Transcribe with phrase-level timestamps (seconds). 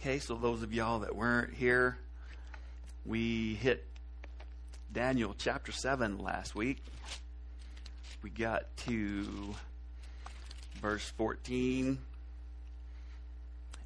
[0.00, 1.98] Okay, so those of y'all that weren't here,
[3.04, 3.84] we hit
[4.90, 6.78] Daniel chapter 7 last week.
[8.22, 9.54] We got to
[10.80, 11.98] verse 14.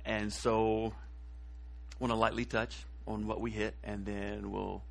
[0.05, 2.77] And so I want to lightly touch
[3.09, 4.85] on what we hit, and then we'll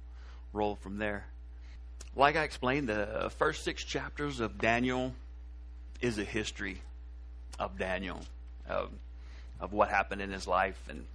[0.52, 1.26] roll from there.
[2.18, 5.16] Like I explained, the first six chapters of Daniel
[6.02, 6.82] is a history
[7.58, 8.20] of Daniel,
[8.68, 8.90] of,
[9.62, 11.06] of what happened in his life, and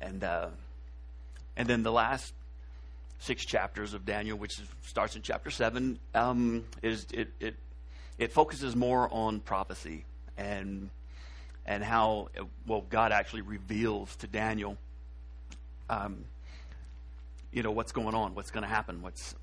[0.00, 0.48] and uh,
[1.56, 2.32] and then the last
[3.18, 7.54] six chapters of Daniel, which starts in chapter seven, um, is it, it
[8.18, 10.04] it focuses more on prophecy
[10.36, 10.90] and
[11.66, 12.28] and how
[12.66, 14.76] well God actually reveals to Daniel,
[15.88, 16.24] um,
[17.52, 19.34] you know what's going on, what's going to happen, what's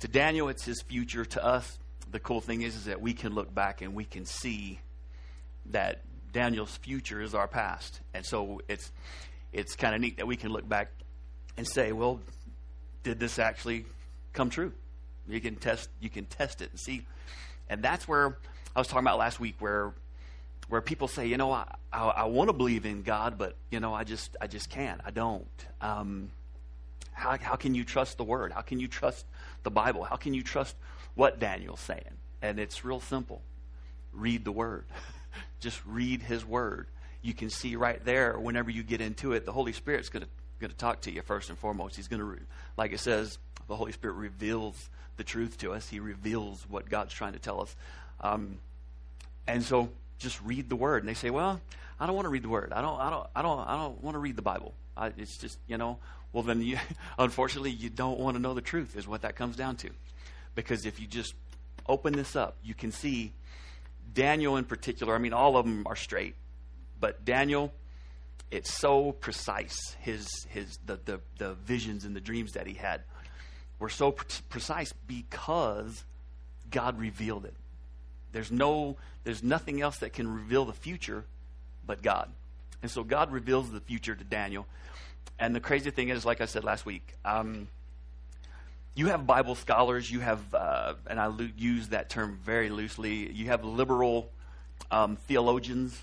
[0.00, 1.24] to Daniel, it's his future.
[1.24, 1.78] To us,
[2.10, 4.80] the cool thing is, is that we can look back and we can see
[5.66, 6.02] that
[6.32, 8.90] Daniel's future is our past, and so it's
[9.56, 10.90] it's kind of neat that we can look back
[11.56, 12.20] and say, well,
[13.02, 13.86] did this actually
[14.34, 14.72] come true?
[15.26, 17.04] You can test you can test it and see,
[17.68, 18.36] and that's where
[18.76, 19.92] I was talking about last week, where
[20.68, 23.80] where people say, you know, I I, I want to believe in God, but you
[23.80, 25.00] know, I just I just can't.
[25.04, 25.48] I don't.
[25.80, 26.30] Um,
[27.12, 28.52] how how can you trust the Word?
[28.52, 29.24] How can you trust
[29.64, 30.04] the Bible?
[30.04, 30.76] How can you trust
[31.14, 32.20] what Daniel's saying?
[32.42, 33.42] And it's real simple.
[34.12, 34.84] Read the Word.
[35.60, 36.86] Just read His Word.
[37.26, 40.28] You can see right there, whenever you get into it, the Holy Spirit's going to
[40.60, 41.96] going to talk to you first and foremost.
[41.96, 42.38] He's going to,
[42.76, 45.88] like it says, the Holy Spirit reveals the truth to us.
[45.88, 47.74] He reveals what God's trying to tell us.
[48.20, 48.58] Um,
[49.46, 51.02] and so, just read the Word.
[51.02, 51.60] And they say, "Well,
[51.98, 52.72] I don't want to read the Word.
[52.72, 52.98] I don't.
[53.00, 53.26] I don't.
[53.34, 53.58] I don't.
[53.68, 54.72] I don't want to read the Bible.
[54.96, 55.98] I, it's just, you know."
[56.32, 56.78] Well, then, you,
[57.18, 58.96] unfortunately, you don't want to know the truth.
[58.96, 59.90] Is what that comes down to.
[60.54, 61.34] Because if you just
[61.88, 63.32] open this up, you can see
[64.14, 65.14] Daniel in particular.
[65.14, 66.34] I mean, all of them are straight,
[67.00, 67.72] but Daniel
[68.50, 69.96] it's so precise.
[70.00, 73.02] His his the the, the visions and the dreams that he had
[73.78, 76.04] were so pre- precise because
[76.70, 77.54] God revealed it.
[78.32, 81.24] There's no there's nothing else that can reveal the future
[81.86, 82.30] but God.
[82.82, 84.66] And so God reveals the future to Daniel.
[85.38, 87.68] And the crazy thing is, like I said last week, um,
[88.94, 93.30] you have Bible scholars, you have, uh, and I lo- use that term very loosely,
[93.32, 94.30] you have liberal
[94.90, 96.00] um, theologians,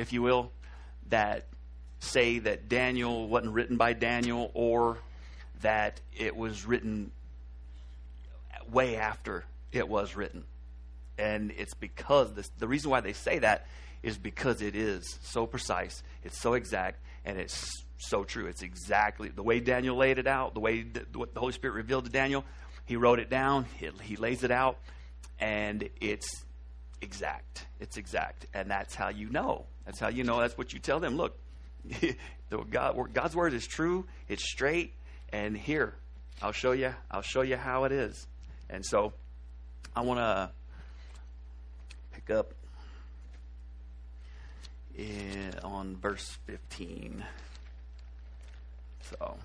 [0.00, 0.50] if you will,
[1.10, 1.46] that
[1.98, 4.98] say that Daniel wasn't written by Daniel or
[5.60, 7.10] that it was written
[8.72, 10.44] way after it was written.
[11.18, 13.66] And it's because this, the reason why they say that
[14.02, 18.46] is because it is so precise, it's so exact, and it's so true.
[18.46, 21.74] It's exactly the way Daniel laid it out, the way the, what the Holy Spirit
[21.74, 22.46] revealed to Daniel.
[22.86, 24.78] He wrote it down, he, he lays it out,
[25.38, 26.44] and it's
[27.00, 27.66] exact.
[27.78, 28.46] It's exact.
[28.54, 29.66] And that's how you know.
[29.86, 30.40] That's how you know.
[30.40, 31.16] That's what you tell them.
[31.16, 31.38] Look,
[32.70, 34.92] God, God's word is true, it's straight,
[35.32, 35.94] and here,
[36.42, 38.26] I'll show you, I'll show you how it is.
[38.68, 39.12] And so
[39.94, 40.50] I want to
[42.12, 42.54] pick up
[45.62, 47.24] on verse 15.
[49.02, 49.36] So.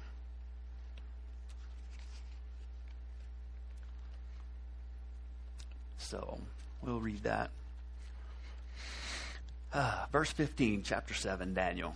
[5.98, 6.40] So,
[6.82, 7.50] we'll read that.
[9.74, 11.96] Uh, verse 15, chapter 7, Daniel.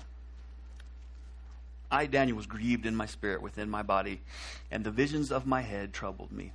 [1.92, 4.22] I, Daniel, was grieved in my spirit within my body,
[4.70, 6.52] and the visions of my head troubled me.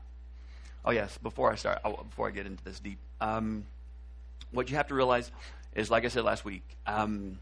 [0.84, 3.64] Oh, yes, before I start, oh, before I get into this deep, um,
[4.52, 5.30] what you have to realize
[5.74, 7.38] is, like I said last week, um,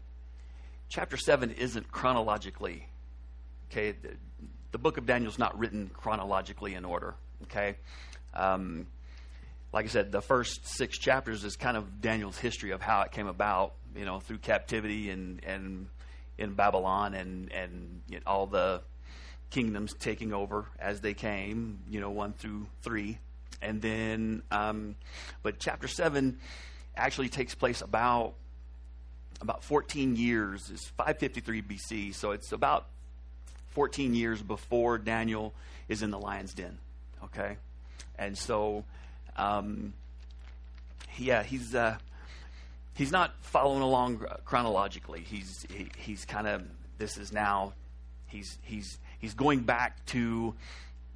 [0.89, 2.87] chapter 7 isn't chronologically,
[3.69, 3.91] okay?
[3.91, 4.09] The,
[4.71, 7.75] the, book of Daniel is not written chronologically in order, okay?
[8.33, 8.87] Um,
[9.73, 13.11] like I said, the first six chapters is kind of Daniel's history of how it
[13.11, 15.87] came about, you know, through captivity and, and
[16.37, 18.81] in Babylon and and you know, all the
[19.49, 23.17] kingdoms taking over as they came, you know, one through three,
[23.61, 24.95] and then, um,
[25.41, 26.39] but chapter seven
[26.95, 28.33] actually takes place about
[29.41, 30.69] about 14 years.
[30.71, 32.87] It's 553 BC, so it's about
[33.69, 35.53] 14 years before Daniel
[35.89, 36.77] is in the lion's den.
[37.25, 37.57] Okay,
[38.17, 38.85] and so,
[39.35, 39.93] um,
[41.17, 41.73] yeah, he's.
[41.75, 41.97] Uh,
[42.95, 45.21] he's not following along chronologically.
[45.21, 46.63] He's he, he's kind of
[46.97, 47.73] this is now
[48.27, 50.53] he's he's he's going back to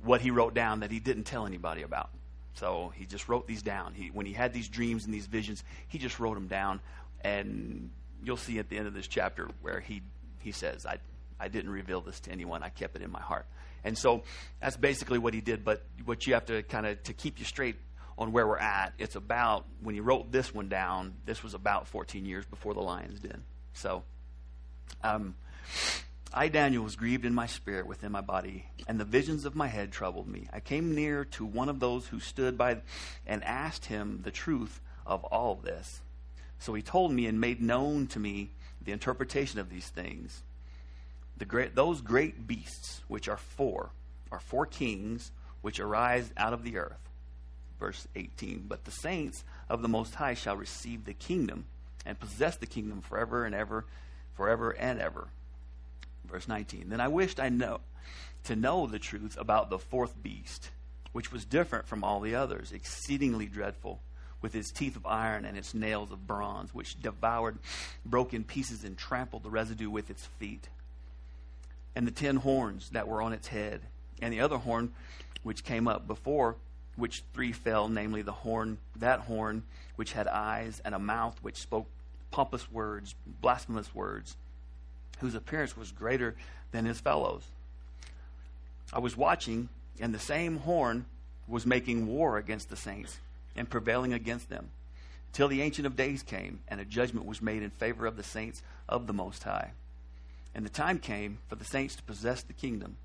[0.04, 2.10] what he wrote down that he didn't tell anybody about.
[2.54, 3.94] So he just wrote these down.
[3.94, 6.80] He when he had these dreams and these visions, he just wrote them down
[7.22, 7.90] and
[8.24, 10.02] you'll see at the end of this chapter where he
[10.40, 10.98] he says, "I
[11.40, 12.64] I didn't reveal this to anyone.
[12.64, 13.46] I kept it in my heart."
[13.84, 14.24] And so
[14.60, 17.46] that's basically what he did, but what you have to kind of to keep you
[17.46, 17.78] straight
[18.18, 21.88] on where we're at, it's about, when he wrote this one down, this was about
[21.88, 23.44] 14 years before the Lion's Den.
[23.74, 24.04] So,
[25.04, 25.36] Um,
[26.34, 29.68] I, Daniel, was grieved in my spirit within my body, and the visions of my
[29.68, 30.48] head troubled me.
[30.52, 32.81] I came near to one of those who stood by
[33.25, 36.02] and asked him the truth of all this.
[36.60, 40.44] So he told me and made known to me the interpretation of these things.
[41.38, 43.92] The great, those great beasts, which are four,
[44.31, 45.31] are four kings
[45.62, 47.06] which arise out of the earth.
[47.80, 48.66] Verse 18.
[48.68, 51.66] But the saints of the Most High shall receive the kingdom
[52.06, 53.86] and possess the kingdom forever and ever,
[54.36, 55.28] forever and ever.
[56.26, 56.90] Verse 19.
[56.90, 57.82] Then I wished I know
[58.44, 60.70] to know the truth about the fourth beast,
[61.12, 64.02] which was different from all the others, exceedingly dreadful,
[64.42, 67.58] with its teeth of iron and its nails of bronze, which devoured,
[68.06, 70.70] broke in pieces, and trampled the residue with its feet.
[71.96, 73.82] And the ten horns that were on its head,
[74.22, 74.94] and the other horn
[75.44, 76.56] which came up before,
[76.98, 79.64] which three fell, namely the horn, that horn
[79.96, 81.88] which had eyes and a mouth which spoke
[82.32, 84.36] pompous words, blasphemous words
[85.20, 86.36] whose appearance was greater
[86.72, 87.44] than his fellows.
[88.92, 91.06] I was watching, and the same horn
[91.48, 93.18] was making war against the saints
[93.56, 94.70] and prevailing against them,
[95.34, 98.24] till the Ancient of Days came, and a judgment was made in favor of the
[98.24, 99.72] saints of the Most High.
[100.54, 102.98] And the time came for the saints to possess the kingdom.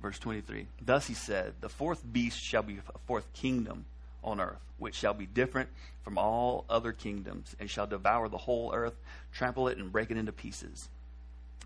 [0.00, 3.86] Verse 23 Thus he said, The fourth beast shall be a fourth kingdom
[4.22, 5.68] on earth, which shall be different
[6.02, 8.94] from all other kingdoms, and shall devour the whole earth,
[9.32, 10.88] trample it, and break it into pieces.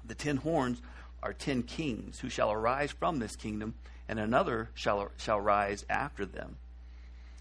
[0.06, 0.80] The ten horns
[1.22, 3.74] are ten kings who shall arise from this kingdom,
[4.08, 6.56] and another shall, shall rise after them.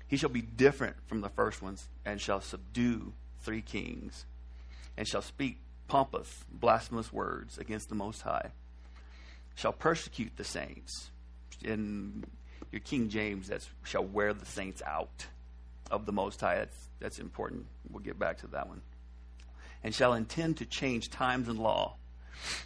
[0.08, 4.26] He shall be different from the first ones, and shall subdue three kings,
[4.98, 5.58] and shall speak
[5.88, 8.52] pompous, blasphemous words against the Most High,
[9.60, 11.12] shall persecute the saints.
[11.64, 12.24] In
[12.72, 15.28] your King James, that shall wear the saints out
[15.92, 16.56] of the Most High.
[16.56, 17.66] That's, that's important.
[17.90, 18.82] We'll get back to that one.
[19.84, 21.96] And shall intend to change times and law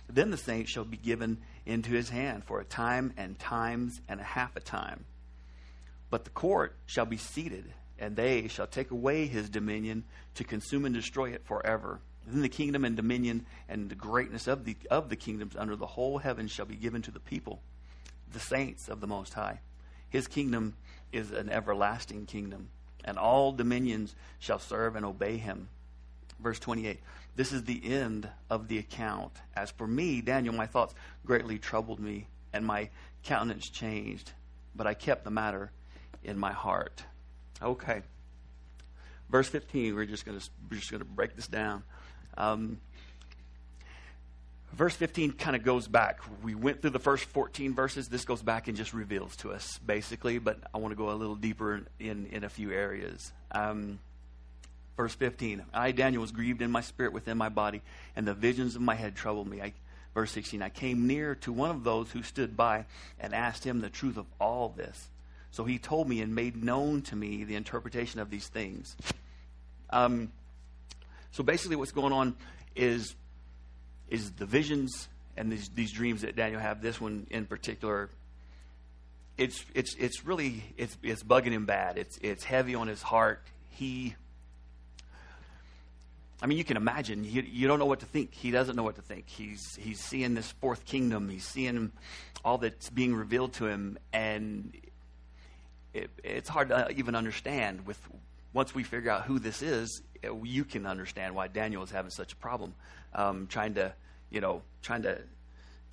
[0.10, 4.20] then the saints shall be given into his hand for a time and times and
[4.20, 5.06] a half a time.
[6.10, 10.04] But the court shall be seated, and they shall take away his dominion
[10.36, 12.00] to consume and destroy it forever.
[12.28, 15.86] Then the kingdom and dominion and the greatness of the of the kingdoms under the
[15.86, 17.62] whole heaven shall be given to the people,
[18.32, 19.60] the saints of the Most High.
[20.10, 20.76] His kingdom
[21.12, 22.70] is an everlasting kingdom,
[23.04, 25.70] and all dominions shall serve and obey him.
[26.40, 27.00] Verse 28
[27.36, 29.34] This is the end of the account.
[29.56, 30.94] As for me, Daniel, my thoughts
[31.26, 32.90] greatly troubled me, and my
[33.24, 34.32] countenance changed,
[34.76, 35.72] but I kept the matter
[36.24, 37.04] in my heart.
[37.62, 38.02] Okay.
[39.30, 41.84] Verse 15, we're just going to we're just going to break this down.
[42.38, 42.80] Um,
[44.74, 46.20] verse 15 kind of goes back.
[46.44, 48.08] We went through the first 14 verses.
[48.08, 51.14] This goes back and just reveals to us, basically, but I want to go a
[51.14, 53.32] little deeper in, in a few areas.
[53.52, 54.00] Um,
[54.96, 57.82] Verse 15 I, Daniel, was grieved in my spirit within my body,
[58.16, 59.62] and the visions of my head troubled me.
[59.62, 59.74] I,
[60.14, 62.86] verse 16 I came near to one of those who stood by
[63.20, 65.10] and asked him the truth of all this.
[65.52, 68.96] So he told me and made known to me the interpretation of these things.
[69.90, 70.32] Um,
[71.34, 72.36] so basically, what's going on
[72.76, 73.16] is
[74.08, 76.82] is the visions and these, these dreams that Daniel have.
[76.82, 78.12] This one in particular,
[79.36, 81.98] it's it's it's really it's it's bugging him bad.
[81.98, 83.42] It's it's heavy on his heart.
[83.72, 84.16] He
[86.40, 87.24] I mean, you can imagine.
[87.24, 88.34] You, you don't know what to think.
[88.34, 89.28] He doesn't know what to think.
[89.28, 91.30] He's he's seeing this fourth kingdom.
[91.30, 91.92] He's seeing
[92.46, 94.72] all that's being revealed to him, and
[95.96, 97.88] it, it's hard to even understand.
[97.88, 98.00] With
[98.54, 100.04] once we figure out who this is,
[100.44, 102.74] you can understand why Daniel is having such a problem,
[103.14, 103.94] um, trying to
[104.30, 105.20] you know trying to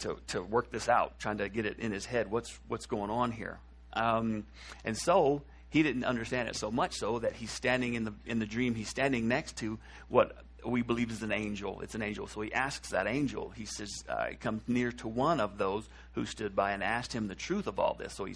[0.01, 2.31] to to work this out, trying to get it in his head.
[2.31, 3.59] What's what's going on here?
[3.93, 4.45] Um,
[4.85, 8.39] and so he didn't understand it so much so that he's standing in the in
[8.39, 12.27] the dream he's standing next to what we believe is an angel it's an angel
[12.27, 15.89] so he asks that angel he says uh, he comes near to one of those
[16.13, 18.35] who stood by and asked him the truth of all this so he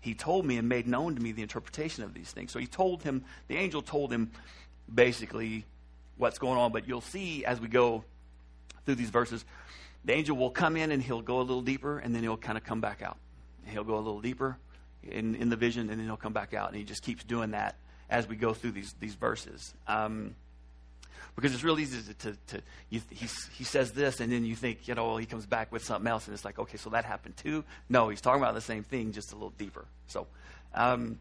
[0.00, 2.66] he told me and made known to me the interpretation of these things so he
[2.66, 4.30] told him the angel told him
[4.92, 5.64] basically
[6.16, 8.04] what's going on but you'll see as we go
[8.84, 9.44] through these verses
[10.04, 12.56] the angel will come in and he'll go a little deeper and then he'll kind
[12.56, 13.16] of come back out
[13.66, 14.56] he'll go a little deeper
[15.10, 16.68] in, in the vision, and then he'll come back out.
[16.68, 17.76] And he just keeps doing that
[18.08, 19.74] as we go through these, these verses.
[19.86, 20.34] Um,
[21.34, 24.56] because it's real easy to, to, to you, he, he says this, and then you
[24.56, 27.04] think, you know, he comes back with something else, and it's like, okay, so that
[27.04, 27.62] happened too.
[27.88, 29.84] No, he's talking about the same thing, just a little deeper.
[30.06, 30.26] So,
[30.74, 31.18] um,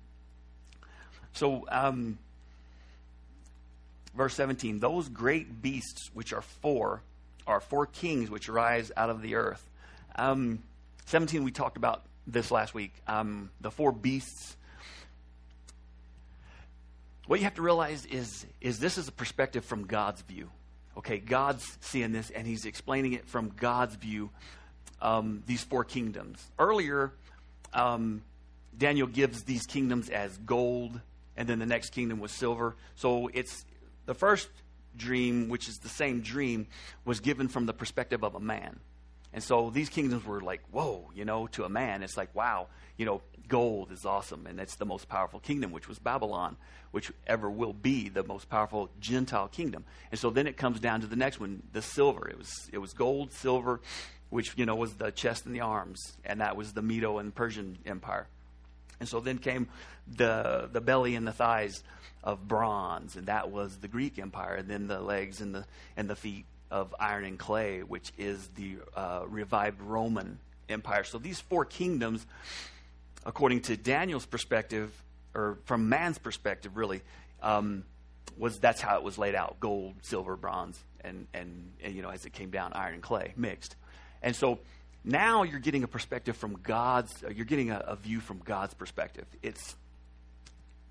[1.33, 2.17] so um,
[4.15, 7.01] verse 17 those great beasts which are four
[7.47, 9.63] are four kings which rise out of the earth.
[10.15, 10.59] Um,
[11.05, 12.93] 17, we talked about this last week.
[13.07, 14.57] Um, the four beasts.
[17.27, 20.49] What you have to realize is, is this is a perspective from God's view.
[20.97, 24.29] Okay, God's seeing this and he's explaining it from God's view,
[25.01, 26.43] um, these four kingdoms.
[26.57, 27.11] Earlier,
[27.73, 28.21] um,
[28.77, 30.99] Daniel gives these kingdoms as gold,
[31.35, 32.75] and then the next kingdom was silver.
[32.95, 33.65] So it's
[34.05, 34.49] the first
[34.95, 36.67] dream, which is the same dream,
[37.03, 38.79] was given from the perspective of a man.
[39.33, 42.67] And so these kingdoms were like, whoa, you know, to a man, it's like, wow,
[42.95, 46.55] you know, gold is awesome, and that's the most powerful kingdom, which was Babylon,
[46.91, 49.83] which ever will be the most powerful Gentile kingdom.
[50.11, 52.29] And so then it comes down to the next one, the silver.
[52.29, 53.81] It was it was gold, silver,
[54.29, 57.35] which you know was the chest and the arms, and that was the Medo and
[57.35, 58.27] Persian Empire.
[58.99, 59.67] And so then came
[60.07, 61.83] the the belly and the thighs
[62.23, 64.55] of bronze, and that was the Greek Empire.
[64.55, 68.47] And then the legs and the and the feet of iron and clay, which is
[68.55, 71.03] the uh, revived Roman Empire.
[71.03, 72.25] So these four kingdoms,
[73.25, 74.91] according to Daniel's perspective,
[75.33, 77.01] or from man's perspective, really,
[77.43, 77.83] um,
[78.37, 82.09] was that's how it was laid out: gold, silver, bronze, and, and and you know
[82.09, 83.75] as it came down, iron and clay mixed.
[84.21, 84.59] And so
[85.05, 87.13] now you're getting a perspective from God's.
[87.33, 89.25] You're getting a, a view from God's perspective.
[89.43, 89.75] It's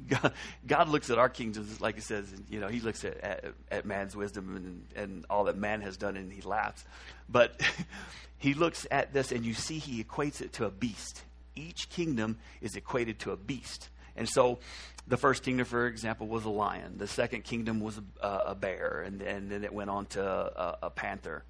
[0.09, 0.33] God,
[0.67, 3.87] God, looks at our kingdoms, like He says, you know, He looks at, at, at,
[3.87, 6.85] man's wisdom and, and all that man has done, and He laughs.
[7.29, 7.61] But
[8.39, 11.23] He looks at this, and you see He equates it to a beast.
[11.57, 13.89] Each kingdom is equated to a beast.
[14.17, 14.59] And so
[15.07, 16.99] the first kingdom, for example, was a lion.
[16.99, 20.79] The second kingdom was a, a bear, and, and then it went on to a,
[20.85, 21.45] a panther.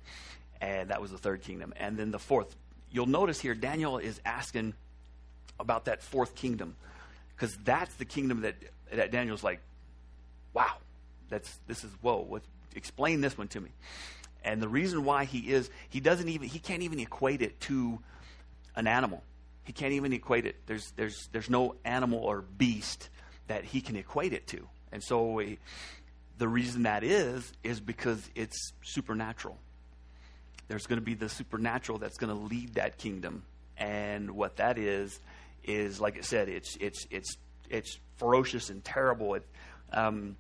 [0.61, 1.75] And that was the third kingdom.
[1.77, 2.55] And then the fourth.
[2.91, 4.75] You'll notice here, Daniel is asking
[5.59, 6.77] about that fourth kingdom
[7.35, 8.55] because that's the kingdom that,
[8.93, 9.61] that Daniel's like,
[10.53, 10.75] wow,
[11.29, 12.21] that's this is whoa.
[12.21, 12.43] What,
[12.75, 13.71] explain this one to me.
[14.45, 17.99] And the reason why he is, he doesn't even, he can't even equate it to
[18.77, 19.23] an animal.
[19.65, 20.57] He can't even equate it.
[20.67, 23.09] There's, there's, there's no animal or beast
[23.47, 24.69] that he can equate it to.
[24.93, 25.59] And so he,
[26.37, 29.57] the reason that is, is because it's supernatural.
[30.69, 33.43] There's going to be the supernatural that's going to lead that kingdom.
[33.77, 35.21] And what that is,
[35.65, 37.37] is like I said, it's it's it's
[37.69, 39.35] it's ferocious and terrible.
[39.35, 39.47] It
[39.93, 40.37] um,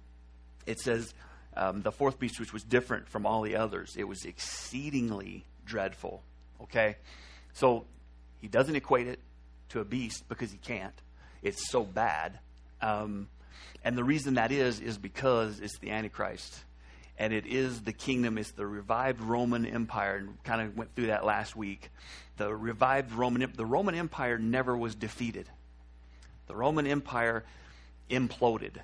[0.66, 1.14] it says
[1.56, 6.22] um, the fourth beast, which was different from all the others, it was exceedingly dreadful.
[6.62, 6.96] Okay,
[7.52, 7.84] so
[8.40, 9.20] he doesn't equate it
[9.70, 10.94] to a beast because he can't.
[11.42, 12.38] It's so bad,
[12.80, 13.28] um,
[13.84, 16.64] and the reason that is is because it's the Antichrist
[17.18, 18.38] and it is the kingdom.
[18.38, 21.90] It's the revived Roman Empire, and kind of went through that last week.
[22.36, 25.48] The revived Roman, the Roman Empire never was defeated.
[26.46, 27.44] The Roman Empire
[28.10, 28.76] imploded,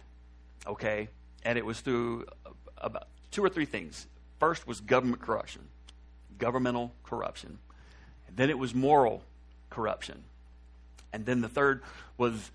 [0.66, 1.08] okay,
[1.42, 4.06] and it was through uh, about two or three things.
[4.38, 5.62] First was government corruption,
[6.38, 7.58] governmental corruption,
[8.26, 9.22] and then it was moral
[9.68, 10.22] corruption,
[11.12, 11.82] and then the third
[12.16, 12.50] was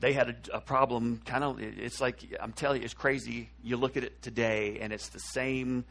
[0.00, 1.20] they had a, a problem.
[1.24, 3.50] Kind of, it's like I'm telling you, it's crazy.
[3.62, 5.84] You look at it today, and it's the same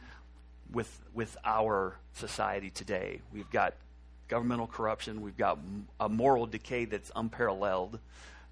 [0.72, 3.20] with with our society today.
[3.32, 3.74] We've got
[4.28, 5.22] governmental corruption.
[5.22, 5.58] We've got
[6.00, 7.98] a moral decay that's unparalleled.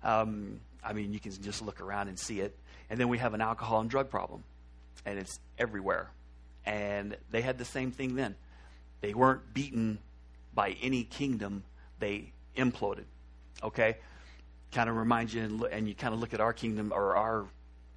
[0.03, 2.57] Um, I mean, you can just look around and see it.
[2.91, 4.45] And then we have an alcohol and drug problem,
[5.07, 6.11] and it's everywhere.
[6.67, 8.37] And they had the same thing then.
[9.01, 9.99] They weren't beaten
[10.55, 11.65] by any kingdom.
[11.99, 13.05] They imploded.
[13.63, 13.97] Okay?
[14.75, 17.47] Kind of remind you, and, and you kind of look at our kingdom or our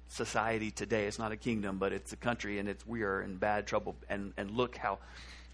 [0.08, 1.06] society today.
[1.06, 3.96] It's not a kingdom, but it's a country, and it's we are in bad trouble.
[4.08, 4.98] And and look how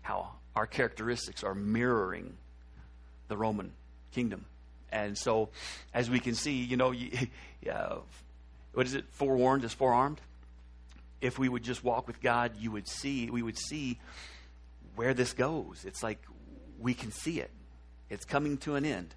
[0.03, 2.35] how our characteristics are mirroring
[3.29, 3.73] the Roman
[4.13, 4.45] kingdom.
[4.93, 5.49] And so,
[5.93, 7.11] as we can see, you know, you,
[7.73, 7.97] uh,
[8.75, 9.07] what is it?
[9.11, 10.21] Forewarned is forearmed.
[11.21, 13.31] If we would just walk with God, you would see.
[13.31, 13.99] We would see
[14.95, 15.85] where this goes.
[15.87, 16.23] It's like
[16.79, 17.51] we can see it.
[18.11, 19.15] It's coming to an end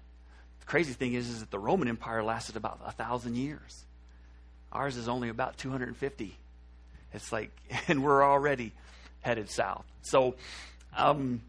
[0.68, 3.86] crazy thing is, is that the Roman Empire lasted about a thousand years.
[4.70, 6.36] Ours is only about 250.
[7.14, 7.50] It's like,
[7.88, 8.72] and we're already
[9.22, 9.84] headed south.
[10.02, 10.36] So,
[10.96, 11.40] um,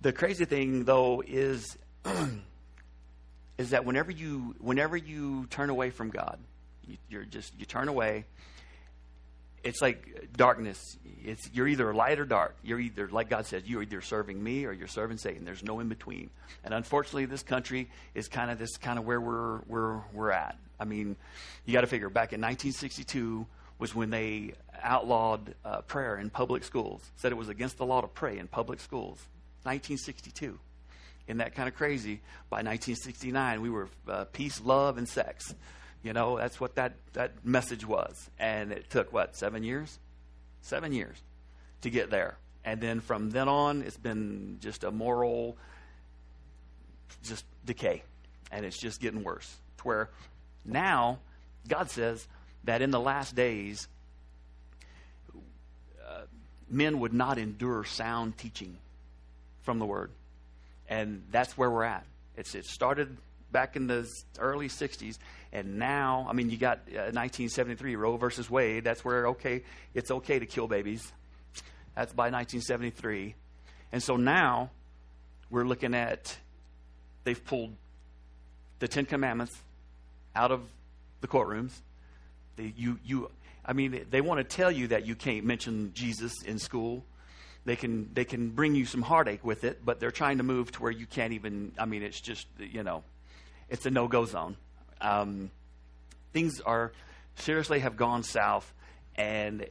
[0.00, 1.76] the crazy thing though is,
[3.58, 6.38] is that whenever you whenever you turn away from God,
[6.86, 8.24] you, you're just you turn away
[9.62, 10.96] it's like darkness.
[11.24, 12.56] It's you're either light or dark.
[12.62, 15.44] You're either like God says, you're either serving me or you're serving Satan.
[15.44, 16.30] There's no in between.
[16.64, 20.56] And unfortunately, this country is kind of this kind of where we're we're we're at.
[20.80, 21.16] I mean,
[21.64, 23.46] you got to figure back in 1962
[23.78, 24.52] was when they
[24.82, 27.02] outlawed uh, prayer in public schools.
[27.16, 29.18] Said it was against the law to pray in public schools.
[29.64, 30.58] 1962.
[31.26, 32.20] Isn't that kind of crazy?
[32.50, 35.54] By 1969, we were uh, peace, love, and sex.
[36.02, 38.28] You know, that's what that, that message was.
[38.38, 39.98] And it took, what, seven years?
[40.62, 41.16] Seven years
[41.82, 42.36] to get there.
[42.64, 45.56] And then from then on, it's been just a moral,
[47.24, 48.02] just decay.
[48.50, 49.56] And it's just getting worse.
[49.78, 50.10] To where
[50.64, 51.18] now,
[51.68, 52.26] God says
[52.64, 53.88] that in the last days,
[55.34, 56.22] uh,
[56.68, 58.76] men would not endure sound teaching
[59.62, 60.10] from the word.
[60.88, 62.04] And that's where we're at.
[62.36, 63.16] It's, it started
[63.52, 65.18] back in the early 60s,
[65.52, 68.84] and now, I mean, you got uh, 1973, Roe versus Wade.
[68.84, 71.12] That's where, okay, it's okay to kill babies.
[71.94, 73.34] That's by 1973.
[73.92, 74.70] And so now
[75.50, 76.36] we're looking at,
[77.24, 77.76] they've pulled
[78.78, 79.60] the Ten Commandments
[80.34, 80.62] out of
[81.20, 81.72] the courtrooms.
[82.56, 83.30] They, you, you,
[83.64, 87.04] I mean, they want to tell you that you can't mention Jesus in school.
[87.66, 90.72] They can, they can bring you some heartache with it, but they're trying to move
[90.72, 93.04] to where you can't even, I mean, it's just, you know,
[93.72, 94.56] it's a no go zone.
[95.00, 95.50] Um,
[96.32, 96.92] things are
[97.36, 98.72] seriously have gone south.
[99.16, 99.66] And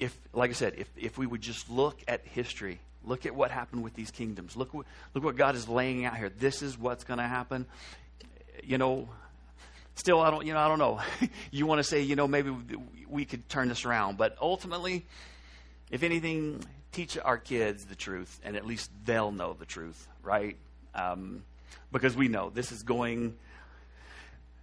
[0.00, 3.52] if, like I said, if, if we would just look at history, look at what
[3.52, 6.28] happened with these kingdoms, look, what, look what God is laying out here.
[6.28, 7.66] This is what's going to happen.
[8.64, 9.08] You know,
[9.94, 11.00] still, I don't, you know, I don't know.
[11.52, 12.52] you want to say, you know, maybe
[13.08, 15.06] we could turn this around, but ultimately,
[15.88, 20.56] if anything, teach our kids the truth, and at least they'll know the truth, right?
[20.96, 21.44] Um,
[21.92, 23.36] because we know this is going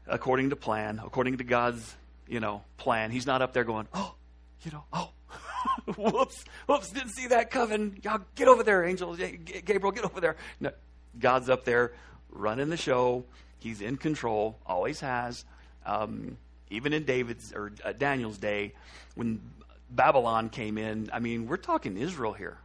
[0.07, 1.95] according to plan, according to God's,
[2.27, 3.11] you know, plan.
[3.11, 4.15] He's not up there going, oh,
[4.63, 5.11] you know, oh,
[5.97, 7.99] whoops, whoops, didn't see that coming.
[8.03, 9.17] Y'all get over there, angels.
[9.17, 10.35] Gabriel, get over there.
[10.59, 10.71] No,
[11.19, 11.93] God's up there
[12.31, 13.23] running the show.
[13.59, 15.45] He's in control, always has.
[15.85, 16.37] Um,
[16.69, 18.73] even in David's or uh, Daniel's day,
[19.15, 19.41] when
[19.89, 22.57] Babylon came in, I mean, we're talking Israel here.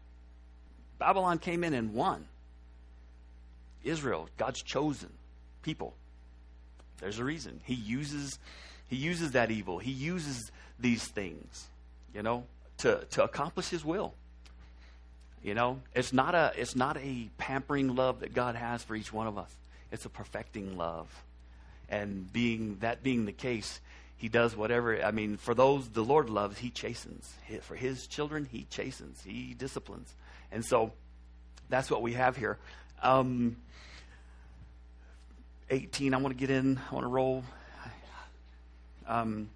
[0.98, 2.26] Babylon came in and won.
[3.86, 5.10] Israel, God's chosen
[5.62, 5.94] people.
[7.00, 7.60] There's a reason.
[7.64, 8.38] He uses
[8.88, 9.78] he uses that evil.
[9.78, 11.66] He uses these things,
[12.14, 12.44] you know,
[12.78, 14.14] to, to accomplish his will.
[15.42, 19.12] You know, it's not a it's not a pampering love that God has for each
[19.12, 19.52] one of us.
[19.92, 21.08] It's a perfecting love.
[21.88, 23.80] And being that being the case,
[24.16, 27.32] he does whatever I mean, for those the Lord loves, he chastens.
[27.62, 29.22] For his children, he chastens.
[29.24, 30.12] He disciplines.
[30.50, 30.92] And so
[31.68, 32.58] that's what we have here.
[33.02, 33.56] Um,
[35.70, 37.44] 18, I want to get in, I want to roll.
[39.06, 39.50] Um,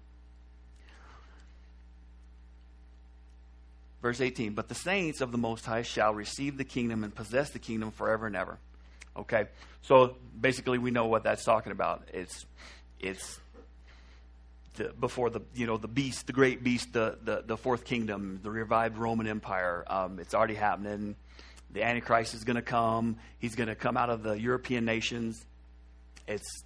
[4.01, 7.49] verse 18, but the saints of the Most High shall receive the kingdom and possess
[7.49, 8.57] the kingdom forever and ever.
[9.17, 9.45] Okay,
[9.81, 12.07] so basically we know what that's talking about.
[12.13, 12.45] It's,
[12.99, 13.41] it's
[14.75, 18.39] the, before the you know the beast, the great beast, the the, the fourth kingdom,
[18.41, 19.83] the revived Roman Empire.
[19.87, 21.15] Um, it's already happening.
[21.73, 23.17] The Antichrist is going to come.
[23.39, 25.45] He's going to come out of the European nations
[26.27, 26.63] it's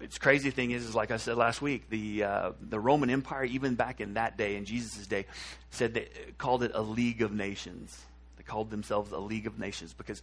[0.00, 3.44] it's crazy thing is, is like I said last week, the uh, the Roman Empire,
[3.44, 5.26] even back in that day, in Jesus' day,
[5.70, 8.00] said they called it a league of nations.
[8.36, 10.22] They called themselves a league of nations because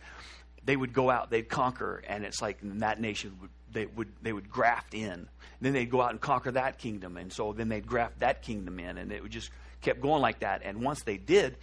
[0.63, 4.31] they would go out, they'd conquer, and it's like that nation would they would they
[4.31, 5.11] would graft in.
[5.11, 5.27] And
[5.61, 8.79] then they'd go out and conquer that kingdom, and so then they'd graft that kingdom
[8.79, 9.49] in, and it would just
[9.81, 10.61] kept going like that.
[10.63, 11.57] And once they did,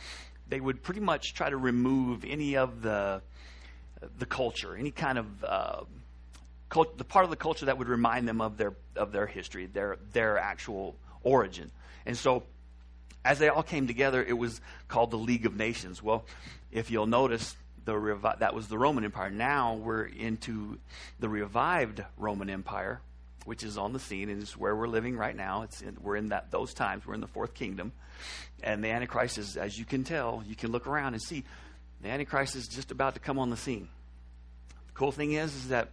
[0.53, 3.23] they would pretty much try to remove any of the
[4.19, 5.81] the culture, any kind of uh,
[6.69, 9.65] cult, the part of the culture that would remind them of their of their history,
[9.65, 11.71] their their actual origin.
[12.05, 12.43] And so,
[13.25, 16.03] as they all came together, it was called the League of Nations.
[16.03, 16.27] Well,
[16.71, 19.31] if you'll notice, the revi- that was the Roman Empire.
[19.31, 20.79] Now we're into
[21.19, 23.01] the revived Roman Empire,
[23.45, 25.63] which is on the scene and is where we're living right now.
[25.63, 27.07] It's in, we're in that those times.
[27.07, 27.93] We're in the fourth kingdom,
[28.63, 31.45] and the Antichrist is, as you can tell, you can look around and see
[32.01, 33.89] the Antichrist is just about to come on the scene.
[34.87, 35.91] The cool thing is, is that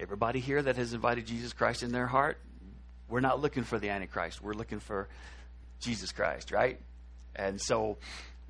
[0.00, 2.38] Everybody here that has invited Jesus Christ in their heart,
[3.08, 4.42] we're not looking for the Antichrist.
[4.42, 5.08] We're looking for
[5.80, 6.80] Jesus Christ, right?
[7.36, 7.98] And so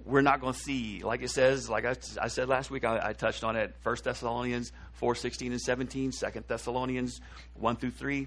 [0.05, 3.09] we're not going to see, like it says, like I, I said last week, I,
[3.09, 7.21] I, touched on it, 1 Thessalonians 4, 16 and 17, 2 Thessalonians
[7.55, 8.27] 1 through 3,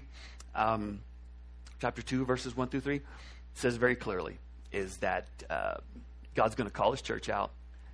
[0.54, 1.00] um,
[1.80, 3.00] chapter 2, verses 1 through 3,
[3.54, 4.38] says very clearly
[4.72, 5.74] is that uh,
[6.34, 7.50] God's going to call his church out,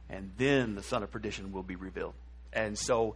[0.09, 2.15] and then the son of perdition will be revealed.
[2.53, 3.15] And so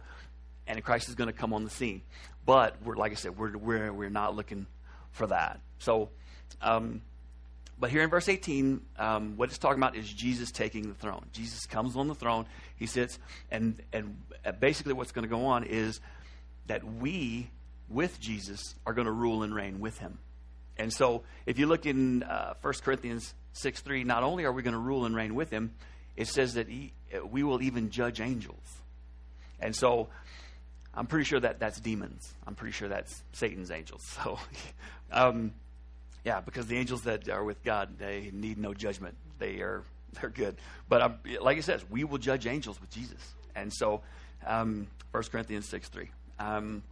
[0.67, 2.01] Antichrist is going to come on the scene.
[2.45, 4.67] But we're like I said, we're we're we're not looking
[5.11, 5.59] for that.
[5.79, 6.09] So,
[6.61, 7.01] um,
[7.79, 11.25] but here in verse 18, um, what it's talking about is Jesus taking the throne.
[11.31, 12.45] Jesus comes on the throne.
[12.75, 13.19] He sits,
[13.51, 14.17] and and
[14.59, 15.99] basically what's going to go on is
[16.67, 17.49] that we,
[17.89, 20.17] with Jesus, are going to rule and reign with Him.
[20.77, 24.63] And so, if you look in uh, 1 Corinthians 6 3, not only are we
[24.63, 25.73] going to rule and reign with Him,
[26.15, 26.93] it says that he,
[27.29, 28.77] we will even judge angels.
[29.59, 30.09] And so,
[30.93, 32.33] I'm pretty sure that that's demons.
[32.45, 34.03] I'm pretty sure that's Satan's angels.
[34.23, 34.39] So,
[35.11, 35.53] um,
[36.27, 39.15] yeah, because the angels that are with God, they need no judgment.
[39.39, 39.83] They are
[40.19, 40.57] they're good.
[40.89, 43.33] But like it says, we will judge angels with Jesus.
[43.55, 44.01] And so,
[44.45, 46.09] um, 1 Corinthians 6 3.
[46.37, 46.83] Um,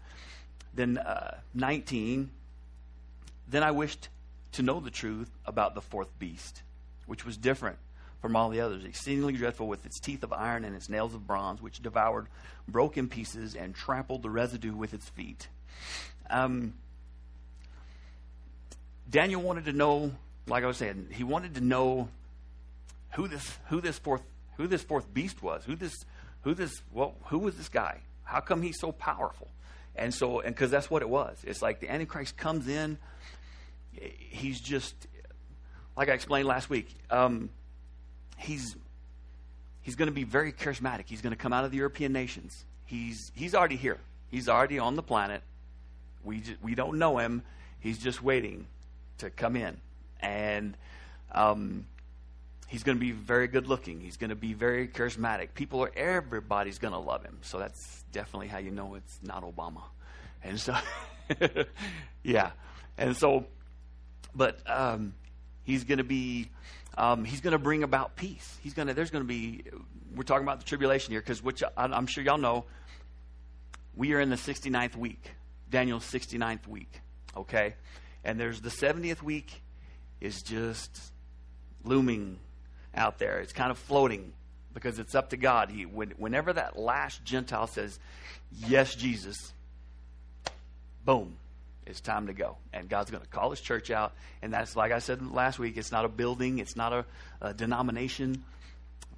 [0.73, 2.29] then uh, 19.
[3.49, 4.07] Then I wished
[4.53, 6.61] to know the truth about the fourth beast,
[7.05, 7.77] which was different
[8.21, 11.27] from all the others, exceedingly dreadful with its teeth of iron and its nails of
[11.27, 12.27] bronze, which devoured,
[12.69, 15.49] broke in pieces, and trampled the residue with its feet.
[16.29, 16.73] Um,
[19.09, 20.11] Daniel wanted to know,
[20.47, 22.09] like I was saying, he wanted to know
[23.11, 24.23] who this who this fourth
[24.57, 25.93] who this fourth beast was, who this
[26.41, 28.01] who this well, who was this guy?
[28.23, 29.47] How come he's so powerful?
[29.95, 31.37] And so, and because that's what it was.
[31.45, 32.97] It's like the Antichrist comes in,
[33.93, 34.93] he's just
[35.95, 36.93] like I explained last week.
[37.09, 37.49] Um,
[38.37, 38.75] he's
[39.81, 41.05] he's going to be very charismatic.
[41.07, 42.65] He's going to come out of the European nations.
[42.85, 43.99] He's he's already here.
[44.29, 45.41] He's already on the planet.
[46.23, 47.43] We just, we don't know him.
[47.79, 48.65] He's just waiting
[49.19, 49.77] to come in,
[50.19, 50.75] and
[51.31, 51.85] um,
[52.67, 54.01] he's going to be very good looking.
[54.01, 55.53] He's going to be very charismatic.
[55.53, 57.39] People are everybody's going to love him.
[57.41, 59.83] So that's definitely how you know it's not Obama.
[60.43, 60.75] And so,
[62.23, 62.51] yeah,
[62.97, 63.45] and so,
[64.35, 65.13] but um,
[65.63, 66.49] he's going to be.
[66.97, 68.57] Um, he's going to bring about peace.
[68.61, 68.93] He's going to.
[68.93, 69.63] There's going to be.
[70.15, 72.65] We're talking about the tribulation here, because which I'm sure y'all know.
[73.97, 75.31] We are in the 69th week,
[75.69, 76.91] Daniel's 69th week.
[77.35, 77.75] Okay,
[78.25, 79.61] and there's the 70th week
[80.19, 80.99] is just
[81.83, 82.39] looming
[82.93, 83.39] out there.
[83.39, 84.33] It's kind of floating
[84.73, 85.69] because it's up to God.
[85.69, 87.99] He, when, whenever that last Gentile says,
[88.51, 89.53] Yes, Jesus,
[91.05, 91.37] boom,
[91.85, 92.57] it's time to go.
[92.73, 94.13] And God's going to call his church out.
[94.41, 97.05] And that's, like I said last week, it's not a building, it's not a,
[97.41, 98.43] a denomination.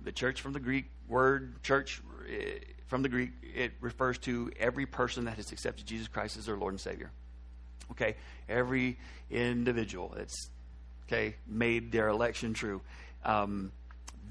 [0.03, 4.85] The church from the Greek word, church eh, from the Greek, it refers to every
[4.85, 7.11] person that has accepted Jesus Christ as their Lord and Savior.
[7.91, 8.15] Okay?
[8.49, 8.97] Every
[9.29, 10.49] individual that's,
[11.07, 12.81] okay, made their election true
[13.27, 13.71] um,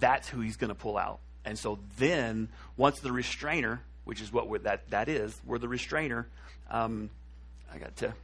[0.00, 1.20] that's who he's going to pull out.
[1.44, 6.26] And so then, once the restrainer, which is what that that is, we're the restrainer.
[6.70, 7.10] Um,
[7.72, 8.14] I got to,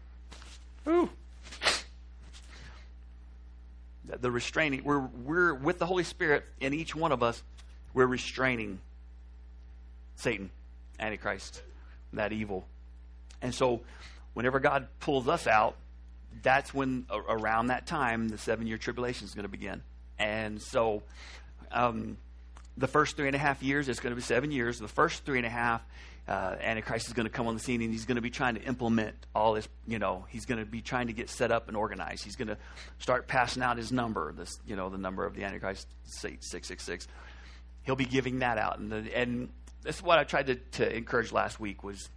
[0.88, 1.08] ooh,
[4.20, 4.82] the restraining.
[4.82, 7.40] We're we're with the Holy Spirit in each one of us.
[7.94, 8.80] We're restraining
[10.16, 10.50] Satan,
[10.98, 11.62] Antichrist,
[12.14, 12.66] that evil.
[13.40, 13.82] And so,
[14.34, 15.76] whenever God pulls us out,
[16.42, 19.82] that's when around that time the seven year tribulation is going to begin.
[20.18, 21.02] And so
[21.70, 22.16] um,
[22.76, 24.78] the first three and a half years, it's going to be seven years.
[24.78, 25.82] The first three and a half,
[26.28, 28.54] uh, Antichrist is going to come on the scene and he's going to be trying
[28.54, 31.68] to implement all this, you know, he's going to be trying to get set up
[31.68, 32.24] and organized.
[32.24, 32.56] He's going to
[32.98, 37.08] start passing out his number, this, you know, the number of the Antichrist, 666.
[37.82, 38.78] He'll be giving that out.
[38.78, 39.48] And, the, and
[39.82, 42.08] this is what I tried to, to encourage last week was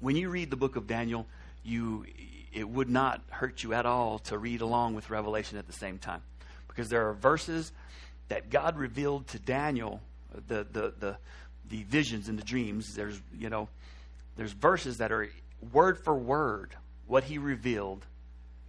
[0.00, 1.26] when you read the book of Daniel,
[1.68, 2.06] you,
[2.52, 5.98] it would not hurt you at all to read along with Revelation at the same
[5.98, 6.22] time
[6.66, 7.72] because there are verses
[8.28, 10.00] that God revealed to Daniel,
[10.46, 11.16] the, the, the,
[11.68, 12.94] the visions and the dreams.
[12.94, 13.68] There's, you know,
[14.36, 15.28] there's verses that are
[15.72, 16.74] word for word
[17.06, 18.04] what he revealed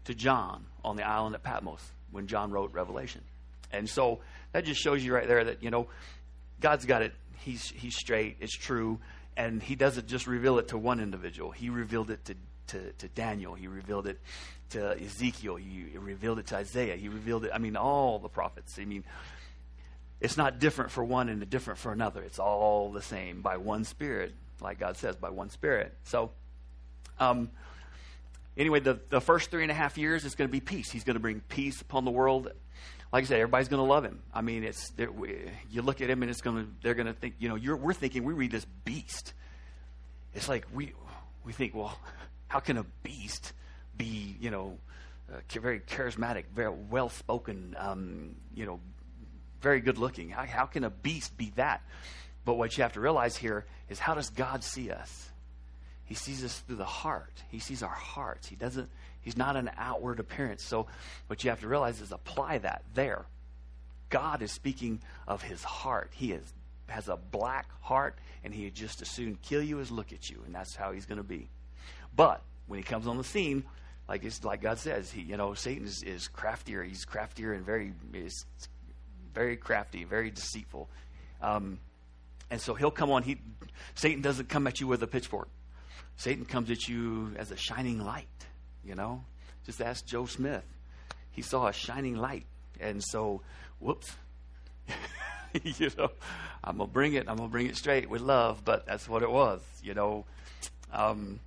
[0.06, 1.82] to John on the island of Patmos
[2.12, 3.22] when John wrote Revelation.
[3.72, 4.20] And so
[4.54, 5.88] that just shows you right there that, you know,
[6.60, 7.14] God's got it.
[7.38, 8.38] He's, he's straight.
[8.40, 9.00] It's true.
[9.38, 11.52] And he doesn't just reveal it to one individual.
[11.52, 12.36] He revealed it to,
[12.70, 13.54] to, to Daniel.
[13.54, 14.20] He revealed it
[14.72, 15.56] to Ezekiel.
[15.58, 16.96] He revealed it to Isaiah.
[16.96, 18.78] He revealed it, I mean, all the prophets.
[18.80, 19.04] I mean,
[20.22, 22.22] it's not different for one and different for another.
[22.22, 25.94] It's all the same by one Spirit, like God says, by one Spirit.
[26.04, 26.32] So,
[27.20, 27.50] um,
[28.58, 30.92] anyway, the, the first three and a half years is going to be peace.
[30.92, 32.52] He's going to bring peace upon the world.
[33.12, 34.20] Like I said, everybody's going to love him.
[34.34, 34.92] I mean, it's
[35.72, 37.94] you look at him and it's going to they're going to think, you know, we're
[37.94, 39.34] thinking we read this beast.
[40.36, 40.94] It's like we
[41.44, 41.98] we think, well,
[42.50, 43.54] how can a beast
[43.98, 44.78] be, you know,
[45.32, 48.80] uh, very charismatic, very well spoken, um, you know,
[49.62, 50.30] very good looking.
[50.30, 51.82] How, how can a beast be that?
[52.46, 55.30] But what you have to realize here is how does God see us?
[56.06, 57.44] He sees us through the heart.
[57.50, 58.48] He sees our hearts.
[58.48, 58.90] He doesn't.
[59.22, 60.64] He's not an outward appearance.
[60.64, 60.88] So
[61.28, 63.26] what you have to realize is apply that there.
[64.10, 66.10] God is speaking of his heart.
[66.16, 66.52] He is,
[66.88, 70.32] has a black heart, and he would just as soon kill you as look at
[70.32, 71.48] you, and that's how he's going to be.
[72.16, 73.64] But when he comes on the scene,
[74.08, 76.84] like it's like God says, he you know Satan is, is craftier.
[76.84, 78.46] He's craftier and very is
[79.34, 80.90] very crafty, very deceitful.
[81.42, 81.80] Um,
[82.50, 83.24] and so he'll come on.
[83.24, 83.38] He
[83.96, 85.50] Satan doesn't come at you with a pitchfork.
[86.18, 88.28] Satan comes at you as a shining light.
[88.84, 89.24] You know,
[89.66, 90.66] just ask Joe Smith.
[91.32, 92.46] He saw a shining light,
[92.80, 93.42] and so
[93.80, 94.12] whoops.
[95.64, 96.10] you know,
[96.64, 97.30] I'm gonna bring it.
[97.30, 99.62] I'm gonna bring it straight with love, but that's what it was.
[99.84, 100.26] You know,
[100.92, 101.40] um,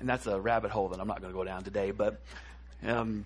[0.00, 2.20] and that's a rabbit hole that I'm not going to go down today, but
[2.86, 3.24] um,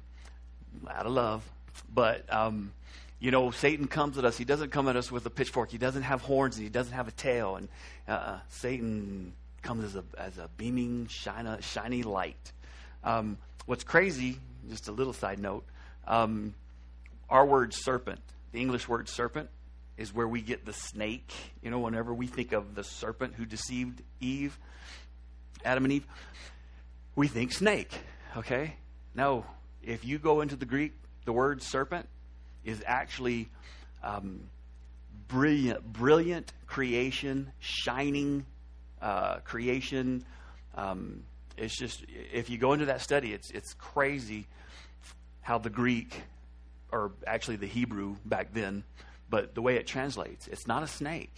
[0.90, 1.48] out of love.
[1.92, 2.72] But, um,
[3.20, 4.36] you know, Satan comes at us.
[4.36, 5.70] He doesn't come at us with a pitchfork.
[5.70, 7.56] He doesn't have horns and he doesn't have a tail.
[7.56, 7.68] And
[8.08, 9.32] uh, Satan
[9.62, 12.52] comes as a, as a beaming, shiny, shiny light.
[13.02, 15.64] Um, what's crazy, just a little side note,
[16.06, 16.54] um,
[17.30, 18.20] our word serpent,
[18.52, 19.48] the English word serpent
[19.96, 21.32] is where we get the snake.
[21.62, 24.58] You know, whenever we think of the serpent who deceived Eve,
[25.64, 26.06] Adam and Eve,
[27.16, 27.92] we think snake.
[28.36, 28.76] Okay?
[29.14, 29.44] No.
[29.82, 30.92] If you go into the Greek,
[31.24, 32.08] the word serpent
[32.64, 33.48] is actually
[34.02, 34.48] um,
[35.28, 38.44] brilliant, brilliant creation, shining
[39.00, 40.24] uh, creation.
[40.74, 41.24] Um,
[41.56, 44.46] it's just if you go into that study, it's it's crazy
[45.42, 46.22] how the Greek,
[46.90, 48.82] or actually the Hebrew back then,
[49.28, 51.34] but the way it translates, it's not a snake.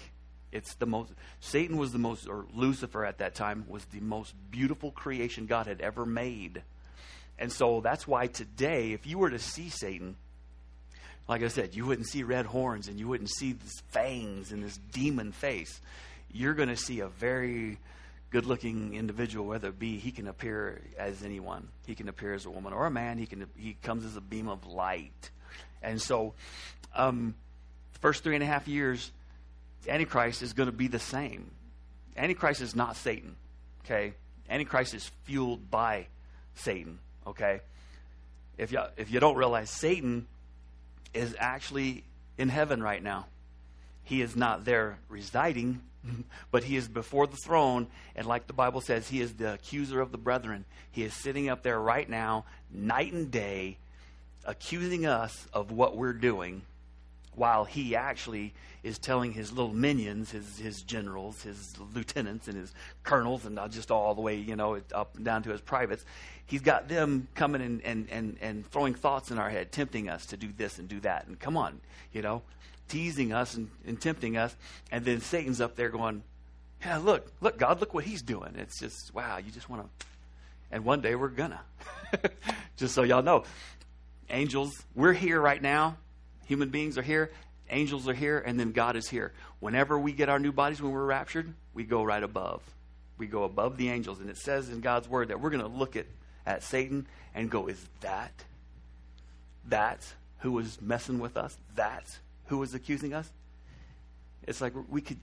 [0.56, 4.34] It's the most Satan was the most or Lucifer at that time was the most
[4.50, 6.62] beautiful creation God had ever made.
[7.38, 10.16] And so that's why today if you were to see Satan
[11.28, 14.62] like I said, you wouldn't see red horns and you wouldn't see these fangs and
[14.62, 15.80] this demon face.
[16.32, 17.78] You're going to see a very
[18.30, 21.68] good looking individual, whether it be he can appear as anyone.
[21.86, 23.18] He can appear as a woman or a man.
[23.18, 25.30] He can he comes as a beam of light.
[25.82, 26.34] And so
[26.94, 27.34] um,
[28.00, 29.10] first three and a half years,
[29.88, 31.50] Antichrist is going to be the same.
[32.16, 33.36] Antichrist is not Satan.
[33.84, 34.14] Okay?
[34.48, 36.06] Antichrist is fueled by
[36.54, 36.98] Satan.
[37.26, 37.60] Okay?
[38.58, 40.26] If you if you don't realize Satan
[41.12, 42.04] is actually
[42.38, 43.26] in heaven right now.
[44.04, 45.80] He is not there residing,
[46.50, 47.88] but he is before the throne.
[48.14, 50.64] And like the Bible says, he is the accuser of the brethren.
[50.92, 53.78] He is sitting up there right now, night and day,
[54.44, 56.62] accusing us of what we're doing,
[57.36, 62.72] while he actually is telling his little minions, his, his generals, his lieutenants, and his
[63.04, 66.04] colonels, and just all the way, you know, up and down to his privates
[66.46, 70.26] he's got them coming and, and, and, and throwing thoughts in our head, tempting us
[70.26, 71.26] to do this and do that.
[71.26, 71.80] And come on,
[72.12, 72.42] you know,
[72.88, 74.56] teasing us and, and tempting us.
[74.90, 76.22] And then Satan's up there going,
[76.84, 78.54] yeah, look, look, God, look what he's doing.
[78.56, 80.06] It's just, wow, you just want to.
[80.70, 81.60] And one day we're gonna.
[82.76, 83.44] just so y'all know.
[84.30, 85.96] Angels, we're here right now.
[86.46, 87.30] Human beings are here.
[87.70, 88.38] Angels are here.
[88.38, 89.32] And then God is here.
[89.60, 92.62] Whenever we get our new bodies, when we're raptured, we go right above.
[93.18, 94.20] We go above the angels.
[94.20, 96.06] And it says in God's word that we're going to look at
[96.46, 98.32] at Satan and go, Is that,
[99.68, 100.06] that
[100.38, 101.56] who was messing with us?
[101.74, 103.28] That who was accusing us?
[104.46, 105.18] It's like we could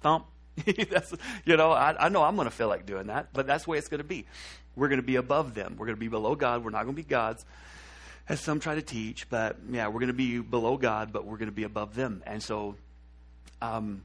[0.00, 0.26] thump.
[0.90, 1.14] that's,
[1.46, 3.70] you know, I, I know I'm going to feel like doing that, but that's the
[3.70, 4.26] way it's going to be.
[4.76, 5.76] We're going to be above them.
[5.78, 6.64] We're going to be below God.
[6.64, 7.44] We're not going to be gods,
[8.32, 9.28] as some try to teach.
[9.30, 12.22] But yeah, we're going to be below God, but we're going to be above them.
[12.26, 12.74] And so,
[13.60, 14.02] um,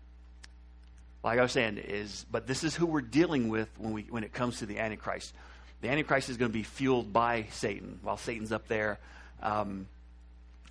[1.23, 4.23] like I was saying, is but this is who we're dealing with when we when
[4.23, 5.33] it comes to the Antichrist
[5.81, 8.99] the Antichrist is going to be fueled by Satan while Satan's up there.
[9.41, 9.87] Um,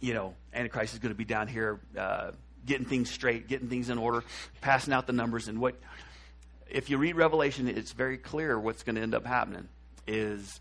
[0.01, 2.33] you know, Antichrist is going to be down here uh,
[2.67, 4.25] getting things straight, getting things in order,
[4.61, 5.49] passing out the numbers.
[5.49, 5.77] And what,
[6.69, 9.69] if you read Revelation, it's very clear what's going to end up happening
[10.07, 10.61] is,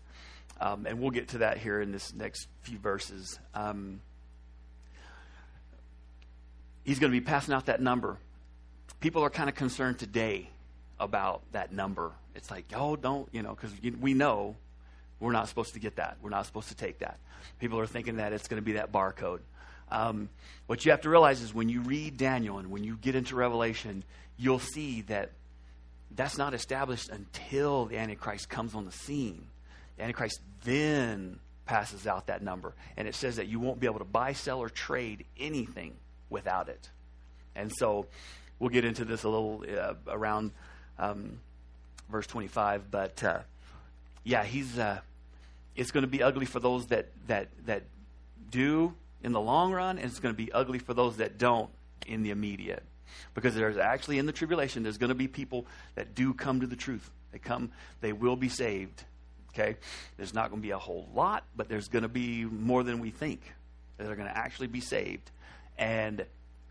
[0.60, 3.38] um, and we'll get to that here in this next few verses.
[3.54, 4.00] Um,
[6.84, 8.18] he's going to be passing out that number.
[9.00, 10.48] People are kind of concerned today
[10.98, 12.12] about that number.
[12.34, 14.56] It's like, oh, don't, you know, because we know
[15.20, 16.16] we're not supposed to get that.
[16.22, 17.18] We're not supposed to take that.
[17.58, 19.40] People are thinking that it's going to be that barcode.
[19.90, 20.28] Um,
[20.66, 23.36] what you have to realize is when you read Daniel and when you get into
[23.36, 24.04] Revelation,
[24.36, 25.30] you'll see that
[26.14, 29.46] that's not established until the Antichrist comes on the scene.
[29.98, 32.74] Antichrist then passes out that number.
[32.96, 35.96] And it says that you won't be able to buy, sell, or trade anything
[36.30, 36.90] without it.
[37.54, 38.06] And so
[38.58, 40.52] we'll get into this a little uh, around
[40.98, 41.40] um,
[42.10, 42.90] verse 25.
[42.90, 43.40] But uh,
[44.24, 45.00] yeah, he's uh,
[45.74, 47.82] it's going to be ugly for those that that that
[48.50, 51.70] do in the long run, and it's going to be ugly for those that don't
[52.06, 52.82] in the immediate.
[53.34, 56.66] Because there's actually in the tribulation, there's going to be people that do come to
[56.66, 57.10] the truth.
[57.32, 59.04] They come, they will be saved.
[59.58, 59.76] Okay,
[60.18, 63.00] there's not going to be a whole lot, but there's going to be more than
[63.00, 63.40] we think
[63.96, 65.30] that are going to actually be saved.
[65.78, 66.26] And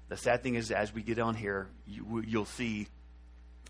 [0.08, 2.88] the sad thing is, as we get on here, you, you'll see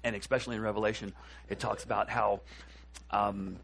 [0.06, 1.14] and especially in Revelation,
[1.50, 2.42] it talks about how
[3.10, 3.58] um,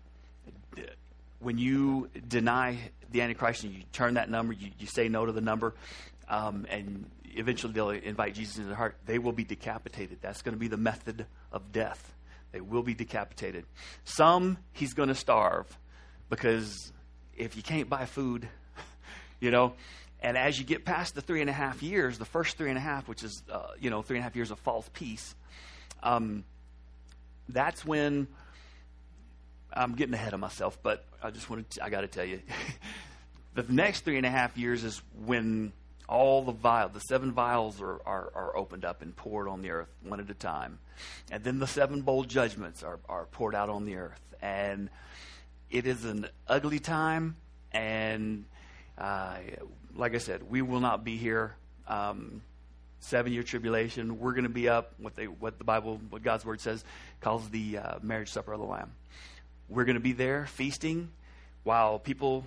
[1.40, 2.80] when you deny
[3.12, 5.76] the Antichrist and you turn that number, you, you say no to the number,
[6.28, 10.18] um, and eventually they'll invite Jesus into their heart, they will be decapitated.
[10.22, 12.12] That's going to be the method of death.
[12.52, 13.66] They will be decapitated.
[14.04, 15.66] Some, he's going to starve
[16.30, 16.92] because
[17.36, 18.48] if you can't buy food,
[19.40, 19.74] you know,
[20.22, 22.78] and as you get past the three and a half years, the first three and
[22.78, 25.36] a half, which is, uh, you know, three and a half years of false peace,
[26.04, 26.44] um,
[27.50, 28.28] that's when
[29.74, 32.42] I'm getting ahead of myself, but I just want to, I got to tell you,
[33.56, 35.74] the next three and a half years is when
[36.12, 39.71] all the vials, the seven vials are, are, are, opened up and poured on the
[39.71, 40.80] earth one at a time.
[41.32, 44.21] And then the seven bowl judgments are, are poured out on the earth.
[44.41, 44.89] And
[45.69, 47.38] it is an ugly time.
[47.71, 48.45] And
[48.97, 49.38] uh,
[49.95, 51.56] like I said, we will not be here
[51.88, 52.41] Um,
[53.02, 54.19] seven year tribulation.
[54.19, 56.86] We're going to be up what they what the Bible what God's word says
[57.19, 58.91] calls the uh, marriage supper of the Lamb.
[59.67, 61.10] We're going to be there feasting
[61.63, 62.45] while people,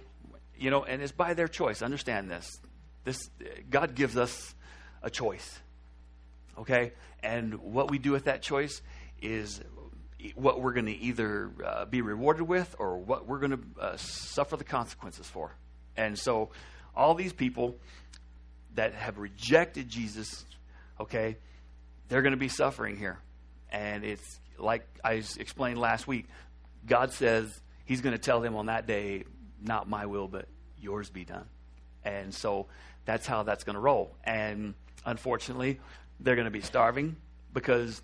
[0.56, 1.82] you know, and it's by their choice.
[1.82, 2.60] Understand this.
[3.04, 3.30] This
[3.70, 4.54] God gives us
[5.02, 5.60] a choice.
[6.58, 8.80] Okay, and what we do with that choice
[9.20, 9.60] is
[10.34, 13.96] what we're going to either uh, be rewarded with or what we're going to uh,
[13.96, 15.54] suffer the consequences for.
[15.96, 16.50] And so,
[16.94, 17.76] all these people
[18.74, 20.46] that have rejected Jesus,
[20.98, 21.36] okay,
[22.08, 23.18] they're going to be suffering here.
[23.70, 26.26] And it's like I explained last week
[26.86, 29.24] God says He's going to tell them on that day,
[29.62, 30.46] not my will, but
[30.80, 31.46] yours be done.
[32.02, 32.66] And so
[33.04, 34.14] that's how that's going to roll.
[34.24, 35.80] And unfortunately,
[36.20, 37.16] they're going to be starving
[37.52, 38.02] because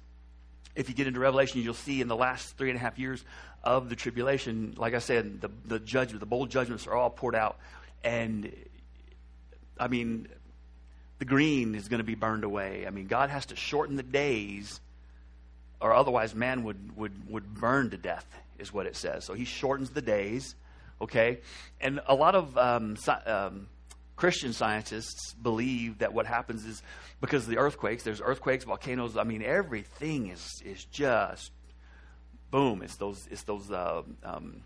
[0.75, 3.25] if you get into Revelation, you'll see in the last three and a half years
[3.63, 7.35] of the tribulation, like I said, the, the judgment, the bowl judgments are all poured
[7.35, 7.59] out.
[8.03, 8.53] And
[9.79, 10.29] I mean,
[11.19, 12.87] the green is going to be burned away.
[12.87, 14.81] I mean, God has to shorten the days,
[15.81, 18.27] or otherwise man would, would, would burn to death,
[18.59, 19.25] is what it says.
[19.25, 20.55] So he shortens the days,
[21.01, 21.41] okay?
[21.81, 23.69] And a lot of um, um,
[24.21, 26.83] Christian scientists believe that what happens is
[27.23, 31.53] because of the earthquakes, there's earthquakes, volcanoes, I mean, everything is, is just
[32.51, 32.83] boom.
[32.83, 34.61] It's those, it's those uh, um,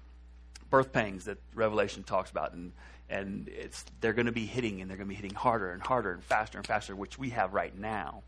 [0.70, 2.52] birth pangs that Revelation talks about.
[2.52, 2.72] And
[3.08, 5.80] and it's they're going to be hitting and they're going to be hitting harder and
[5.80, 8.24] harder and faster and faster, which we have right now.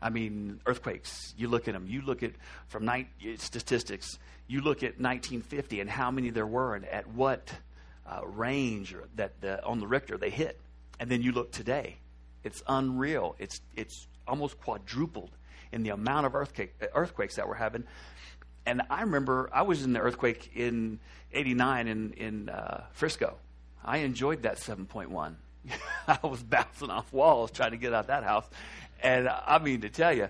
[0.00, 1.34] I mean, earthquakes.
[1.36, 1.88] You look at them.
[1.88, 2.34] You look at
[2.68, 4.16] from night statistics.
[4.46, 7.52] You look at 1950 and how many there were and at what
[8.06, 10.60] uh, range that the, on the Richter they hit,
[10.98, 11.96] and then you look today.
[12.44, 13.36] It's unreal.
[13.38, 15.30] It's it's almost quadrupled
[15.70, 17.84] in the amount of earthquake, earthquakes that we're having.
[18.66, 20.98] And I remember I was in the earthquake in
[21.32, 23.36] '89 in in uh, Frisco,
[23.84, 25.34] I enjoyed that 7.1.
[26.08, 28.46] I was bouncing off walls trying to get out that house.
[29.02, 30.28] And I mean, to tell you,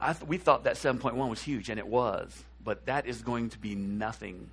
[0.00, 2.44] I th- we thought that 7.1 was huge, and it was.
[2.62, 4.50] But that is going to be nothing.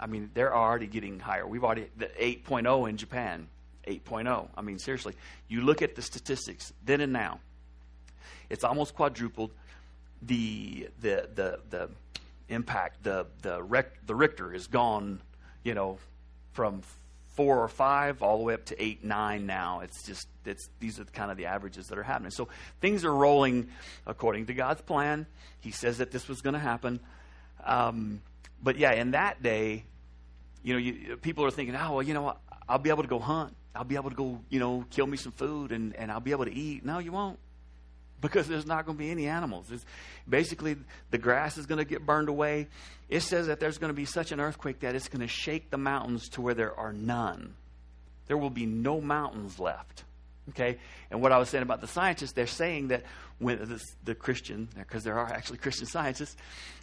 [0.00, 1.46] I mean, they're already getting higher.
[1.46, 3.48] We've already, the 8.0 in Japan,
[3.86, 4.48] 8.0.
[4.56, 5.14] I mean, seriously,
[5.48, 7.40] you look at the statistics then and now,
[8.50, 9.50] it's almost quadrupled.
[10.22, 11.90] The, the, the, the
[12.48, 15.20] impact, the, the, rec- the Richter is gone,
[15.62, 15.98] you know,
[16.52, 16.82] from
[17.38, 19.80] four or five all the way up to eight, nine now.
[19.80, 22.32] It's just, it's, these are kind of the averages that are happening.
[22.32, 22.48] So
[22.80, 23.68] things are rolling
[24.06, 25.26] according to God's plan.
[25.60, 26.98] He says that this was going to happen.
[27.64, 28.22] Um,
[28.62, 29.84] but yeah, in that day,
[30.62, 32.36] you know, you, people are thinking, oh, well, you know?
[32.68, 33.56] I'll be able to go hunt.
[33.74, 36.32] I'll be able to go, you know, kill me some food and, and I'll be
[36.32, 36.84] able to eat.
[36.84, 37.38] No, you won't
[38.20, 39.70] because there's not going to be any animals.
[39.70, 39.84] It's
[40.28, 40.76] basically,
[41.10, 42.68] the grass is going to get burned away.
[43.08, 45.70] It says that there's going to be such an earthquake that it's going to shake
[45.70, 47.54] the mountains to where there are none.
[48.26, 50.04] There will be no mountains left.
[50.50, 50.78] Okay?
[51.10, 53.04] And what I was saying about the scientists, they're saying that
[53.38, 56.36] when the, the Christian, because there are actually Christian scientists,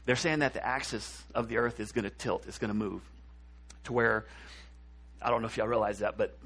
[0.06, 2.76] they're saying that the axis of the earth is going to tilt, it's going to
[2.76, 3.02] move
[3.86, 4.26] to where,
[5.22, 6.38] I don't know if y'all realize that, but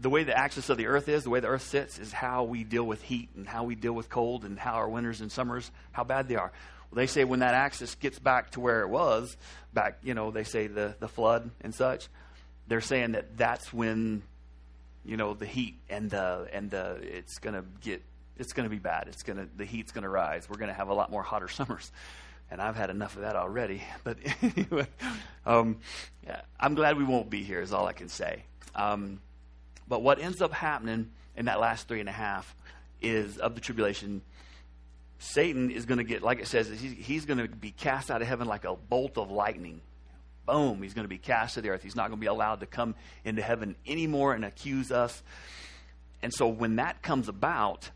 [0.00, 2.44] the way the axis of the earth is, the way the earth sits, is how
[2.44, 5.30] we deal with heat and how we deal with cold and how our winters and
[5.30, 6.52] summers, how bad they are.
[6.90, 9.36] Well, they say when that axis gets back to where it was,
[9.72, 12.08] back, you know, they say the, the flood and such,
[12.66, 14.22] they're saying that that's when,
[15.04, 18.02] you know, the heat and the, and the, it's going to get,
[18.36, 19.04] it's going to be bad.
[19.08, 20.48] It's going to, the heat's going to rise.
[20.48, 21.90] We're going to have a lot more hotter summers.
[22.50, 23.82] And I've had enough of that already.
[24.04, 24.86] But anyway,
[25.46, 25.78] um,
[26.58, 28.44] I'm glad we won't be here, is all I can say.
[28.74, 29.20] Um,
[29.88, 32.54] but what ends up happening in that last three and a half
[33.00, 34.22] is of the tribulation,
[35.18, 38.22] Satan is going to get, like it says, he's, he's going to be cast out
[38.22, 39.80] of heaven like a bolt of lightning.
[40.50, 41.82] Boom, he's going to be cast to the earth.
[41.82, 45.22] He's not going to be allowed to come into heaven anymore and accuse us.
[46.22, 47.90] And so when that comes about,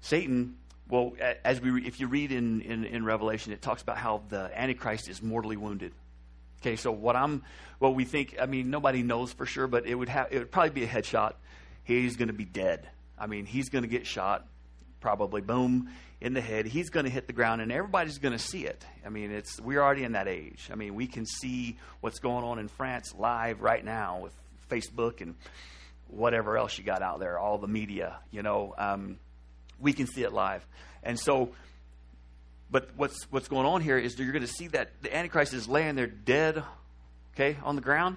[0.00, 0.56] Satan,
[0.88, 4.50] well, as we, if you read in, in, in Revelation, it talks about how the
[4.54, 5.92] Antichrist is mortally wounded.
[6.60, 7.42] Okay, so what I'm,
[7.78, 10.50] what we think, I mean, nobody knows for sure, but it would have, it would
[10.50, 11.34] probably be a headshot.
[11.84, 12.88] He's going to be dead.
[13.18, 14.46] I mean, he's going to get shot,
[15.04, 15.90] probably boom
[16.22, 16.64] in the head.
[16.64, 18.82] He's going to hit the ground, and everybody's going to see it.
[19.04, 20.70] I mean, it's we're already in that age.
[20.72, 24.32] I mean, we can see what's going on in France live right now with
[24.70, 25.34] Facebook and
[26.08, 28.16] whatever else you got out there, all the media.
[28.30, 29.18] You know, um,
[29.78, 30.66] we can see it live,
[31.02, 31.50] and so
[32.70, 35.68] but what's, what's going on here is you're going to see that the Antichrist is
[35.68, 36.64] laying there dead,
[37.34, 38.16] okay, on the ground.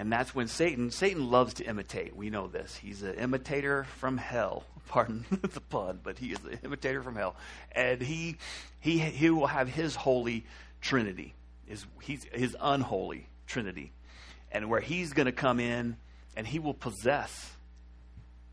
[0.00, 2.16] And that's when Satan, Satan loves to imitate.
[2.16, 2.74] We know this.
[2.74, 4.64] He's an imitator from hell.
[4.88, 7.36] Pardon the pun, but he is an imitator from hell.
[7.72, 8.38] And he,
[8.78, 10.46] he, he will have his holy
[10.80, 11.34] trinity,
[11.66, 13.92] his, he's, his unholy trinity.
[14.50, 15.98] And where he's going to come in
[16.34, 17.50] and he will possess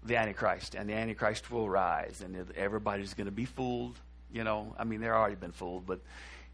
[0.03, 3.95] the Antichrist, and the Antichrist will rise, and everybody's going to be fooled.
[4.33, 6.01] You know, I mean, they've already been fooled, but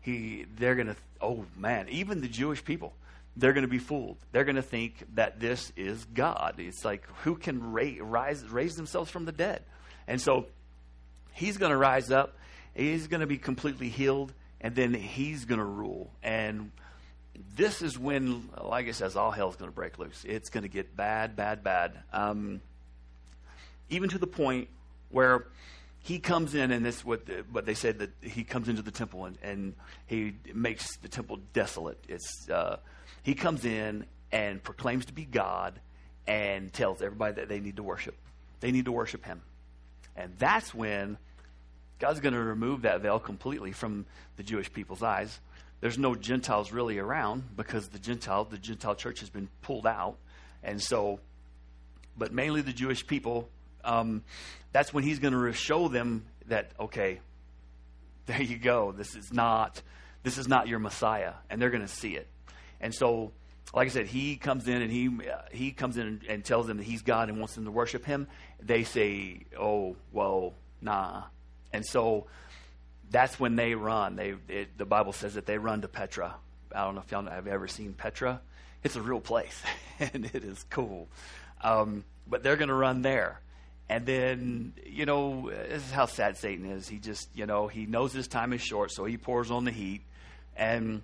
[0.01, 0.95] he, they're going to.
[1.19, 2.93] Oh man, even the Jewish people,
[3.35, 4.17] they're going to be fooled.
[4.31, 6.55] They're going to think that this is God.
[6.57, 9.63] It's like who can ra- rise, raise themselves from the dead,
[10.07, 10.47] and so
[11.33, 12.35] he's going to rise up.
[12.75, 16.11] He's going to be completely healed, and then he's going to rule.
[16.23, 16.71] And
[17.55, 20.23] this is when, like I says, all hell's going to break loose.
[20.27, 21.93] It's going to get bad, bad, bad.
[22.11, 22.61] Um,
[23.89, 24.69] even to the point
[25.09, 25.45] where
[25.99, 28.91] he comes in, and this what the, what they said that he comes into the
[28.91, 29.73] temple and, and
[30.05, 32.03] he makes the temple desolate.
[32.09, 32.77] It's uh,
[33.23, 35.79] he comes in and proclaims to be God
[36.27, 38.15] and tells everybody that they need to worship.
[38.59, 39.41] They need to worship him,
[40.15, 41.17] and that's when
[41.99, 44.05] God's going to remove that veil completely from
[44.37, 45.39] the Jewish people's eyes
[45.83, 50.15] there's no Gentiles really around because the Gentile, the Gentile church has been pulled out.
[50.63, 51.19] And so,
[52.17, 53.49] but mainly the Jewish people,
[53.83, 54.23] um,
[54.71, 57.19] that's when he's going to show them that, okay,
[58.27, 58.93] there you go.
[58.93, 59.81] This is not,
[60.23, 61.33] this is not your Messiah.
[61.49, 62.27] And they're going to see it.
[62.83, 63.31] And so,
[63.73, 66.67] like I said, he comes in and he, uh, he comes in and, and tells
[66.67, 68.27] them that he's God and wants them to worship him.
[68.61, 71.23] They say, oh, well, nah.
[71.71, 72.27] And so,
[73.09, 74.17] that's when they run.
[74.17, 76.35] They it, the Bible says that they run to Petra.
[76.75, 78.41] I don't know if y'all have ever seen Petra.
[78.83, 79.61] It's a real place,
[79.99, 81.07] and it is cool.
[81.61, 83.39] Um, but they're going to run there.
[83.87, 86.87] And then, you know, this is how sad Satan is.
[86.87, 89.71] He just, you know, he knows his time is short, so he pours on the
[89.71, 90.01] heat
[90.55, 91.01] and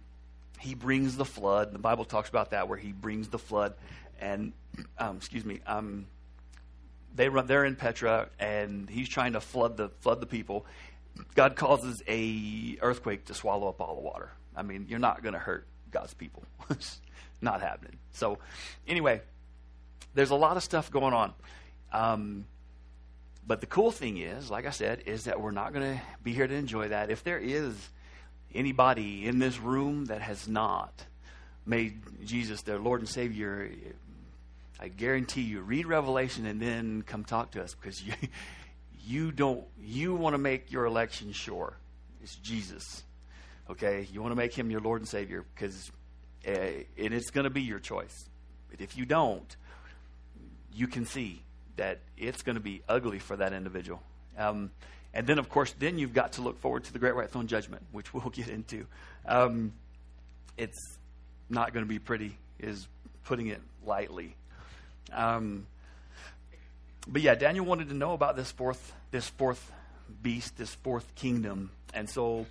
[0.59, 1.73] he brings the flood.
[1.73, 3.73] The Bible talks about that, where he brings the flood.
[4.19, 4.53] And,
[4.97, 6.05] um, excuse me, um,
[7.15, 10.65] they run, they're in Petra, and he's trying to flood the, flood the people.
[11.35, 14.31] God causes a earthquake to swallow up all the water.
[14.55, 16.43] I mean, you're not going to hurt God's people.
[16.69, 16.99] it's
[17.41, 17.97] not happening.
[18.11, 18.39] So,
[18.87, 19.21] anyway,
[20.13, 21.33] there's a lot of stuff going on.
[21.91, 22.45] Um,
[23.47, 26.33] but the cool thing is, like I said, is that we're not going to be
[26.33, 27.09] here to enjoy that.
[27.09, 27.73] If there is
[28.53, 31.05] anybody in this room that has not
[31.65, 33.69] made Jesus their Lord and Savior,
[34.79, 38.13] I guarantee you, read Revelation and then come talk to us because you,
[39.05, 41.77] you don't you want to make your election sure.
[42.21, 43.03] It's Jesus.
[43.69, 44.07] Okay?
[44.11, 45.91] You want to make him your Lord and Savior because
[46.47, 48.29] uh, and it's going to be your choice.
[48.71, 49.55] But if you don't,
[50.73, 51.41] you can see
[51.75, 54.01] that it's going to be ugly for that individual.
[54.37, 54.71] Um,
[55.13, 57.47] and then, of course, then you've got to look forward to the great white throne
[57.47, 58.85] judgment, which we'll get into.
[59.25, 59.73] Um,
[60.57, 60.97] it's
[61.49, 62.87] not going to be pretty, is
[63.23, 64.35] putting it lightly.
[65.11, 65.65] Um,
[67.07, 69.71] but yeah, Daniel wanted to know about this fourth this fourth
[70.21, 72.45] beast, this fourth kingdom, and so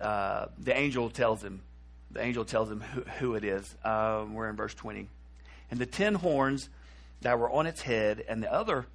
[0.00, 1.62] uh, the angel tells him.
[2.10, 3.74] The angel tells him who, who it is.
[3.84, 5.08] Um, we're in verse twenty,
[5.70, 6.68] and the ten horns
[7.22, 8.86] that were on its head, and the other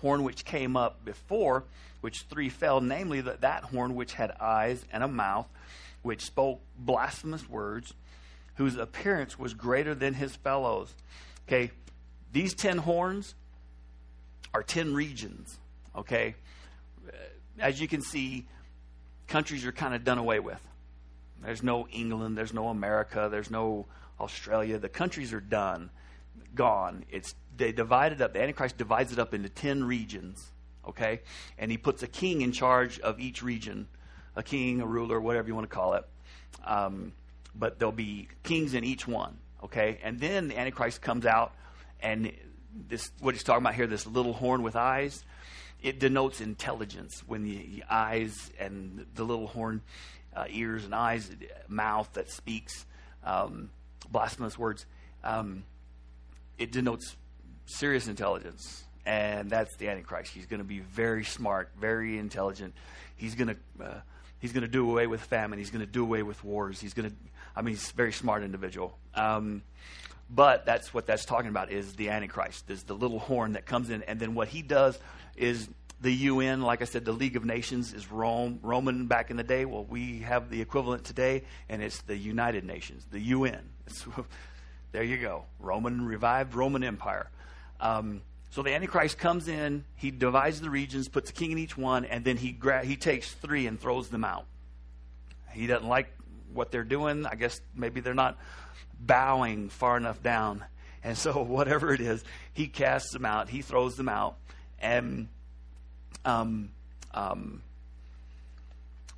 [0.00, 1.64] horn which came up before,
[2.00, 5.48] which three fell, namely that, that horn which had eyes and a mouth,
[6.02, 7.94] which spoke blasphemous words,
[8.56, 10.94] whose appearance was greater than his fellows.
[11.46, 11.70] Okay,
[12.32, 13.34] these ten horns
[14.56, 15.58] are 10 regions,
[15.94, 16.34] okay?
[17.58, 18.46] As you can see,
[19.26, 20.60] countries are kind of done away with.
[21.42, 23.86] There's no England, there's no America, there's no
[24.18, 24.78] Australia.
[24.78, 25.90] The countries are done,
[26.54, 27.04] gone.
[27.10, 28.32] It's they divide it up.
[28.32, 30.52] The Antichrist divides it up into 10 regions,
[30.86, 31.20] okay?
[31.58, 33.88] And he puts a king in charge of each region,
[34.34, 36.04] a king, a ruler, whatever you want to call it.
[36.64, 37.12] Um,
[37.54, 39.98] but there'll be kings in each one, okay?
[40.02, 41.54] And then the Antichrist comes out
[42.00, 42.32] and
[42.88, 45.24] this what he's talking about here, this little horn with eyes,
[45.82, 49.82] it denotes intelligence when the eyes and the little horn
[50.34, 51.30] uh, ears and eyes,
[51.68, 52.84] mouth that speaks
[53.24, 53.70] um,
[54.10, 54.86] blasphemous words.
[55.24, 55.64] Um,
[56.58, 57.16] it denotes
[57.66, 60.32] serious intelligence, and that's the Antichrist.
[60.32, 62.74] He's going to be very smart, very intelligent.
[63.16, 64.00] He's going to uh,
[64.38, 65.58] he's going to do away with famine.
[65.58, 66.80] He's going to do away with wars.
[66.80, 67.16] He's going to
[67.56, 68.98] I mean, he's a very smart individual.
[69.14, 69.62] Um,
[70.28, 73.90] but that's what that's talking about is the Antichrist, is the little horn that comes
[73.90, 74.02] in.
[74.02, 74.98] And then what he does
[75.36, 75.68] is
[76.00, 79.44] the UN, like I said, the League of Nations is Rome, Roman back in the
[79.44, 79.64] day.
[79.64, 83.70] Well, we have the equivalent today, and it's the United Nations, the UN.
[83.86, 84.04] It's,
[84.92, 85.44] there you go.
[85.60, 87.30] Roman, revived Roman Empire.
[87.80, 91.76] Um, so the Antichrist comes in, he divides the regions, puts a king in each
[91.76, 94.46] one, and then he, gra- he takes three and throws them out.
[95.52, 96.08] He doesn't like
[96.52, 97.26] what they're doing.
[97.26, 98.38] I guess maybe they're not
[98.98, 100.64] bowing far enough down.
[101.04, 104.36] And so, whatever it is, he casts them out, he throws them out.
[104.78, 105.28] And,
[106.24, 106.70] um,
[107.14, 107.62] um,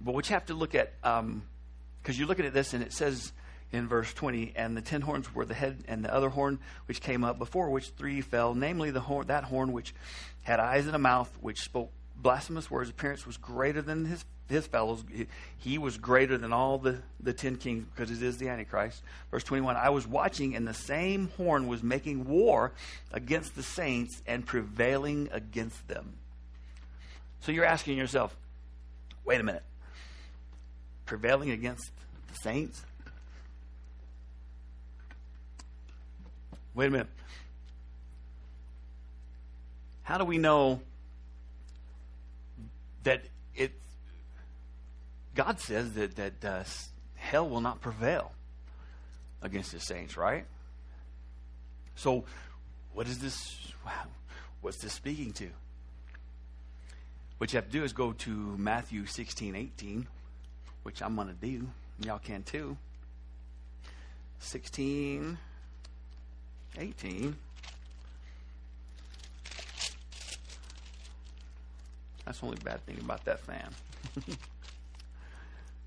[0.01, 1.43] but what you have to look at, because um,
[2.07, 3.33] you're looking at this and it says,
[3.73, 7.01] in verse 20, and the ten horns were the head, and the other horn which
[7.01, 9.95] came up before which three fell, namely the horn, that horn which
[10.43, 12.91] had eyes and a mouth, which spoke blasphemous words.
[12.91, 15.05] Appearance was greater than his his fellows.
[15.59, 19.03] He was greater than all the, the ten kings because it is the Antichrist.
[19.31, 22.73] Verse 21 I was watching, and the same horn was making war
[23.13, 26.15] against the saints and prevailing against them.
[27.41, 28.37] So you're asking yourself,
[29.25, 29.63] wait a minute.
[31.07, 31.91] Prevailing against
[32.29, 32.83] the saints?
[36.75, 37.09] Wait a minute.
[40.03, 40.81] How do we know
[43.03, 43.23] that
[43.55, 43.73] it?
[45.35, 46.65] God says that that uh,
[47.15, 48.33] hell will not prevail
[49.43, 50.47] against the saints, right?
[51.95, 52.25] So,
[52.95, 53.73] what is this?
[54.61, 55.51] What's this speaking to?
[57.39, 60.09] What you have to do is go to Matthew 16, 18,
[60.83, 61.69] which I'm going to do.
[62.05, 62.77] Y'all can too.
[64.41, 65.39] 16,
[66.79, 67.37] 18.
[72.25, 73.75] That's the only bad thing about that fan.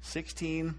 [0.02, 0.76] 16.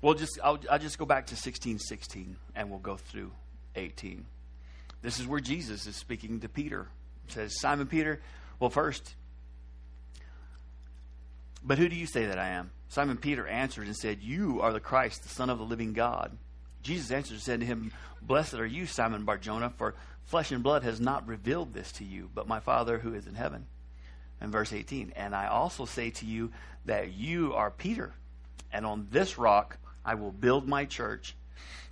[0.00, 3.30] Well, just I'll, I'll just go back to 16, 16, and we'll go through
[3.76, 4.24] 18.
[5.00, 6.88] This is where Jesus is speaking to Peter.
[7.28, 8.20] It says, Simon Peter,
[8.58, 9.14] well, first,
[11.64, 12.70] but who do you say that I am?
[12.88, 16.36] Simon Peter answered and said, You are the Christ, the Son of the living God.
[16.82, 20.82] Jesus answered and said to him, Blessed are you, Simon Barjona, for flesh and blood
[20.82, 23.66] has not revealed this to you, but my Father who is in heaven.
[24.40, 26.50] And verse 18, And I also say to you
[26.84, 28.12] that you are Peter,
[28.72, 31.34] and on this rock I will build my church,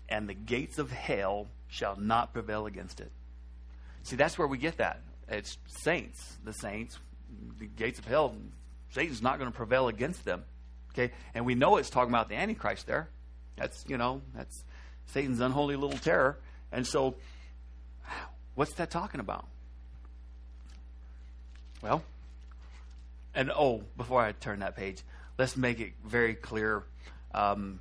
[0.09, 3.12] and the gates of hell shall not prevail against it.
[4.03, 5.01] See, that's where we get that.
[5.28, 6.99] It's saints, the saints,
[7.59, 8.34] the gates of hell,
[8.91, 10.45] Satan's not going to prevail against them.
[10.93, 11.12] Okay?
[11.34, 13.09] And we know it's talking about the Antichrist there.
[13.57, 14.64] That's, you know, that's
[15.12, 16.38] Satan's unholy little terror.
[16.72, 17.16] And so,
[18.54, 19.46] what's that talking about?
[21.82, 22.02] Well,
[23.34, 25.02] and oh, before I turn that page,
[25.38, 26.84] let's make it very clear.
[27.32, 27.80] Um,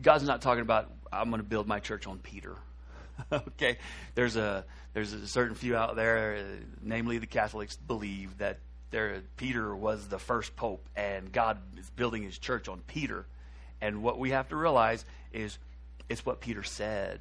[0.00, 2.56] God's not talking about I'm going to build my church on Peter.
[3.32, 3.78] okay,
[4.14, 4.64] there's a
[4.94, 6.38] there's a certain few out there,
[6.82, 8.58] namely the Catholics, believe that
[8.90, 13.26] there Peter was the first pope, and God is building His church on Peter.
[13.80, 15.58] And what we have to realize is
[16.08, 17.20] it's what Peter said.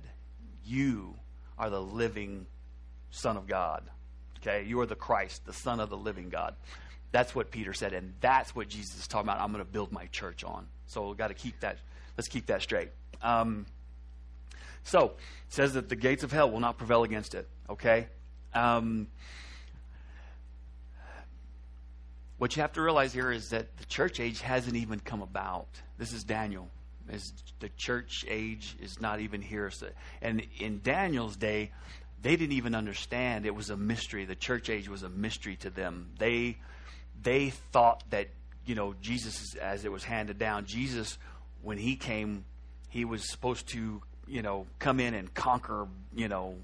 [0.66, 1.16] You
[1.58, 2.46] are the living
[3.12, 3.84] Son of God.
[4.40, 4.64] Okay?
[4.68, 6.56] You are the Christ, the Son of the living God.
[7.12, 9.40] That's what Peter said, and that's what Jesus is talking about.
[9.40, 10.68] I'm going to build my church on.
[10.88, 11.78] So we've got to keep that.
[12.18, 12.90] Let's keep that straight.
[13.22, 13.66] Um,
[14.84, 15.14] so it
[15.54, 17.48] says that the gates of hell will not prevail against it.
[17.70, 18.08] Okay.
[18.54, 19.08] Um,
[22.38, 25.68] what you have to realize here is that the church age hasn't even come about.
[25.98, 26.70] This is Daniel
[27.60, 29.70] the church age is not even here.
[29.72, 29.88] So,
[30.22, 31.72] and in Daniel's day,
[32.22, 34.26] they didn't even understand it was a mystery.
[34.26, 36.10] The church age was a mystery to them.
[36.20, 36.58] They
[37.22, 38.28] they thought that
[38.66, 41.18] you know Jesus, as it was handed down, Jesus
[41.62, 42.46] when he came,
[42.90, 46.56] he was supposed to you know come in and conquer you know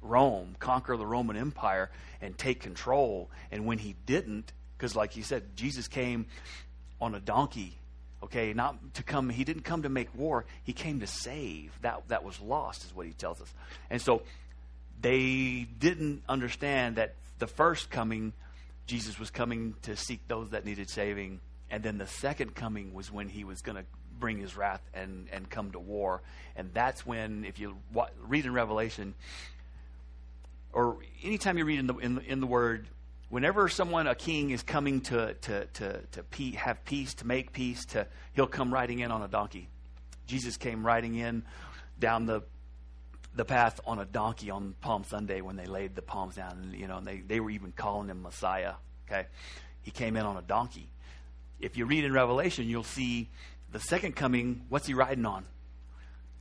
[0.00, 1.90] Rome, conquer the Roman Empire,
[2.20, 3.30] and take control.
[3.50, 6.26] And when he didn't, because like you said, Jesus came
[7.00, 7.78] on a donkey
[8.22, 11.72] Okay, not to come, he didn't come to make war, he came to save.
[11.82, 13.52] That, that was lost, is what he tells us.
[13.90, 14.22] And so
[15.00, 18.32] they didn't understand that the first coming,
[18.86, 21.40] Jesus was coming to seek those that needed saving.
[21.70, 23.84] And then the second coming was when he was going to
[24.20, 26.22] bring his wrath and, and come to war.
[26.54, 27.76] And that's when, if you
[28.24, 29.14] read in Revelation,
[30.72, 32.86] or anytime you read in the, in, in the Word,
[33.32, 37.50] whenever someone, a king, is coming to, to, to, to pe- have peace, to make
[37.50, 39.70] peace, to, he'll come riding in on a donkey.
[40.26, 41.42] Jesus came riding in
[41.98, 42.42] down the
[43.34, 46.74] the path on a donkey on Palm Sunday when they laid the palms down, and
[46.74, 48.74] you know, and they, they were even calling him Messiah.
[49.08, 49.26] Okay,
[49.80, 50.90] he came in on a donkey.
[51.58, 53.30] If you read in Revelation, you'll see
[53.70, 54.66] the second coming.
[54.68, 55.46] What's he riding on?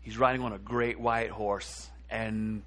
[0.02, 2.64] He's riding on a great white horse, and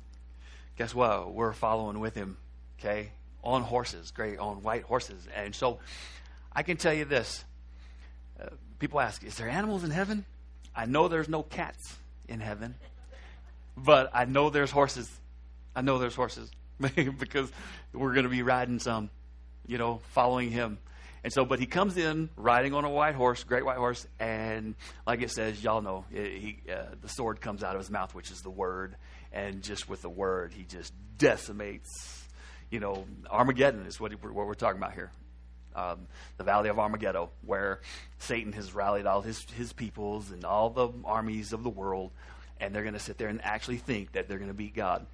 [0.78, 1.34] guess what?
[1.34, 2.38] We're following with him.
[2.80, 3.10] Okay,
[3.44, 5.28] on horses, great, on white horses.
[5.36, 5.78] And so
[6.52, 7.44] I can tell you this.
[8.40, 8.46] Uh,
[8.78, 10.24] people ask, is there animals in heaven?
[10.74, 11.96] I know there's no cats
[12.28, 12.74] in heaven,
[13.76, 15.10] but I know there's horses.
[15.76, 17.52] I know there's horses because
[17.92, 19.10] we're going to be riding some,
[19.66, 20.78] you know, following him.
[21.22, 24.74] And so, but he comes in riding on a white horse, great white horse, and
[25.06, 28.30] like it says, y'all know, he, uh, the sword comes out of his mouth, which
[28.30, 28.94] is the word,
[29.32, 32.23] and just with the word, he just decimates
[32.70, 35.10] you know, Armageddon is what, what we're talking about here.
[35.74, 36.06] um,
[36.36, 37.80] the Valley of Armageddon, where
[38.18, 42.10] Satan has rallied all his, his peoples and all the armies of the world,
[42.60, 45.06] and they're going to sit there and actually think that they're going to beat God.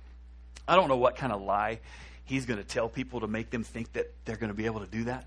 [0.69, 1.81] I don't know what kind of lie
[2.25, 4.81] he's going to tell people to make them think that they're going to be able
[4.81, 5.25] to do that.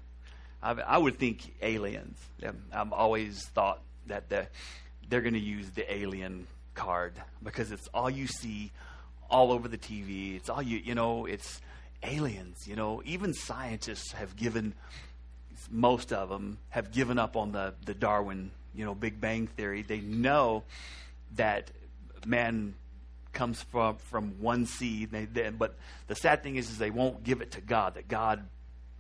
[0.61, 2.17] I, I would think aliens.
[2.71, 4.47] I've always thought that the,
[5.09, 7.13] they're going to use the alien card
[7.43, 8.71] because it's all you see
[9.29, 10.37] all over the TV.
[10.37, 11.59] It's all you, you know, it's
[12.03, 12.67] aliens.
[12.67, 14.73] You know, even scientists have given,
[15.69, 19.81] most of them have given up on the, the Darwin, you know, Big Bang Theory.
[19.81, 20.63] They know
[21.35, 21.71] that
[22.25, 22.75] man
[23.33, 25.11] comes from, from one seed.
[25.11, 25.75] They, they, but
[26.07, 28.43] the sad thing is, is they won't give it to God, that God,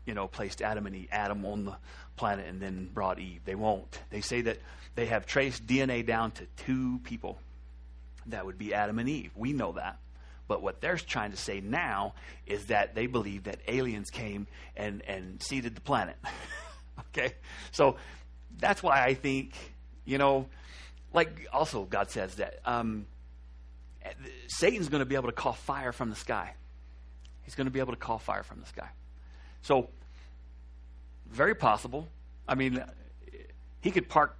[0.05, 1.75] you know, placed Adam and Eve, Adam on the
[2.15, 3.41] planet and then brought Eve.
[3.45, 3.99] They won't.
[4.09, 4.59] They say that
[4.95, 7.39] they have traced DNA down to two people.
[8.27, 9.31] That would be Adam and Eve.
[9.35, 9.97] We know that.
[10.47, 12.13] But what they're trying to say now
[12.45, 16.17] is that they believe that aliens came and, and seeded the planet.
[16.99, 17.33] okay?
[17.71, 17.95] So
[18.59, 19.53] that's why I think,
[20.05, 20.47] you know,
[21.13, 23.05] like also God says that um,
[24.47, 26.55] Satan's going to be able to call fire from the sky.
[27.43, 28.89] He's going to be able to call fire from the sky.
[29.61, 29.89] So,
[31.29, 32.07] very possible.
[32.47, 32.83] I mean,
[33.81, 34.37] he could park,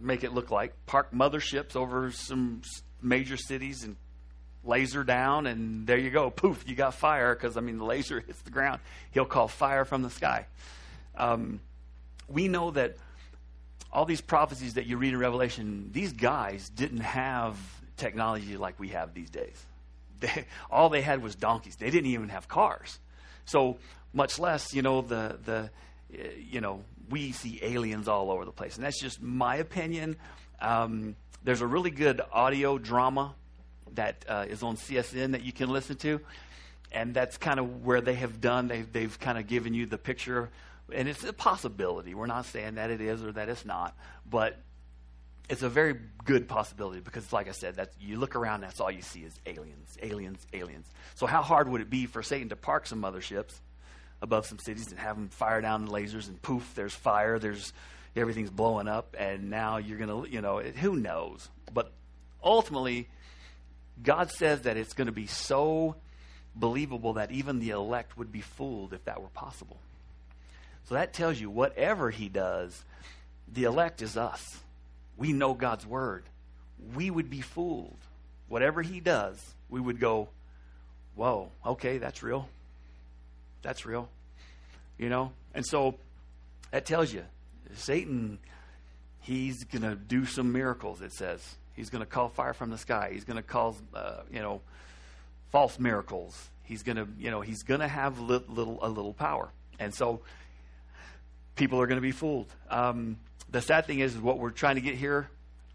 [0.00, 2.62] make it look like, park motherships over some
[3.00, 3.96] major cities and
[4.64, 6.30] laser down, and there you go.
[6.30, 8.80] Poof, you got fire because, I mean, the laser hits the ground.
[9.10, 10.46] He'll call fire from the sky.
[11.16, 11.60] Um,
[12.28, 12.96] we know that
[13.92, 17.56] all these prophecies that you read in Revelation, these guys didn't have
[17.96, 19.64] technology like we have these days.
[20.22, 21.74] They, all they had was donkeys.
[21.74, 23.00] They didn't even have cars.
[23.44, 23.78] So
[24.12, 25.70] much less, you know, the the
[26.38, 30.14] you know we see aliens all over the place, and that's just my opinion.
[30.60, 33.34] Um, there's a really good audio drama
[33.94, 36.20] that uh, is on CSN that you can listen to,
[36.90, 38.68] and that's kind of where they have done.
[38.68, 40.50] They've they've kind of given you the picture,
[40.92, 42.14] and it's a possibility.
[42.14, 43.96] We're not saying that it is or that it's not,
[44.28, 44.58] but
[45.48, 48.90] it's a very good possibility because, like I said, that you look around, that's all
[48.90, 50.86] you see is aliens, aliens, aliens.
[51.14, 53.60] So, how hard would it be for Satan to park some motherships
[54.22, 57.72] above some cities and have them fire down lasers and poof, there's fire, there's
[58.14, 61.48] everything's blowing up, and now you're gonna, you know, it, who knows?
[61.72, 61.92] But
[62.42, 63.08] ultimately,
[64.02, 65.96] God says that it's going to be so
[66.54, 69.78] believable that even the elect would be fooled if that were possible.
[70.84, 72.84] So that tells you whatever He does,
[73.52, 74.62] the elect is us
[75.16, 76.24] we know God's word,
[76.96, 77.96] we would be fooled.
[78.48, 79.38] Whatever he does,
[79.68, 80.28] we would go,
[81.14, 82.48] whoa, okay, that's real.
[83.62, 84.08] That's real.
[84.98, 85.32] You know?
[85.54, 85.94] And so
[86.70, 87.24] that tells you
[87.74, 88.38] Satan,
[89.20, 91.56] he's going to do some miracles, it says.
[91.74, 93.10] He's going to call fire from the sky.
[93.12, 94.60] He's going to cause, uh, you know,
[95.50, 96.50] false miracles.
[96.64, 99.50] He's going to, you know, he's going to have li- little a little power.
[99.78, 100.20] And so
[101.56, 102.52] people are going to be fooled.
[102.70, 103.18] Um,
[103.50, 105.28] the sad thing is, what we're trying to get here,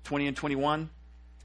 [0.05, 0.89] 20 and 21,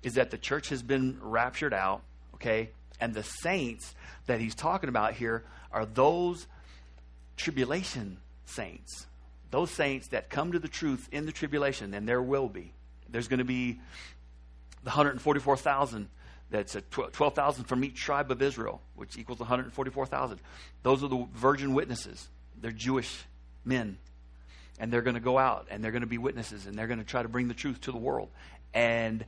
[0.02, 2.02] is that the church has been raptured out,
[2.34, 2.70] okay?
[3.00, 3.94] And the saints
[4.26, 6.46] that he's talking about here are those
[7.36, 9.06] tribulation saints.
[9.50, 12.72] Those saints that come to the truth in the tribulation, and there will be.
[13.08, 13.80] There's going to be
[14.82, 16.08] the 144,000
[16.50, 20.38] that's 12,000 from each tribe of Israel, which equals 144,000.
[20.82, 22.28] Those are the virgin witnesses.
[22.60, 23.24] They're Jewish
[23.64, 23.96] men
[24.78, 26.98] and they're going to go out and they're going to be witnesses and they're going
[26.98, 28.28] to try to bring the truth to the world.
[28.74, 29.24] And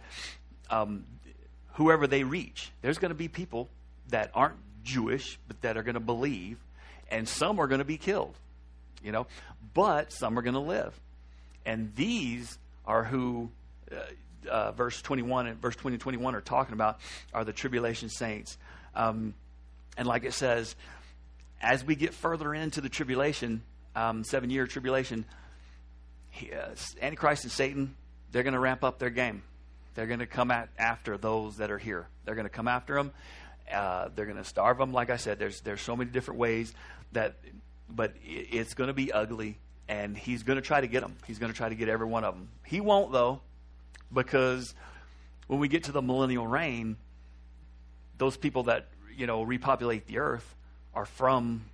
[0.70, 1.04] um,
[1.74, 3.68] whoever they reach, there's going to be people
[4.08, 6.58] that aren't Jewish but that are going to believe,
[7.10, 8.34] and some are going to be killed,
[9.02, 9.26] you know,
[9.72, 10.98] but some are going to live.
[11.64, 13.50] And these are who.
[13.90, 13.96] Uh,
[14.48, 17.00] uh, verse 21 and verse 20 and 21 are talking about
[17.32, 18.58] are the tribulation saints.
[18.94, 19.34] Um,
[19.96, 20.74] and like it says,
[21.60, 23.62] as we get further into the tribulation,
[23.96, 25.24] um, seven year tribulation,
[26.30, 27.94] he, uh, Antichrist and Satan,
[28.32, 29.42] they're going to ramp up their game.
[29.94, 32.08] They're going to come at, after those that are here.
[32.24, 33.12] They're going to come after them.
[33.72, 34.92] Uh, they're going to starve them.
[34.92, 36.74] Like I said, there's there's so many different ways
[37.12, 37.36] that,
[37.88, 41.16] but it, it's going to be ugly, and he's going to try to get them.
[41.26, 42.48] He's going to try to get every one of them.
[42.66, 43.40] He won't though,
[44.14, 44.74] because
[45.46, 46.96] when we get to the millennial reign,
[48.18, 50.54] those people that you know repopulate the earth
[50.94, 51.64] are from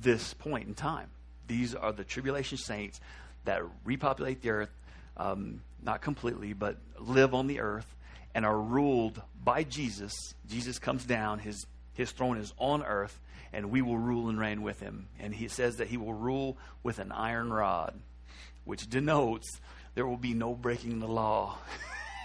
[0.00, 1.08] this point in time.
[1.48, 3.00] These are the tribulation saints
[3.44, 4.70] that repopulate the earth,
[5.16, 7.86] um, not completely, but live on the earth
[8.34, 10.12] and are ruled by Jesus.
[10.46, 13.18] Jesus comes down, his, his throne is on earth,
[13.52, 15.08] and we will rule and reign with him.
[15.18, 17.94] And he says that he will rule with an iron rod,
[18.66, 19.58] which denotes
[19.96, 21.56] there will be no breaking the law.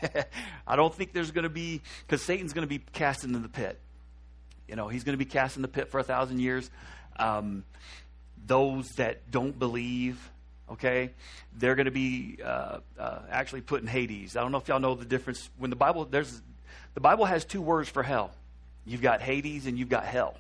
[0.68, 3.48] I don't think there's going to be, because Satan's going to be cast into the
[3.48, 3.80] pit.
[4.68, 6.70] You know, he's going to be cast in the pit for a thousand years.
[7.18, 7.64] Um,
[8.46, 10.30] those that don't believe,
[10.70, 11.12] okay,
[11.58, 14.36] they're going to be uh, uh, actually put in Hades.
[14.36, 15.50] I don't know if y'all know the difference.
[15.58, 16.42] When the Bible, there's,
[16.94, 18.32] the Bible has two words for hell.
[18.86, 20.36] You've got Hades and you've got hell.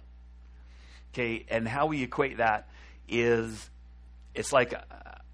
[1.13, 2.67] Okay, and how we equate that
[3.07, 3.69] is
[4.33, 4.73] it's like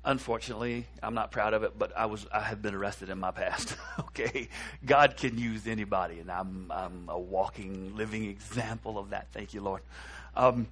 [0.07, 3.31] unfortunately, I'm not proud of it, but I was I have been arrested in my
[3.31, 3.75] past.
[3.99, 4.47] okay,
[4.85, 9.27] God can use anybody, and I'm I'm a walking, living example of that.
[9.31, 9.81] Thank you, Lord.
[10.35, 10.67] Um,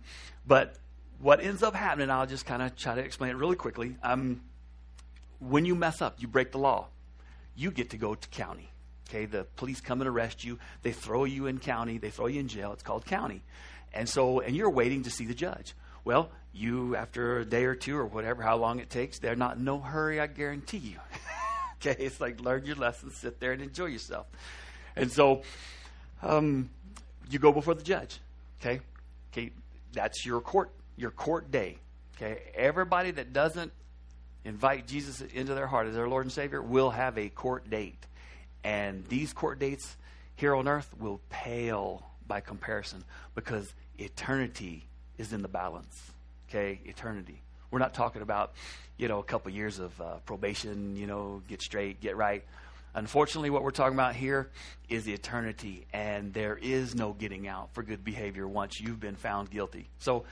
[0.47, 0.77] but
[1.19, 3.95] what ends up happening, I'll just kind of try to explain it really quickly.
[4.01, 4.41] Um,
[5.39, 6.87] when you mess up, you break the law,
[7.55, 8.71] you get to go to county.
[9.09, 10.57] Okay, the police come and arrest you.
[10.81, 11.99] They throw you in county.
[11.99, 12.71] They throw you in jail.
[12.71, 13.43] It's called county,
[13.93, 15.75] and so and you're waiting to see the judge.
[16.05, 19.57] Well, you, after a day or two or whatever, how long it takes, they're not
[19.57, 20.99] in no hurry, I guarantee you.
[21.75, 24.27] okay, it's like learn your lesson, sit there and enjoy yourself.
[24.95, 25.41] And so
[26.23, 26.69] um,
[27.29, 28.19] you go before the judge.
[28.61, 28.79] Okay?
[29.31, 29.51] Okay,
[29.93, 31.77] that's your court, your court day.
[32.15, 33.73] Okay, everybody that doesn't
[34.45, 38.05] invite Jesus into their heart as their Lord and Savior will have a court date.
[38.63, 39.97] And these court dates
[40.35, 43.03] here on earth will pale by comparison
[43.35, 44.85] because eternity
[45.17, 46.11] is in the balance.
[46.55, 47.41] Okay, eternity.
[47.69, 48.53] We're not talking about,
[48.95, 52.45] you know, a couple years of uh, probation, you know, get straight, get right.
[52.93, 54.49] Unfortunately, what we're talking about here
[54.87, 59.17] is the eternity, and there is no getting out for good behavior once you've been
[59.17, 59.89] found guilty.
[59.99, 60.23] So,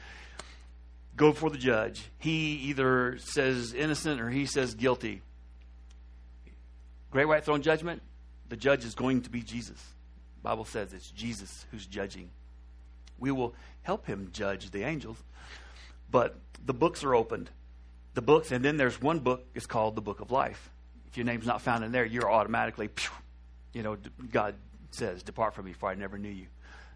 [1.17, 2.01] go before the judge.
[2.19, 5.21] He either says innocent or he says guilty.
[7.11, 8.01] Great white throne judgment,
[8.47, 9.81] the judge is going to be Jesus.
[10.37, 12.29] The Bible says it's Jesus who's judging.
[13.19, 15.17] We will help him judge the angels.
[16.13, 17.49] But the books are opened.
[18.13, 20.69] The books, and then there's one book, it's called the Book of Life.
[21.07, 22.89] If your name's not found in there, you're automatically,
[23.73, 23.97] you know,
[24.31, 24.53] God
[24.91, 26.45] says, Depart from me, for I never knew you.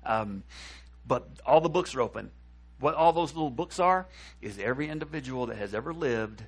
[0.05, 0.43] Um,
[1.07, 2.29] but all the books are open.
[2.79, 4.05] What all those little books are
[4.39, 6.43] is every individual that has ever lived,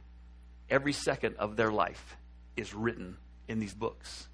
[0.69, 2.17] every second of their life
[2.55, 3.17] is written
[3.47, 4.27] in these books.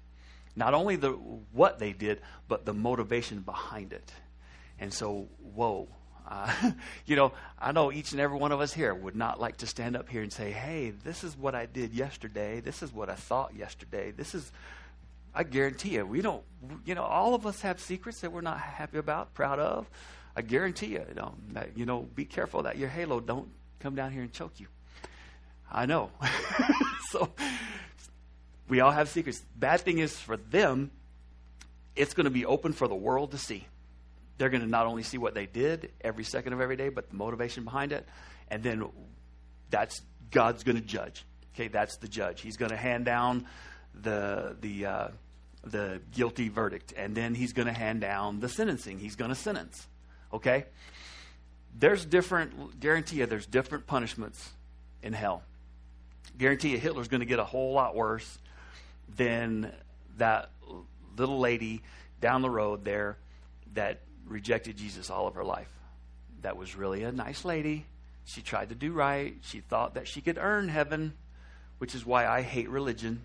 [0.54, 4.12] Not only the what they did, but the motivation behind it.
[4.78, 5.88] And so, whoa.
[6.26, 6.72] Uh,
[7.06, 9.66] you know, I know each and every one of us here would not like to
[9.66, 12.60] stand up here and say, hey, this is what I did yesterday.
[12.60, 14.10] This is what I thought yesterday.
[14.10, 14.50] This is,
[15.34, 16.42] I guarantee you, we don't,
[16.84, 19.86] you know, all of us have secrets that we're not happy about, proud of.
[20.34, 23.48] I guarantee you, you know, that, you know be careful that your halo don't
[23.80, 24.66] come down here and choke you.
[25.72, 26.10] I know.
[27.10, 27.30] so
[28.68, 29.42] we all have secrets.
[29.56, 30.90] Bad thing is for them,
[31.94, 33.66] it's going to be open for the world to see
[34.38, 37.08] they're going to not only see what they did every second of every day, but
[37.08, 38.06] the motivation behind it.
[38.48, 38.84] And then
[39.70, 41.24] that's God's going to judge.
[41.54, 42.40] Okay, that's the judge.
[42.42, 43.46] He's going to hand down
[43.94, 45.08] the the uh,
[45.64, 48.98] the guilty verdict, and then he's going to hand down the sentencing.
[48.98, 49.86] He's going to sentence.
[50.32, 50.66] Okay,
[51.78, 52.78] there's different.
[52.78, 54.50] Guarantee you, there's different punishments
[55.02, 55.42] in hell.
[56.36, 58.38] Guarantee you, Hitler's going to get a whole lot worse
[59.16, 59.72] than
[60.18, 60.50] that
[61.16, 61.82] little lady
[62.20, 63.16] down the road there
[63.74, 65.70] that rejected Jesus all of her life.
[66.42, 67.86] That was really a nice lady.
[68.24, 69.34] She tried to do right.
[69.42, 71.14] She thought that she could earn heaven,
[71.78, 73.22] which is why I hate religion,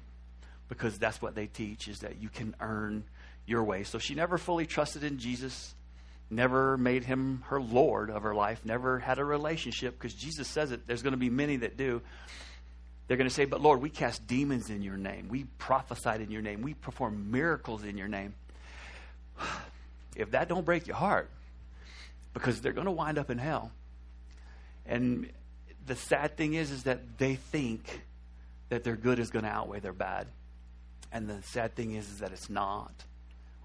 [0.70, 3.04] because that's what they teach is that you can earn
[3.46, 3.84] your way.
[3.84, 5.74] So she never fully trusted in Jesus,
[6.30, 10.72] never made him her Lord of her life, never had a relationship, because Jesus says
[10.72, 10.86] it.
[10.88, 12.02] There's going to be many that do.
[13.08, 15.28] They're going to say, But Lord, we cast demons in your name.
[15.30, 16.62] We prophesied in your name.
[16.62, 18.36] We performed miracles in your name
[20.16, 21.30] if that don't break your heart,
[22.34, 23.72] because they're going to wind up in hell.
[24.86, 25.30] And
[25.86, 28.02] the sad thing is, is that they think
[28.70, 30.28] that their good is going to outweigh their bad.
[31.12, 32.94] And the sad thing is, is that it's not.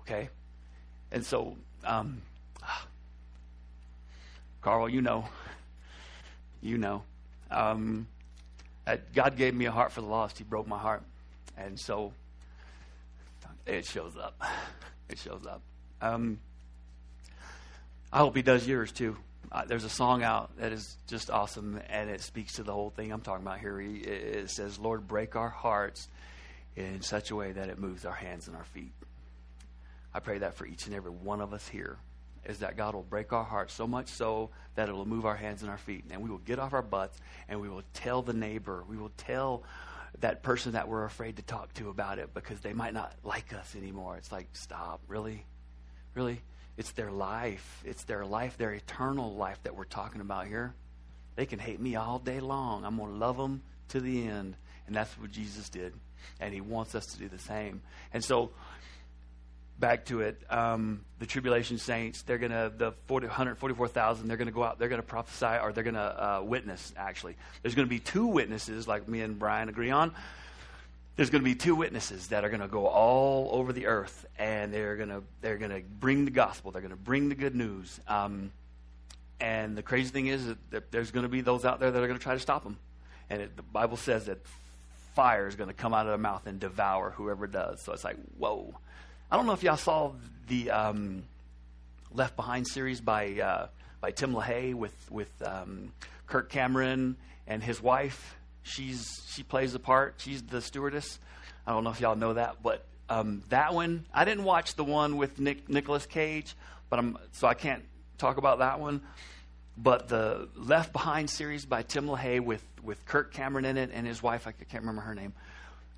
[0.00, 0.28] Okay?
[1.12, 2.20] And so, um,
[4.62, 5.28] Carl, you know,
[6.60, 7.02] you know,
[7.50, 8.08] um,
[9.14, 10.38] God gave me a heart for the lost.
[10.38, 11.02] He broke my heart.
[11.56, 12.12] And so
[13.66, 14.40] it shows up.
[15.08, 15.62] It shows up.
[16.00, 16.38] Um,
[18.12, 19.16] I hope he does yours too.
[19.50, 22.90] Uh, there's a song out that is just awesome, and it speaks to the whole
[22.90, 23.80] thing I'm talking about here.
[23.80, 26.08] It, it says, Lord, break our hearts
[26.74, 28.92] in such a way that it moves our hands and our feet.
[30.12, 31.98] I pray that for each and every one of us here,
[32.48, 35.36] is that God will break our hearts so much so that it will move our
[35.36, 37.18] hands and our feet, and we will get off our butts
[37.48, 39.62] and we will tell the neighbor, we will tell
[40.20, 43.52] that person that we're afraid to talk to about it because they might not like
[43.52, 44.16] us anymore.
[44.16, 45.44] It's like, stop, really?
[46.16, 46.40] Really?
[46.76, 47.82] It's their life.
[47.84, 50.74] It's their life, their eternal life that we're talking about here.
[51.36, 52.84] They can hate me all day long.
[52.84, 54.56] I'm going to love them to the end.
[54.86, 55.92] And that's what Jesus did.
[56.40, 57.82] And he wants us to do the same.
[58.14, 58.50] And so
[59.78, 60.40] back to it.
[60.48, 64.78] Um, the tribulation saints, they're going to, the 40, 144,000, they're going to go out,
[64.78, 67.36] they're going to prophesy, or they're going to uh, witness, actually.
[67.62, 70.14] There's going to be two witnesses, like me and Brian agree on.
[71.16, 74.26] There's going to be two witnesses that are going to go all over the earth,
[74.38, 76.70] and they're going to they're going to bring the gospel.
[76.70, 77.98] They're going to bring the good news.
[78.06, 78.52] Um,
[79.40, 82.06] and the crazy thing is that, there's going to be those out there that are
[82.06, 82.78] going to try to stop them.
[83.28, 84.38] And it, the Bible says that
[85.14, 87.80] fire is going to come out of their mouth and devour whoever does.
[87.80, 88.74] So it's like, whoa.
[89.30, 90.12] I don't know if y'all saw
[90.48, 91.24] the um,
[92.12, 93.66] Left Behind series by uh,
[94.00, 95.92] by Tim LaHaye with with um,
[96.26, 98.36] Kirk Cameron and his wife.
[98.66, 100.14] She's she plays the part.
[100.18, 101.20] She's the stewardess.
[101.66, 104.82] I don't know if y'all know that, but um, that one I didn't watch the
[104.84, 106.54] one with Nick Nicolas Cage,
[106.90, 107.84] but I'm so I can't
[108.18, 109.02] talk about that one.
[109.78, 114.04] But the Left Behind series by Tim LaHaye with with Kirk Cameron in it and
[114.04, 115.32] his wife, I can't remember her name.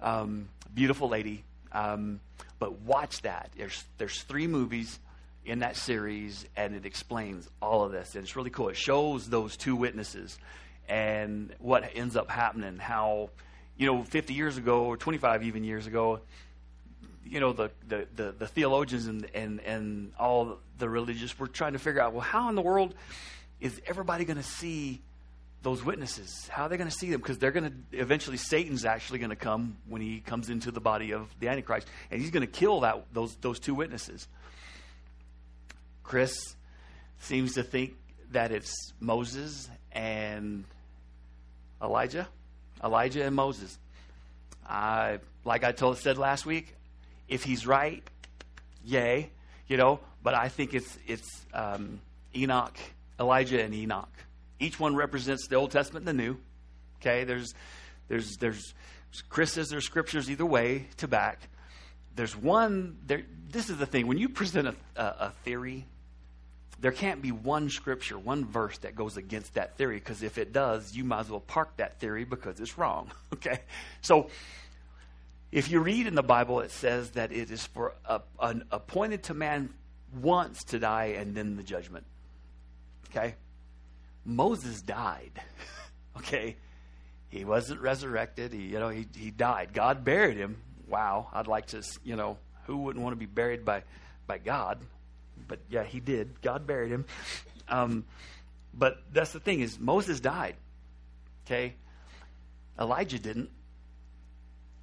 [0.03, 1.45] Um, beautiful lady.
[1.73, 2.21] Um,
[2.59, 3.51] but watch that.
[3.57, 4.99] There's there's three movies
[5.47, 8.15] in that series, and it explains all of this.
[8.15, 8.69] And it's really cool.
[8.69, 10.39] It shows those two witnesses
[10.89, 12.79] and what ends up happening.
[12.79, 13.31] How,
[13.77, 16.21] you know, 50 years ago or 25 even years ago,
[17.25, 21.75] you know, the, the, the, the theologians and, and, and all the religious were trying
[21.75, 22.95] to figure out, well, how in the world
[23.61, 25.01] is everybody going to see
[25.63, 26.49] those witnesses?
[26.49, 27.21] How are they going to see them?
[27.21, 30.81] Because they're going to eventually Satan's actually going to come when he comes into the
[30.81, 34.29] body of the Antichrist, and he's going to kill that those those two witnesses.
[36.03, 36.57] Chris
[37.21, 37.95] seems to think
[38.31, 40.65] that it's Moses and
[41.83, 42.29] Elijah,
[42.83, 43.79] Elijah and Moses.
[44.69, 46.75] I like I told said last week,
[47.29, 48.03] if he's right,
[48.85, 49.31] yay,
[49.67, 50.01] you know.
[50.23, 52.01] But I think it's it's um,
[52.35, 52.77] Enoch,
[53.19, 54.13] Elijah, and Enoch.
[54.61, 56.37] Each one represents the Old Testament and the New.
[57.01, 57.55] Okay, there's,
[58.09, 58.75] there's, there's,
[59.29, 61.49] Chris says there's scriptures either way to back.
[62.17, 64.09] There's one, there, this is the thing.
[64.09, 65.87] When you present a, a, a theory,
[66.81, 70.53] there can't be one scripture, one verse that goes against that theory, because if it
[70.53, 73.11] does, you might as well park that theory because it's wrong.
[73.35, 73.61] Okay?
[74.01, 74.31] So,
[75.53, 79.23] if you read in the Bible, it says that it is for a, an appointed
[79.25, 79.73] to man
[80.21, 82.05] once to die and then the judgment.
[83.11, 83.35] Okay?
[84.25, 85.41] Moses died.
[86.17, 86.57] okay?
[87.29, 88.53] He wasn't resurrected.
[88.53, 89.73] He, you know, he, he died.
[89.73, 90.57] God buried him.
[90.89, 91.29] Wow.
[91.33, 93.85] I'd like to, you know, who wouldn't want to be buried by,
[94.27, 94.79] by God?
[95.47, 96.41] But yeah, he did.
[96.43, 97.05] God buried him.
[97.69, 98.05] Um,
[98.73, 100.57] but that's the thing is Moses died.
[101.47, 101.75] Okay?
[102.79, 103.51] Elijah didn't.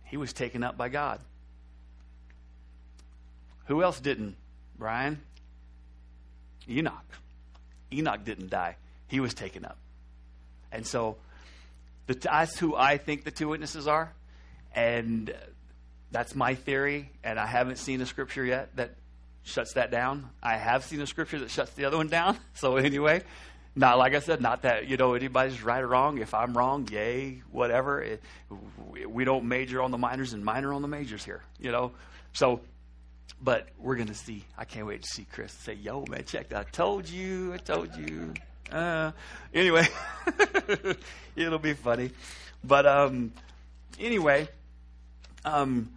[0.04, 1.20] He was taken up by God.
[3.66, 4.36] Who else didn't?
[4.78, 5.22] Brian?
[6.70, 7.06] Enoch.
[7.92, 8.76] Enoch didn't die
[9.08, 9.78] he was taken up.
[10.72, 11.18] And so
[12.08, 14.14] the, that's who I think the two witnesses are.
[14.74, 15.34] And
[16.12, 17.10] that's my theory.
[17.24, 18.96] And I haven't seen a scripture yet that
[19.46, 20.30] shuts that down.
[20.44, 22.38] I have seen a scripture that shuts the other one down.
[22.56, 23.22] So, anyway,
[23.76, 26.18] not like I said, not that, you know, anybody's right or wrong.
[26.18, 28.02] If I'm wrong, yay, whatever.
[28.02, 28.22] It,
[29.08, 31.92] we don't major on the minors and minor on the majors here, you know.
[32.34, 32.62] So,
[33.42, 34.46] but we're to see.
[34.58, 36.60] I can't wait to see Chris say, yo, man, check that.
[36.68, 38.34] I told you, I told you.
[38.72, 39.12] Uh,
[39.54, 39.88] anyway,
[41.36, 42.12] it'll be funny.
[42.64, 43.34] But um,
[44.00, 44.48] anyway,
[45.44, 45.92] um,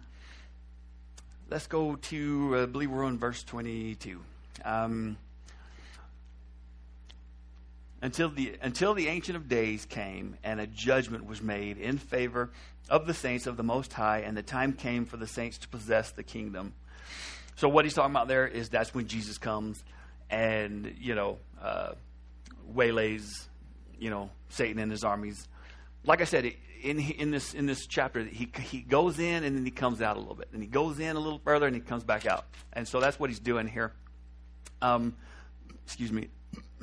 [1.49, 4.19] let's go to, I believe we're on verse 22.
[4.63, 5.17] Um,
[8.01, 12.49] until the until the ancient of days came and a judgment was made in favor
[12.89, 15.67] of the saints of the most high and the time came for the saints to
[15.67, 16.73] possess the kingdom
[17.57, 19.83] so what he's talking about there is that's when jesus comes
[20.29, 21.91] and you know uh,
[22.73, 23.47] waylays,
[23.99, 25.47] you know, Satan and his armies.
[26.05, 29.65] Like I said, in in this in this chapter, he he goes in and then
[29.65, 31.81] he comes out a little bit, and he goes in a little further and he
[31.81, 33.93] comes back out, and so that's what he's doing here.
[34.81, 35.15] Um,
[35.85, 36.29] excuse me.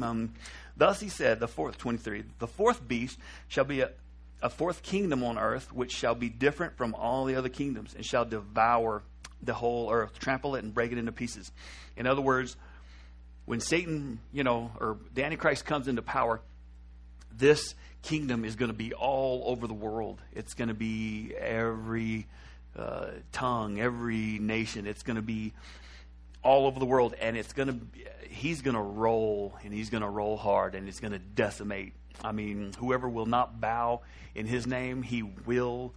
[0.01, 0.34] Um,
[0.76, 3.18] Thus he said, the fourth, 23, the fourth beast
[3.49, 3.90] shall be a,
[4.42, 8.05] a fourth kingdom on earth, which shall be different from all the other kingdoms, and
[8.05, 9.03] shall devour
[9.42, 11.51] the whole earth, trample it, and break it into pieces.
[11.97, 12.57] In other words,
[13.47, 16.42] when Satan, you know, or the Antichrist comes into power,
[17.32, 17.74] this
[18.07, 20.20] kingdom is going to be all over the world.
[20.32, 22.28] It's going to be every
[22.76, 24.86] uh, tongue, every nation.
[24.86, 25.52] It's going to be
[26.44, 27.78] all over the world, and it's going to.
[28.28, 31.94] He's going to roll, and he's going to roll hard, and it's going to decimate.
[32.22, 34.02] I mean, whoever will not bow
[34.36, 35.92] in his name, he will.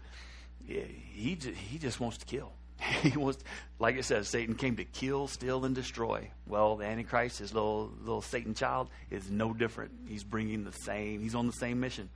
[0.66, 2.54] He he just wants to kill.
[3.02, 3.38] he was,
[3.78, 6.30] like it says, Satan came to kill, steal, and destroy.
[6.48, 9.92] Well, the Antichrist, his little little Satan child, is no different.
[10.08, 11.22] He's bringing the same.
[11.22, 12.10] He's on the same mission,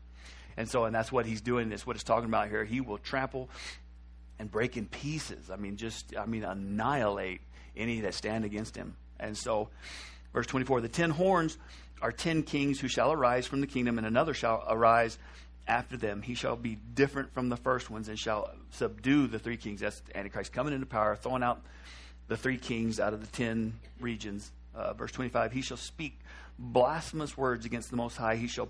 [0.56, 1.70] and so, and that's what he's doing.
[1.70, 2.64] That's what it's talking about here.
[2.64, 3.50] He will trample
[4.40, 5.50] and break in pieces.
[5.50, 7.42] I mean, just, I mean, annihilate
[7.76, 8.96] any that stand against him.
[9.20, 9.70] And so,
[10.34, 11.58] verse 24 the ten horns
[12.02, 15.18] are ten kings who shall arise from the kingdom, and another shall arise
[15.68, 16.22] after them.
[16.22, 19.82] He shall be different from the first ones and shall subdue the three kings.
[19.82, 21.62] That's Antichrist coming into power, throwing out
[22.28, 24.52] the three kings out of the ten regions.
[24.76, 26.20] Uh, verse 25 He shall speak
[26.58, 28.36] blasphemous words against the Most High.
[28.36, 28.70] He shall,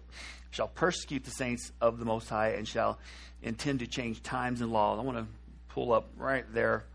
[0.52, 3.00] shall persecute the saints of the Most High and shall
[3.42, 5.00] intend to change times and laws.
[5.00, 5.28] I want to
[5.70, 6.86] pull up right there.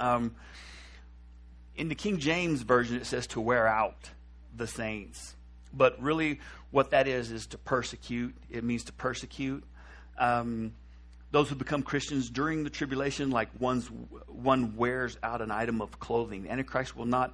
[0.00, 0.34] Um,
[1.76, 4.10] in the King James Version, it says to wear out
[4.56, 5.34] the saints.
[5.72, 6.40] But really,
[6.74, 8.34] what that is, is to persecute.
[8.50, 9.62] It means to persecute.
[10.18, 10.74] Um,
[11.30, 13.86] those who become Christians during the tribulation, like one's,
[14.26, 16.50] one wears out an item of clothing.
[16.50, 17.32] Antichrist will not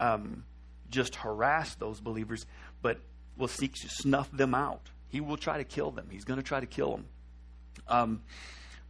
[0.00, 0.42] um,
[0.90, 2.46] just harass those believers,
[2.82, 2.98] but
[3.36, 4.90] will seek to snuff them out.
[5.08, 6.08] He will try to kill them.
[6.10, 7.04] He's going to try to kill them.
[7.86, 8.22] Um,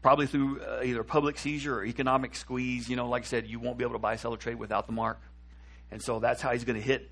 [0.01, 2.89] probably through uh, either public seizure or economic squeeze.
[2.89, 4.87] You know, like I said, you won't be able to buy, sell, or trade without
[4.87, 5.21] the mark.
[5.91, 7.11] And so that's how he's going to hit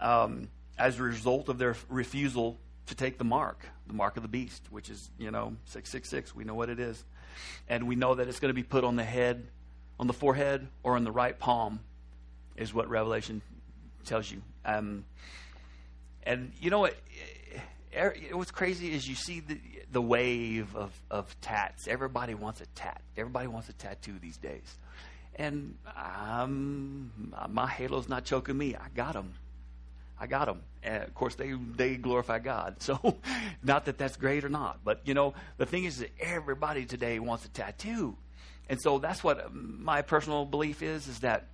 [0.00, 0.48] um,
[0.78, 4.62] as a result of their refusal to take the mark, the mark of the beast,
[4.70, 6.34] which is, you know, 666.
[6.34, 7.04] We know what it is.
[7.68, 9.46] And we know that it's going to be put on the head,
[9.98, 11.80] on the forehead, or on the right palm,
[12.56, 13.42] is what Revelation
[14.04, 14.40] tells you.
[14.64, 15.04] Um,
[16.22, 16.96] and you know what?
[18.32, 19.58] What's crazy is you see the,
[19.90, 21.88] the wave of, of tats.
[21.88, 23.00] Everybody wants a tat.
[23.16, 24.78] Everybody wants a tattoo these days.
[25.36, 28.74] And um, my halo's not choking me.
[28.74, 29.34] I got them.
[30.18, 30.62] I got them.
[30.82, 32.76] And of course, they they glorify God.
[32.80, 33.16] So,
[33.62, 37.18] not that that's great or not, but you know, the thing is that everybody today
[37.18, 38.16] wants a tattoo,
[38.68, 41.48] and so that's what my personal belief is: is that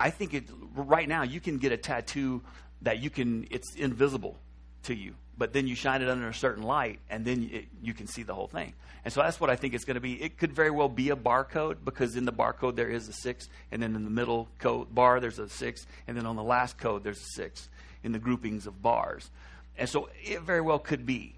[0.00, 2.42] I think it right now you can get a tattoo
[2.82, 4.38] that you can it's invisible
[4.84, 7.94] to you, but then you shine it under a certain light, and then it, you
[7.94, 8.74] can see the whole thing.
[9.04, 10.20] And so that's what I think it's going to be.
[10.20, 13.48] It could very well be a barcode because in the barcode there is a six,
[13.70, 16.76] and then in the middle code bar there's a six, and then on the last
[16.76, 17.68] code there's a six
[18.02, 19.30] in the groupings of bars.
[19.78, 21.36] And so it very well could be.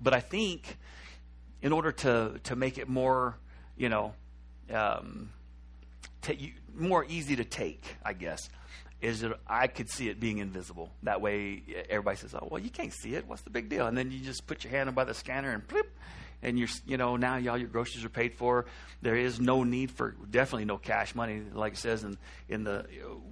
[0.00, 0.78] But I think
[1.60, 3.36] in order to to make it more,
[3.76, 4.14] you know,
[4.72, 5.30] um,
[6.22, 8.48] t- more easy to take, I guess,
[9.00, 10.90] is that I could see it being invisible.
[11.02, 13.26] That way, everybody says, "Oh, well, you can't see it.
[13.26, 15.66] What's the big deal?" And then you just put your hand by the scanner and
[15.66, 15.90] blip,
[16.42, 18.66] and you're, you know, now all your groceries are paid for.
[19.02, 22.86] There is no need for definitely no cash money, like it says in in the,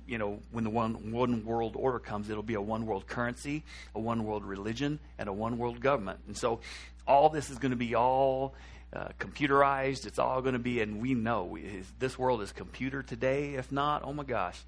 [0.07, 3.65] you know, when the one one world order comes, it'll be a one world currency,
[3.95, 6.21] a one world religion, and a one world government.
[6.27, 6.61] And so,
[7.07, 8.55] all this is going to be all
[8.93, 10.07] uh, computerized.
[10.07, 13.55] It's all going to be, and we know we, this world is computer today.
[13.55, 14.59] If not, oh my gosh,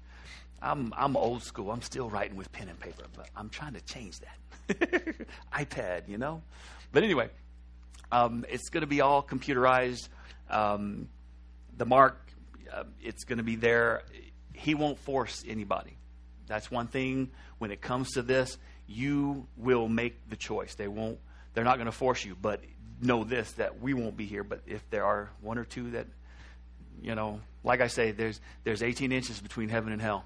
[0.61, 1.71] I'm I'm old school.
[1.71, 5.27] I'm still writing with pen and paper, but I'm trying to change that.
[5.53, 6.41] iPad, you know.
[6.91, 7.29] But anyway,
[8.11, 10.09] um, it's going to be all computerized.
[10.49, 11.07] Um,
[11.77, 12.17] the mark,
[12.71, 14.03] uh, it's going to be there.
[14.53, 15.97] He won't force anybody.
[16.47, 17.31] That's one thing.
[17.57, 18.57] When it comes to this,
[18.87, 20.75] you will make the choice.
[20.75, 21.17] They won't.
[21.53, 22.61] They're not going to force you, but
[23.01, 26.07] know this that we won't be here, but if there are one or two that,
[27.01, 30.25] you know, like I say, there's there's 18 inches between heaven and hell.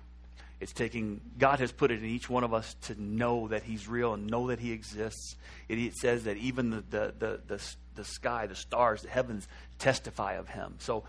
[0.59, 3.87] It's taking God has put it in each one of us to know that He's
[3.87, 5.35] real and know that He exists.
[5.67, 9.47] It, it says that even the, the the, the the sky, the stars, the heavens
[9.79, 10.75] testify of Him.
[10.79, 11.03] So,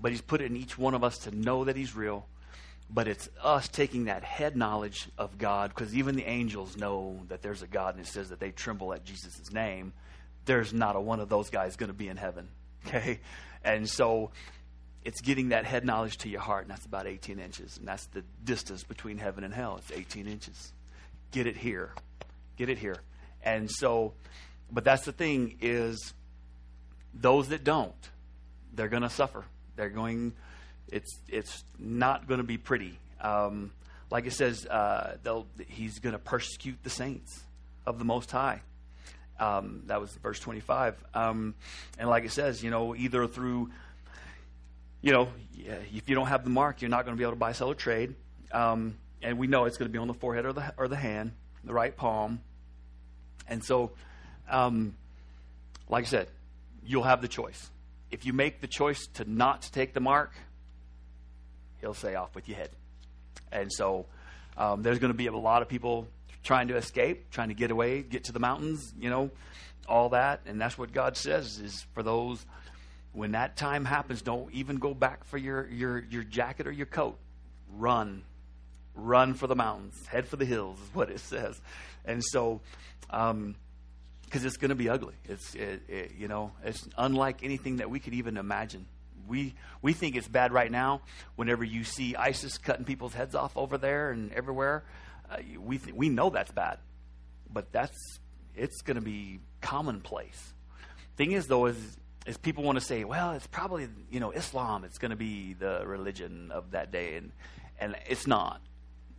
[0.00, 2.26] but He's put it in each one of us to know that He's real.
[2.94, 7.40] But it's us taking that head knowledge of God, because even the angels know that
[7.40, 9.94] there's a God, and it says that they tremble at Jesus' name
[10.44, 12.48] there's not a one of those guys going to be in heaven.
[12.84, 13.20] Okay?
[13.62, 14.32] And so
[15.04, 17.76] it's getting that head knowledge to your heart, and that's about 18 inches.
[17.78, 19.76] And that's the distance between heaven and hell.
[19.78, 20.72] It's 18 inches.
[21.32, 21.90] Get it here.
[22.56, 22.96] Get it here.
[23.42, 24.12] And so,
[24.70, 26.14] but that's the thing is
[27.14, 27.92] those that don't,
[28.74, 29.44] they're going to suffer.
[29.76, 30.32] They're going,
[30.88, 32.98] it's, it's not going to be pretty.
[33.20, 33.72] Um,
[34.10, 35.16] like it says, uh,
[35.68, 37.42] he's going to persecute the saints
[37.86, 38.60] of the Most High.
[39.40, 40.94] Um, that was verse 25.
[41.14, 41.54] Um,
[41.98, 43.70] and like it says, you know, either through,
[45.02, 47.38] you know, if you don't have the mark, you're not going to be able to
[47.38, 48.14] buy, sell, or trade.
[48.52, 50.96] Um, and we know it's going to be on the forehead or the, or the
[50.96, 51.32] hand,
[51.64, 52.40] the right palm.
[53.48, 53.90] And so,
[54.48, 54.94] um,
[55.88, 56.28] like I said,
[56.84, 57.70] you'll have the choice.
[58.10, 60.32] If you make the choice to not take the mark,
[61.80, 62.70] he'll say, off with your head.
[63.50, 64.06] And so,
[64.56, 66.06] um, there's going to be a lot of people
[66.44, 69.30] trying to escape, trying to get away, get to the mountains, you know,
[69.88, 70.40] all that.
[70.46, 72.44] And that's what God says is for those
[73.12, 76.86] when that time happens, don't even go back for your your your jacket or your
[76.86, 77.18] coat.
[77.74, 78.22] Run.
[78.94, 80.06] Run for the mountains.
[80.06, 81.60] Head for the hills is what it says.
[82.04, 82.60] And so
[83.10, 83.56] um
[84.24, 85.14] because it's going to be ugly.
[85.26, 88.86] It's it, it, you know, it's unlike anything that we could even imagine
[89.28, 91.02] we we think it's bad right now.
[91.36, 94.84] Whenever you see ISIS cutting people's heads off over there and everywhere,
[95.30, 96.78] uh, we th- we know that's bad,
[97.50, 97.96] but that's
[98.54, 100.52] it's going to be commonplace.
[101.16, 101.96] Thing is, though, is
[102.26, 104.84] is people want to say, well, it's probably you know Islam.
[104.84, 107.32] It's going to be the religion of that day, and
[107.78, 108.60] and it's not.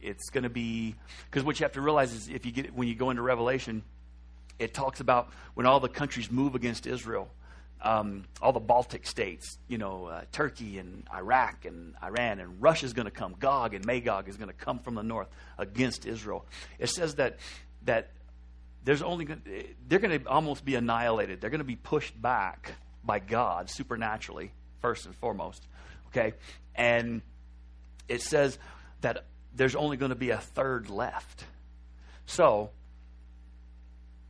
[0.01, 0.95] It's going to be
[1.29, 3.83] because what you have to realize is if you get when you go into Revelation,
[4.59, 7.29] it talks about when all the countries move against Israel.
[7.81, 12.85] Um, all the Baltic states, you know, uh, Turkey and Iraq and Iran and Russia
[12.85, 13.35] is going to come.
[13.37, 15.27] Gog and Magog is going to come from the north
[15.57, 16.45] against Israel.
[16.79, 17.39] It says that
[17.83, 18.11] that
[18.85, 21.41] there's only they're going to almost be annihilated.
[21.41, 22.71] They're going to be pushed back
[23.03, 24.51] by God supernaturally,
[24.81, 25.65] first and foremost.
[26.07, 26.33] Okay?
[26.75, 27.21] And
[28.07, 28.57] it says
[29.01, 29.25] that
[29.55, 31.45] there's only going to be a third left.
[32.25, 32.69] So,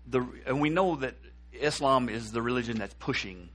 [0.07, 1.15] the, and we know that
[1.53, 3.49] Islam is the religion that's pushing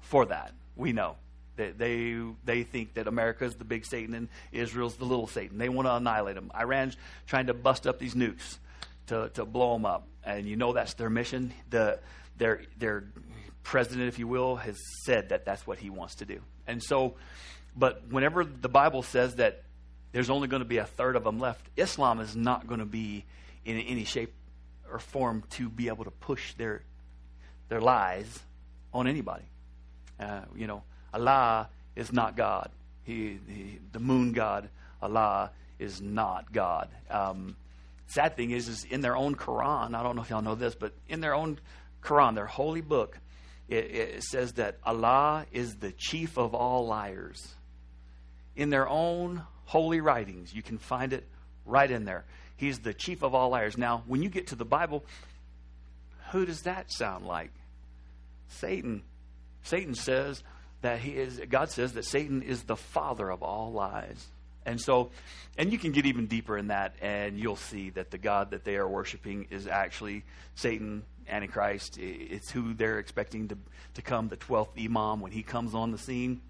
[0.00, 0.52] for that.
[0.76, 1.16] We know.
[1.56, 5.58] They, they, they think that America is the big Satan and Israel's the little Satan.
[5.58, 6.50] They want to annihilate them.
[6.58, 6.96] Iran's
[7.26, 8.58] trying to bust up these nukes
[9.08, 10.06] to, to blow them up.
[10.24, 11.52] And you know that's their mission.
[11.70, 11.98] The,
[12.38, 13.04] their, their
[13.62, 16.40] president, if you will, has said that that's what he wants to do.
[16.66, 17.14] And so,
[17.76, 19.62] but whenever the Bible says that
[20.12, 22.86] there's only going to be a third of them left, Islam is not going to
[22.86, 23.24] be
[23.64, 24.32] in any shape
[24.90, 26.82] or form to be able to push their
[27.68, 28.40] their lies
[28.92, 29.44] on anybody.
[30.20, 30.82] Uh, you know,
[31.14, 32.70] Allah is not God.
[33.04, 34.68] He, he, the moon god,
[35.00, 36.88] Allah, is not God.
[37.10, 37.56] Um,
[38.06, 39.94] sad thing is, is in their own Quran.
[39.94, 41.58] I don't know if y'all know this, but in their own
[42.02, 43.18] Quran, their holy book,
[43.72, 47.54] it, it says that Allah is the chief of all liars.
[48.54, 51.26] In their own holy writings, you can find it
[51.64, 52.24] right in there.
[52.56, 53.78] He's the chief of all liars.
[53.78, 55.04] Now, when you get to the Bible,
[56.30, 57.50] who does that sound like?
[58.48, 59.02] Satan.
[59.62, 60.42] Satan says
[60.82, 64.26] that he is, God says that Satan is the father of all lies.
[64.64, 65.10] And so,
[65.58, 68.64] and you can get even deeper in that, and you'll see that the God that
[68.64, 71.98] they are worshiping is actually Satan, Antichrist.
[71.98, 73.58] It's who they're expecting to,
[73.94, 76.40] to come, the 12th Imam, when he comes on the scene.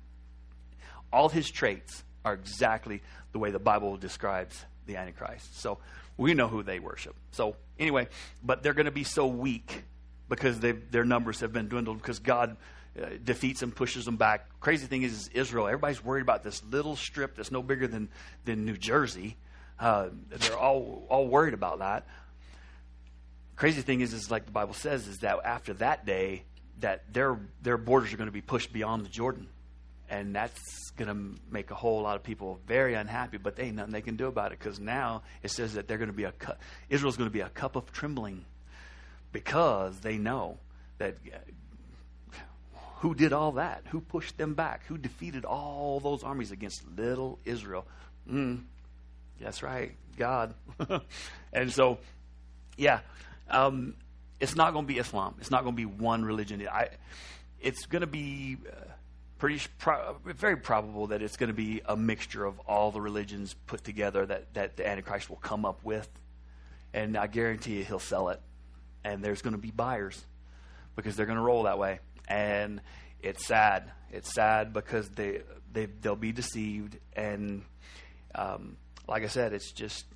[1.12, 3.02] All his traits are exactly
[3.32, 5.60] the way the Bible describes the Antichrist.
[5.60, 5.78] So
[6.16, 7.16] we know who they worship.
[7.32, 8.08] So, anyway,
[8.42, 9.84] but they're going to be so weak
[10.28, 12.56] because their numbers have been dwindled because God
[13.24, 14.48] defeats them, pushes them back.
[14.60, 15.66] Crazy thing is, is, Israel.
[15.66, 18.08] Everybody's worried about this little strip that's no bigger than
[18.44, 19.36] than New Jersey.
[19.80, 22.06] Uh, they're all all worried about that.
[23.56, 26.44] Crazy thing is, is like the Bible says, is that after that day,
[26.80, 29.48] that their their borders are going to be pushed beyond the Jordan,
[30.10, 33.38] and that's going to make a whole lot of people very unhappy.
[33.38, 35.98] But they ain't nothing they can do about it because now it says that they're
[35.98, 36.52] going to be a cu-
[36.90, 38.44] Israel's going to be a cup of trembling
[39.32, 40.58] because they know
[40.98, 41.38] that uh,
[43.02, 43.82] who did all that?
[43.88, 44.86] Who pushed them back?
[44.86, 47.84] Who defeated all those armies against little Israel?
[48.30, 48.62] Mm,
[49.40, 50.54] that's right, God.
[51.52, 51.98] and so,
[52.76, 53.00] yeah,
[53.50, 53.94] um,
[54.38, 55.34] it's not going to be Islam.
[55.40, 56.64] It's not going to be one religion.
[56.72, 56.90] I,
[57.60, 58.92] it's going to be uh,
[59.36, 63.56] pretty pro- very probable that it's going to be a mixture of all the religions
[63.66, 66.08] put together that, that the Antichrist will come up with.
[66.94, 68.40] And I guarantee you he'll sell it
[69.02, 70.24] and there's going to be buyers
[70.94, 71.98] because they're going to roll that way.
[72.32, 72.80] And
[73.20, 73.90] it's sad.
[74.10, 76.96] It's sad because they they they'll be deceived.
[77.14, 77.62] And
[78.34, 80.06] um, like I said, it's just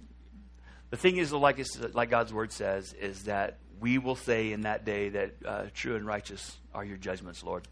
[0.89, 1.59] the thing is like
[1.93, 5.95] like God's word says is that we will say in that day that uh, true
[5.97, 7.69] and righteous are your judgments, Lord.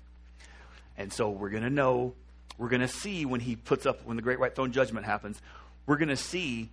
[0.99, 2.13] And so we're going to know.
[2.59, 5.41] We're going to see when He puts up when the great white throne judgment happens.
[5.87, 6.69] We're going to see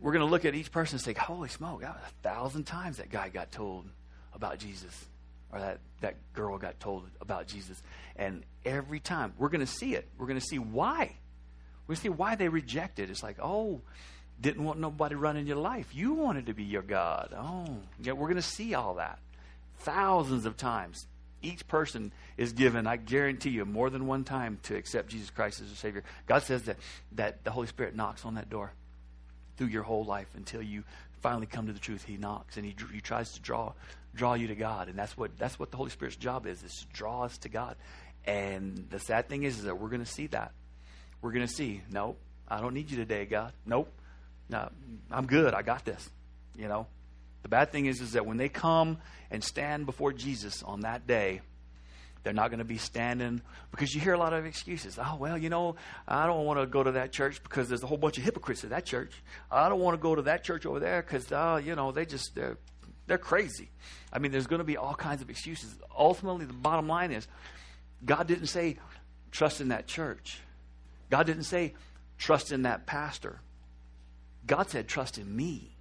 [0.00, 3.08] we're going to look at each person and say, holy smoke, a thousand times that
[3.08, 3.86] guy got told
[4.34, 5.06] about Jesus
[5.52, 7.82] or that, that girl got told about Jesus.
[8.16, 10.08] And every time we're going to see it.
[10.18, 11.16] We're going to see why.
[11.86, 13.10] We're going to see why they rejected.
[13.10, 13.82] It's like, oh,
[14.40, 15.94] didn't want nobody running your life.
[15.94, 17.34] You wanted to be your God.
[17.36, 19.18] Oh, yeah, we're going to see all that
[19.78, 21.06] thousands of times.
[21.42, 25.60] Each person is given, I guarantee you, more than one time to accept Jesus Christ
[25.60, 26.04] as a Savior.
[26.26, 26.76] God says that,
[27.12, 28.72] that the Holy Spirit knocks on that door
[29.56, 30.84] through your whole life until you
[31.22, 32.04] finally come to the truth.
[32.04, 33.72] He knocks and he, he tries to draw
[34.14, 36.72] draw you to God, and that's what that's what the Holy Spirit's job is: is
[36.72, 37.76] to draw us to God.
[38.24, 40.52] And the sad thing is, is that we're going to see that.
[41.20, 43.52] We're going to see, nope, I don't need you today, God.
[43.66, 43.92] Nope,
[44.48, 44.70] no,
[45.10, 45.54] I'm good.
[45.54, 46.08] I got this.
[46.56, 46.86] You know,
[47.42, 48.98] the bad thing is, is that when they come
[49.30, 51.40] and stand before Jesus on that day,
[52.22, 54.98] they're not going to be standing because you hear a lot of excuses.
[54.98, 55.76] Oh, well, you know,
[56.06, 58.62] I don't want to go to that church because there's a whole bunch of hypocrites
[58.64, 59.12] at that church.
[59.50, 62.06] I don't want to go to that church over there because, uh, you know, they
[62.06, 62.58] just, they're,
[63.06, 63.70] they're crazy.
[64.12, 65.74] I mean, there's going to be all kinds of excuses.
[65.96, 67.26] Ultimately, the bottom line is
[68.04, 68.76] God didn't say,
[69.30, 70.40] trust in that church.
[71.10, 71.74] God didn't say,
[72.18, 73.40] trust in that pastor.
[74.46, 75.76] God said, trust in me.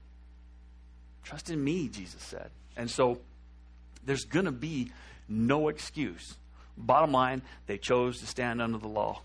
[1.23, 2.49] Trust in me, Jesus said.
[2.75, 3.19] And so
[4.05, 4.91] there's going to be
[5.31, 6.35] no excuse.
[6.77, 9.21] Bottom line, they chose to stand under the law.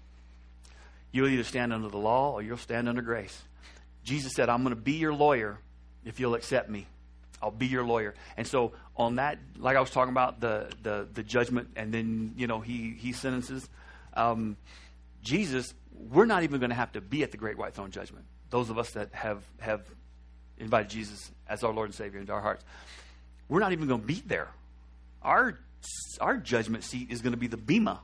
[1.12, 3.43] You'll either stand under the law or you'll stand under grace.
[4.05, 5.59] Jesus said, I'm going to be your lawyer
[6.05, 6.87] if you'll accept me.
[7.43, 8.15] I'll be your lawyer.
[8.37, 12.33] And so on that, like I was talking about the the, the judgment, and then
[12.37, 13.69] you know he he sentences.
[14.15, 14.57] Um,
[15.23, 18.24] Jesus, we're not even going to have to be at the great white throne judgment.
[18.51, 19.83] Those of us that have have
[20.59, 22.65] invited Jesus as our Lord and Savior into our hearts,
[23.49, 24.49] we're not even going to be there.
[25.23, 25.59] Our
[26.20, 28.00] our judgment seat is going to be the bema,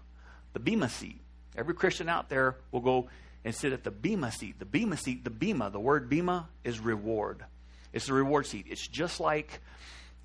[0.52, 1.20] the bema seat.
[1.56, 3.08] Every Christian out there will go
[3.44, 4.58] and sit at the bema seat.
[4.58, 7.44] The bema seat, the bema, the word bema is reward.
[7.92, 8.66] It's the reward seat.
[8.68, 9.60] It's just like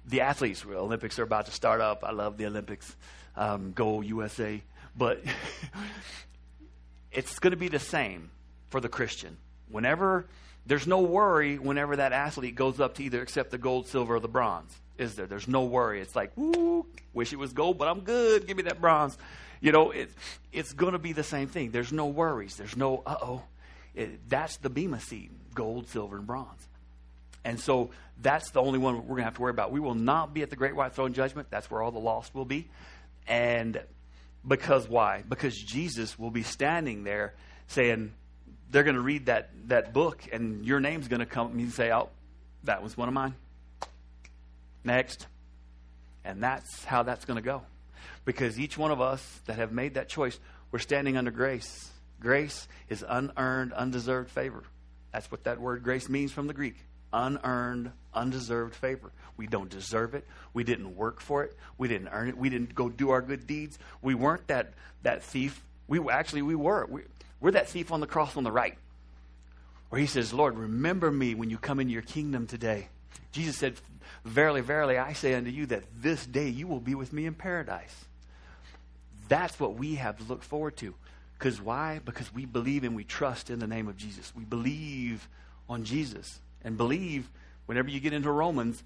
[0.05, 0.65] the athletes.
[0.65, 2.03] Olympics are about to start up.
[2.03, 2.95] I love the Olympics.
[3.35, 4.61] Um, go USA.
[4.95, 5.23] But
[7.11, 8.31] it's going to be the same
[8.69, 9.37] for the Christian.
[9.69, 10.27] Whenever
[10.65, 14.19] there's no worry whenever that athlete goes up to either accept the gold, silver, or
[14.19, 15.27] the bronze, is there?
[15.27, 16.01] There's no worry.
[16.01, 16.31] It's like,
[17.13, 18.47] wish it was gold, but I'm good.
[18.47, 19.17] Give me that bronze.
[19.61, 20.11] You know, it,
[20.51, 21.71] it's going to be the same thing.
[21.71, 22.55] There's no worries.
[22.55, 23.43] There's no, uh oh.
[24.29, 26.67] That's the Bema seat gold, silver, and bronze.
[27.43, 27.89] And so
[28.21, 29.71] that's the only one we're going to have to worry about.
[29.71, 31.47] We will not be at the great white throne judgment.
[31.49, 32.67] That's where all the lost will be.
[33.27, 33.81] And
[34.47, 35.23] because why?
[35.27, 37.33] Because Jesus will be standing there
[37.67, 38.13] saying,
[38.69, 41.91] they're going to read that, that book, and your name's going to come and say,
[41.91, 42.09] oh,
[42.65, 43.33] that was one of mine.
[44.83, 45.27] Next.
[46.23, 47.61] And that's how that's going to go.
[48.25, 50.39] Because each one of us that have made that choice,
[50.71, 51.89] we're standing under grace.
[52.19, 54.63] Grace is unearned, undeserved favor.
[55.11, 56.75] That's what that word grace means from the Greek
[57.13, 59.11] unearned, undeserved favor.
[59.37, 60.25] We don't deserve it.
[60.53, 61.55] We didn't work for it.
[61.77, 62.37] We didn't earn it.
[62.37, 63.77] We didn't go do our good deeds.
[64.01, 64.73] We weren't that,
[65.03, 65.61] that thief.
[65.87, 66.85] We actually we were.
[66.89, 67.01] We,
[67.39, 68.77] we're that thief on the cross on the right.
[69.89, 72.89] Where he says, Lord, remember me when you come into your kingdom today.
[73.31, 73.75] Jesus said,
[74.27, 77.33] Verily, verily, I say unto you that this day you will be with me in
[77.33, 78.05] paradise.
[79.29, 80.93] That's what we have to look forward to.
[81.39, 82.01] Because why?
[82.03, 84.33] Because we believe and we trust in the name of Jesus.
[84.35, 85.29] We believe
[85.69, 87.29] on Jesus and believe,
[87.67, 88.83] whenever you get into Romans,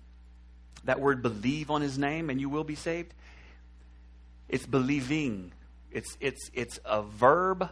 [0.84, 3.12] that word believe on his name and you will be saved.
[4.48, 5.54] It's believing.
[5.92, 7.68] It's it's it's a verb,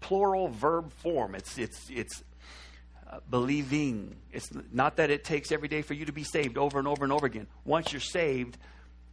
[0.00, 1.34] plural verb form.
[1.34, 2.22] It's it's it's
[3.30, 4.16] believing.
[4.32, 7.04] It's not that it takes every day for you to be saved over and over
[7.04, 7.46] and over again.
[7.64, 8.58] Once you're saved,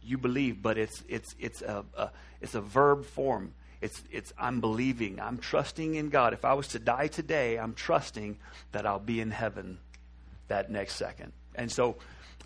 [0.02, 2.10] you believe, but it's it's it's a, a
[2.40, 3.54] it's a verb form.
[3.80, 5.20] It's it's I'm believing.
[5.20, 6.32] I'm trusting in God.
[6.32, 8.38] If I was to die today, I'm trusting
[8.72, 9.78] that I'll be in heaven
[10.48, 11.32] that next second.
[11.54, 11.96] And so,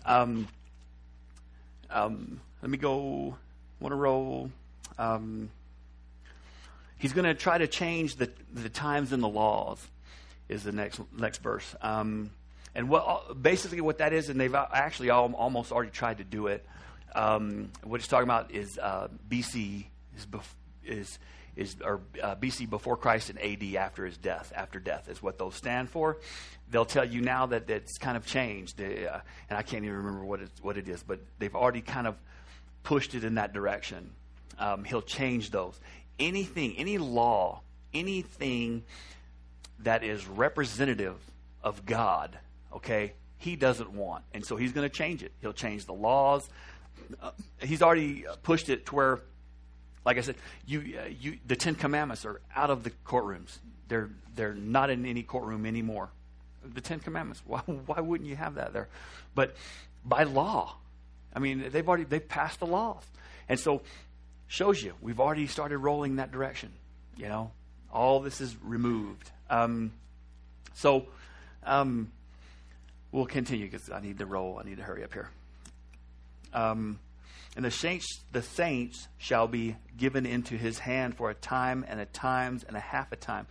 [0.05, 0.47] um,
[1.89, 3.37] um, let me go
[3.79, 4.51] one a roll.
[4.97, 5.49] Um,
[6.97, 9.85] he's going to try to change the, the times and the laws,
[10.49, 11.75] is the next, next verse.
[11.81, 12.31] Um,
[12.75, 16.47] and what, basically what that is, and they've actually all, almost already tried to do
[16.47, 16.65] it.
[17.15, 20.55] Um, what he's talking about is uh, BC is, bef-
[20.85, 21.17] is
[21.57, 24.53] is or uh, BC before Christ and AD after his death.
[24.55, 26.17] After death is what those stand for.
[26.69, 28.83] They'll tell you now that it's kind of changed, uh,
[29.49, 32.15] and I can't even remember what it, what it is, but they've already kind of
[32.83, 34.11] pushed it in that direction.
[34.59, 35.79] Um, he'll change those.
[36.19, 37.61] Anything, any law,
[37.93, 38.83] anything
[39.79, 41.15] that is representative
[41.63, 42.37] of God,
[42.73, 45.31] okay, he doesn't want, and so he's going to change it.
[45.41, 46.47] He'll change the laws.
[47.21, 47.31] Uh,
[47.61, 49.19] he's already pushed it to where
[50.07, 50.35] like I said,
[50.65, 53.57] you, uh, you, the Ten Commandments are out of the courtrooms.
[53.89, 56.07] They're, they're not in any courtroom anymore.
[56.63, 58.87] The Ten Commandments, why, why wouldn't you have that there?
[59.35, 59.57] But
[60.05, 60.77] by law,
[61.35, 63.03] I mean, they've already, they've passed the laws.
[63.49, 63.81] And so,
[64.47, 66.71] shows you, we've already started rolling that direction.
[67.17, 67.51] You know,
[67.91, 69.29] all this is removed.
[69.49, 69.91] Um,
[70.73, 71.07] so,
[71.63, 72.11] um,
[73.11, 74.59] we'll continue because I need to roll.
[74.59, 75.29] I need to hurry up here.
[76.53, 76.99] Um,
[77.55, 81.99] and the saints, the saints shall be given into his hand for a time and
[81.99, 83.47] a times and a half a time.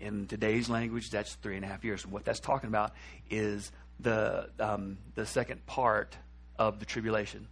[0.00, 2.06] In today's language, that's three and a half years.
[2.06, 2.92] What that's talking about
[3.30, 3.70] is
[4.00, 6.16] the um, the second part
[6.58, 7.46] of the tribulation.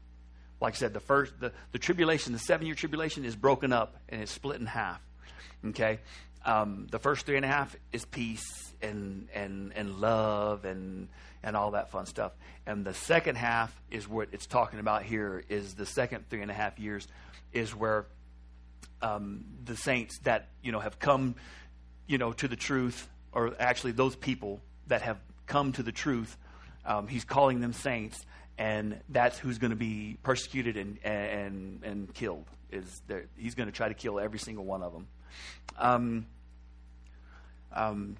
[0.60, 3.96] Like I said, the first the, the tribulation, the seven year tribulation, is broken up
[4.08, 5.00] and it's split in half.
[5.66, 6.00] Okay,
[6.44, 11.08] um, the first three and a half is peace and and and love and
[11.42, 12.32] and all that fun stuff.
[12.66, 15.44] And the second half is what it's talking about here.
[15.48, 17.06] Is the second three and a half years
[17.52, 18.06] is where
[19.02, 21.34] um, the saints that you know have come,
[22.06, 26.36] you know, to the truth, or actually those people that have come to the truth.
[26.86, 28.26] Um, he's calling them saints,
[28.58, 32.46] and that's who's going to be persecuted and and and killed.
[32.70, 35.06] Is there, he's going to try to kill every single one of them.
[35.78, 36.26] Um,
[37.72, 38.16] um,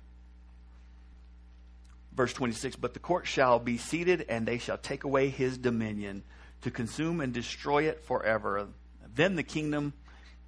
[2.15, 6.23] verse 26 But the court shall be seated, and they shall take away his dominion
[6.63, 8.67] to consume and destroy it forever.
[9.15, 9.93] Then the kingdom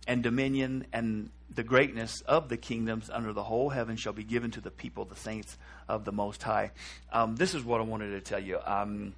[0.07, 4.51] and dominion and the greatness of the kingdoms under the whole heaven shall be given
[4.53, 5.57] to the people, the saints
[5.89, 6.73] of the Most High.
[7.13, 8.59] Um, this is what I wanted to tell you.
[8.65, 9.15] Um,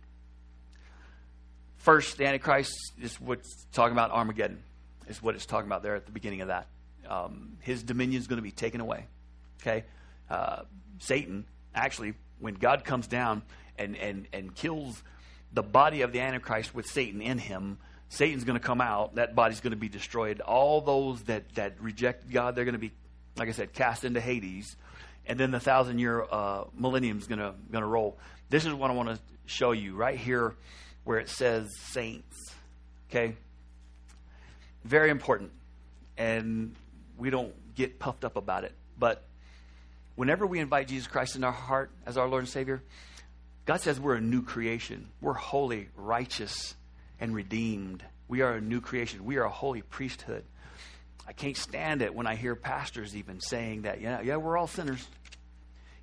[1.78, 4.62] first, the Antichrist is what's talking about Armageddon,
[5.08, 6.66] is what it's talking about there at the beginning of that.
[7.08, 9.06] Um, his dominion is going to be taken away.
[9.60, 9.84] Okay?
[10.30, 10.62] Uh,
[11.00, 11.44] Satan,
[11.74, 13.42] actually, when God comes down
[13.78, 15.02] and, and, and kills
[15.52, 17.78] the body of the Antichrist with Satan in him,
[18.10, 19.16] Satan's going to come out.
[19.16, 20.40] That body's going to be destroyed.
[20.40, 22.92] All those that, that reject God, they're going to be,
[23.36, 24.76] like I said, cast into Hades.
[25.26, 28.16] And then the thousand year uh, millennium is going to going to roll.
[28.48, 30.54] This is what I want to show you right here,
[31.04, 32.54] where it says saints.
[33.10, 33.34] Okay,
[34.84, 35.50] very important,
[36.16, 36.74] and
[37.18, 38.72] we don't get puffed up about it.
[38.98, 39.22] But
[40.14, 42.82] whenever we invite Jesus Christ in our heart as our Lord and Savior,
[43.66, 45.08] God says we're a new creation.
[45.20, 46.74] We're holy, righteous,
[47.20, 48.02] and redeemed.
[48.26, 49.24] We are a new creation.
[49.24, 50.44] We are a holy priesthood.
[51.26, 54.66] I can't stand it when I hear pastors even saying that, yeah, yeah, we're all
[54.66, 55.06] sinners.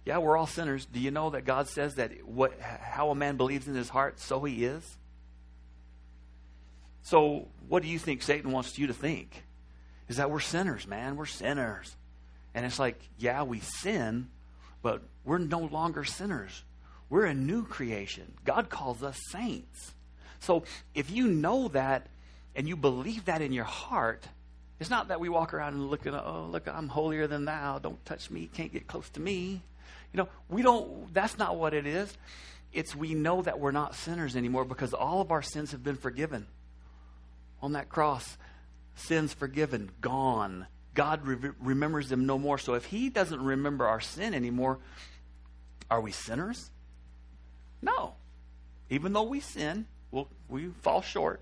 [0.05, 0.85] Yeah, we're all sinners.
[0.85, 4.19] Do you know that God says that what how a man believes in his heart,
[4.19, 4.97] so he is?
[7.01, 9.43] So, what do you think Satan wants you to think?
[10.07, 11.15] Is that we're sinners, man.
[11.15, 11.95] We're sinners.
[12.53, 14.29] And it's like, yeah, we sin,
[14.81, 16.63] but we're no longer sinners.
[17.09, 18.33] We're a new creation.
[18.45, 19.93] God calls us saints.
[20.39, 20.63] So
[20.93, 22.07] if you know that
[22.55, 24.27] and you believe that in your heart,
[24.79, 27.79] it's not that we walk around and look at, oh, look, I'm holier than thou.
[27.79, 28.49] Don't touch me.
[28.53, 29.61] Can't get close to me.
[30.13, 32.15] You know, we don't, that's not what it is.
[32.73, 35.95] It's we know that we're not sinners anymore because all of our sins have been
[35.95, 36.45] forgiven.
[37.61, 38.37] On that cross,
[38.95, 40.67] sins forgiven, gone.
[40.93, 42.57] God re- remembers them no more.
[42.57, 44.79] So if He doesn't remember our sin anymore,
[45.89, 46.71] are we sinners?
[47.81, 48.15] No.
[48.89, 51.41] Even though we sin, we'll, we fall short.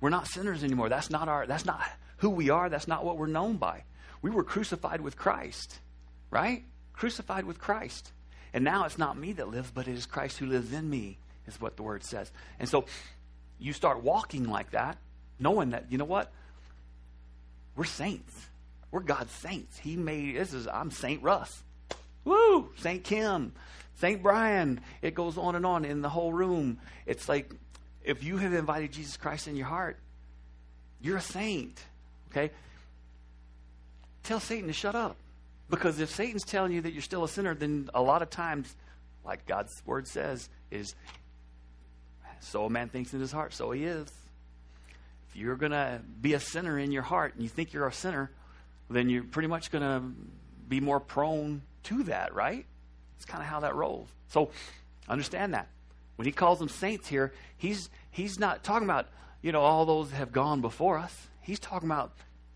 [0.00, 0.88] We're not sinners anymore.
[0.88, 1.46] That's not our.
[1.46, 1.80] That's not
[2.18, 2.68] who we are.
[2.68, 3.84] That's not what we're known by.
[4.20, 5.78] We were crucified with Christ,
[6.30, 6.64] right?
[6.92, 8.12] Crucified with Christ,
[8.52, 11.18] and now it's not me that lives, but it is Christ who lives in me.
[11.46, 12.30] Is what the word says.
[12.60, 12.84] And so,
[13.58, 14.98] you start walking like that,
[15.42, 16.32] knowing that you know what
[17.76, 18.48] we're saints.
[18.90, 19.78] We're God's saints.
[19.78, 21.62] He made this is I'm Saint Russ.
[22.24, 22.70] Woo!
[22.78, 23.52] Saint Kim.
[23.96, 24.80] Saint Brian.
[25.00, 26.78] It goes on and on in the whole room.
[27.06, 27.52] It's like
[28.04, 29.98] if you have invited Jesus Christ in your heart,
[31.00, 31.82] you're a saint.
[32.30, 32.50] Okay?
[34.22, 35.16] Tell Satan to shut up.
[35.70, 38.74] Because if Satan's telling you that you're still a sinner, then a lot of times,
[39.24, 40.94] like God's word says, is
[42.40, 44.12] so a man thinks in his heart, so he is
[45.34, 48.30] you're going to be a sinner in your heart and you think you're a sinner,
[48.90, 50.02] then you're pretty much going to
[50.68, 52.64] be more prone to that, right?
[53.16, 54.08] It's kind of how that rolls.
[54.28, 54.50] So
[55.08, 55.68] understand that.
[56.16, 59.08] When he calls them saints here, he's he's not talking about,
[59.40, 61.28] you know, all those that have gone before us.
[61.40, 62.12] He's talking about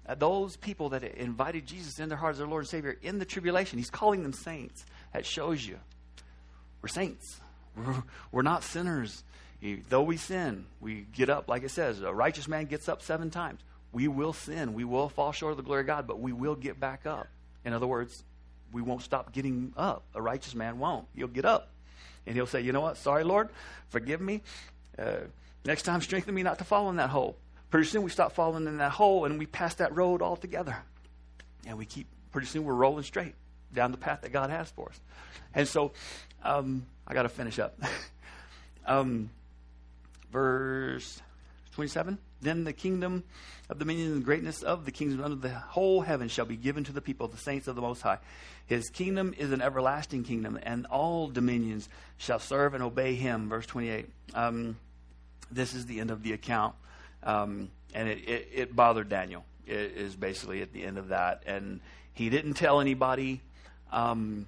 [0.07, 3.19] uh, those people that invited Jesus in their hearts as their Lord and Savior in
[3.19, 3.79] the tribulation.
[3.79, 4.85] He's calling them saints.
[5.13, 5.79] That shows you.
[6.83, 7.41] We're saints.
[7.77, 9.23] We're, we're not sinners.
[9.89, 13.31] Though we sin, we get up, like it says, a righteous man gets up seven
[13.31, 13.61] times.
[13.93, 14.75] We will sin.
[14.75, 17.29] We will fall short of the glory of God, but we will get back up.
[17.65, 18.23] In other words,
[18.73, 20.05] we won't stop getting up.
[20.15, 21.07] A righteous man won't.
[21.15, 21.71] He'll get up.
[22.27, 22.97] And he'll say, You know what?
[22.99, 23.49] Sorry, Lord.
[23.89, 24.43] Forgive me.
[24.99, 25.21] Uh,
[25.65, 27.37] next time, strengthen me not to fall in that hole.
[27.71, 30.77] Pretty soon, we stop falling in that hole and we pass that road altogether.
[31.67, 33.35] And we keep, pretty soon, we're rolling straight
[33.73, 35.01] down the path that God has for us.
[35.55, 35.93] And so,
[36.43, 37.79] um, I got to finish up.
[38.87, 39.31] um,
[40.33, 41.21] verse
[41.73, 42.19] 27.
[42.41, 43.25] Then the kingdom
[43.69, 46.93] of dominion and greatness of the kingdom under the whole heaven shall be given to
[46.93, 48.19] the people, of the saints of the Most High.
[48.67, 51.89] His kingdom is an everlasting kingdom, and all dominions
[52.19, 53.49] shall serve and obey him.
[53.49, 54.07] Verse 28.
[54.35, 54.77] Um,
[55.51, 56.75] this is the end of the account.
[57.23, 61.43] Um, and it, it, it, bothered Daniel, it is basically at the end of that.
[61.47, 61.81] And
[62.13, 63.41] he didn't tell anybody.
[63.93, 64.47] Um,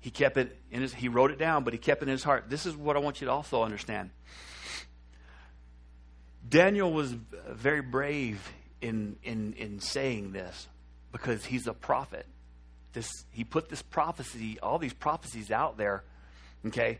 [0.00, 2.24] he kept it in his, he wrote it down, but he kept it in his
[2.24, 2.46] heart.
[2.48, 4.10] This is what I want you to also understand.
[6.50, 7.14] Daniel was
[7.48, 8.52] very brave
[8.82, 10.66] in, in, in saying this
[11.12, 12.26] because he's a prophet.
[12.92, 16.02] This, he put this prophecy, all these prophecies out there,
[16.66, 16.98] okay?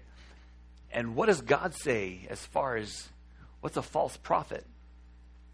[0.92, 3.08] And what does God say as far as
[3.60, 4.64] what's a false prophet?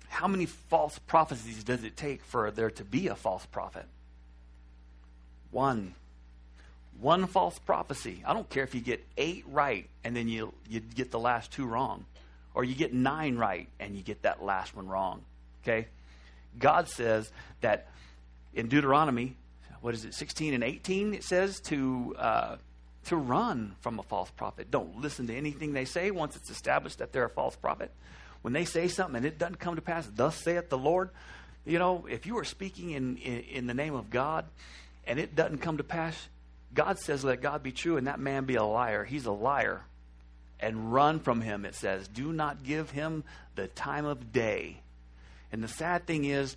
[0.09, 3.86] How many false prophecies does it take for there to be a false prophet?
[5.51, 5.94] One.
[7.01, 8.23] one false prophecy.
[8.27, 11.51] I don't care if you get eight right and then you, you get the last
[11.51, 12.05] two wrong,
[12.57, 15.20] or you get nine right and you get that last one wrong.
[15.62, 15.89] Okay?
[16.59, 17.31] God says
[17.61, 17.89] that
[18.55, 19.37] in Deuteronomy,
[19.83, 22.57] what is it, 16 and 18, it says to, uh,
[23.05, 24.70] to run from a false prophet.
[24.70, 27.91] Don't listen to anything they say once it's established that they're a false prophet.
[28.41, 31.11] When they say something and it doesn't come to pass, thus saith the Lord,
[31.66, 34.47] you know, if you are speaking in, in, in the name of God
[35.07, 36.16] and it doesn't come to pass,
[36.73, 39.05] God says, let God be true and that man be a liar.
[39.05, 39.83] He's a liar.
[40.59, 42.09] And run from him, it says.
[42.09, 43.24] Do not give him
[43.55, 44.81] the time of day.
[45.53, 46.57] And the sad thing is,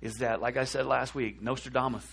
[0.00, 2.06] is that, like I said last week, Nostradamus,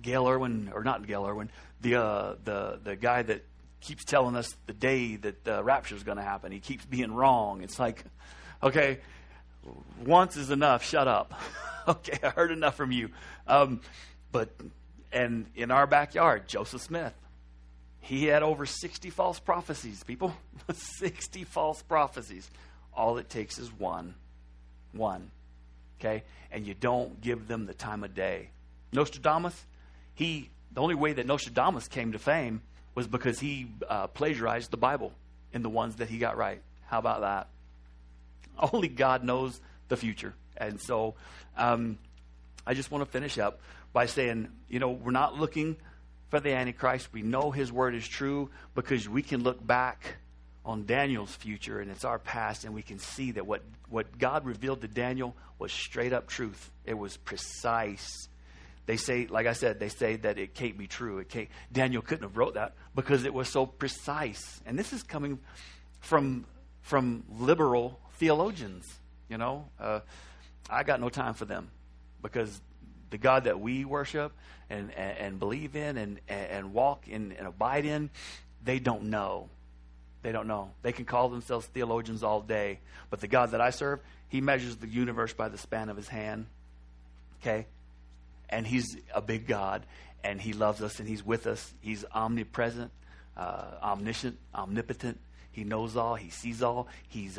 [0.00, 1.50] Gail Erwin, or not Gail Erwin,
[1.80, 3.44] the, uh, the, the guy that
[3.80, 6.52] keeps telling us the day that the rapture is going to happen.
[6.52, 7.62] He keeps being wrong.
[7.62, 8.04] It's like,
[8.62, 9.00] okay,
[10.04, 10.84] once is enough.
[10.84, 11.34] Shut up.
[11.88, 13.10] okay, I heard enough from you.
[13.46, 13.80] Um,
[14.32, 14.50] but
[15.12, 17.14] and in our backyard, Joseph Smith,
[18.00, 20.34] he had over 60 false prophecies, people.
[20.72, 22.50] 60 false prophecies.
[22.94, 24.14] All it takes is one.
[24.92, 25.30] One.
[26.00, 26.24] Okay?
[26.50, 28.50] And you don't give them the time of day.
[28.92, 29.64] Nostradamus,
[30.14, 32.62] he, the only way that Nostradamus came to fame
[32.94, 35.12] was because he uh, plagiarized the Bible
[35.52, 36.60] in the ones that he got right.
[36.86, 37.48] How about that?
[38.72, 40.34] Only God knows the future.
[40.56, 41.14] And so
[41.56, 41.98] um,
[42.66, 43.60] I just want to finish up
[43.92, 45.76] by saying, you know, we're not looking
[46.30, 47.12] for the Antichrist.
[47.12, 50.16] We know his word is true because we can look back
[50.64, 54.44] on Daniel's future and it's our past, and we can see that what, what God
[54.44, 56.70] revealed to Daniel was straight up truth.
[56.84, 58.28] It was precise.
[58.86, 61.18] They say, like I said, they say that it can't be true.
[61.18, 64.60] It can't, Daniel couldn't have wrote that because it was so precise.
[64.66, 65.38] And this is coming
[66.00, 66.46] from
[66.82, 68.86] from liberal theologians.
[69.28, 70.00] You know, uh,
[70.68, 71.70] I got no time for them
[72.22, 72.60] because
[73.10, 74.32] the God that we worship
[74.68, 78.10] and, and, and believe in and, and walk in and abide in,
[78.64, 79.48] they don't know.
[80.22, 80.70] They don't know.
[80.82, 82.78] They can call themselves theologians all day,
[83.08, 86.08] but the God that I serve, He measures the universe by the span of His
[86.08, 86.46] hand.
[87.40, 87.66] Okay?
[88.48, 89.84] And He's a big God,
[90.22, 91.72] and He loves us, and He's with us.
[91.80, 92.90] He's omnipresent,
[93.36, 95.18] uh, omniscient, omnipotent.
[95.52, 97.38] He knows all, He sees all, He's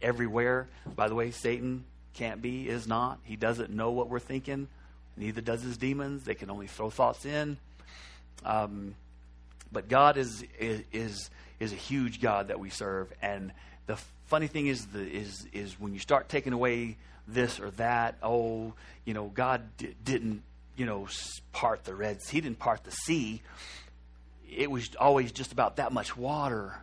[0.00, 0.68] everywhere.
[0.96, 1.84] By the way, Satan
[2.14, 3.18] can't be, is not.
[3.24, 4.68] He doesn't know what we're thinking.
[5.16, 6.24] Neither does his demons.
[6.24, 7.58] They can only throw thoughts in.
[8.44, 8.94] Um,
[9.70, 11.30] but God is, is,
[11.60, 13.12] is a huge God that we serve.
[13.22, 13.52] And
[13.86, 16.96] the funny thing is, the, is, is when you start taking away
[17.28, 18.74] this or that, oh,
[19.04, 20.42] you know, God d- didn't,
[20.76, 21.06] you know,
[21.52, 22.36] part the Red Sea.
[22.36, 23.42] He didn't part the sea.
[24.50, 26.74] It was always just about that much water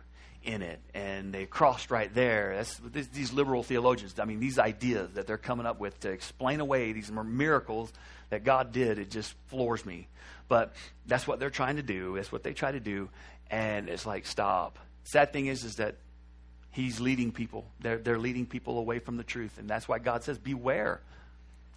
[0.42, 2.54] in it, and they crossed right there.
[2.56, 4.18] That's these liberal theologians.
[4.18, 7.92] I mean, these ideas that they're coming up with to explain away these miracles
[8.30, 10.08] that God did, it just floors me.
[10.48, 10.72] But
[11.06, 12.16] that's what they're trying to do.
[12.16, 13.08] That's what they try to do,
[13.50, 14.78] and it's like stop.
[15.04, 15.96] Sad thing is, is that
[16.72, 17.66] He's leading people.
[17.80, 21.00] They're they're leading people away from the truth, and that's why God says, "Beware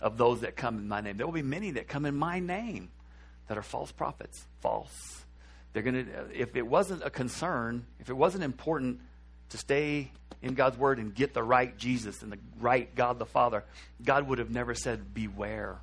[0.02, 2.40] of those that come in My name." There will be many that come in My
[2.40, 2.90] name
[3.48, 4.46] that are false prophets.
[4.62, 5.26] False.
[5.74, 6.40] They're going to.
[6.40, 9.00] If it wasn't a concern, if it wasn't important
[9.50, 10.12] to stay
[10.42, 13.64] in God's word and get the right Jesus and the right God the Father,
[14.04, 15.80] God would have never said, "Beware."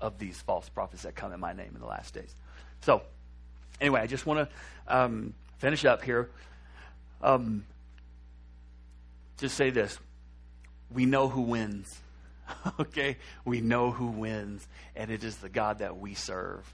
[0.00, 2.34] Of these false prophets that come in my name in the last days.
[2.82, 3.02] So,
[3.80, 6.30] anyway, I just want to um, finish up here.
[7.22, 7.64] Um,
[9.38, 9.98] just say this
[10.90, 12.00] we know who wins.
[12.80, 13.16] okay?
[13.44, 14.66] We know who wins,
[14.96, 16.64] and it is the God that we serve.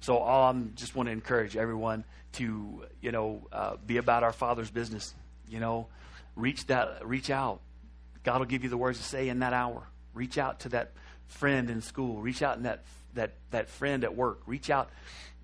[0.00, 4.70] So, I'm just want to encourage everyone to, you know, uh, be about our Father's
[4.70, 5.14] business.
[5.48, 5.88] You know,
[6.36, 7.60] reach that, reach out.
[8.22, 9.82] God will give you the words to say in that hour.
[10.14, 10.92] Reach out to that
[11.28, 12.20] friend in school.
[12.20, 12.84] Reach out in that,
[13.14, 14.40] that, that friend at work.
[14.46, 14.90] Reach out.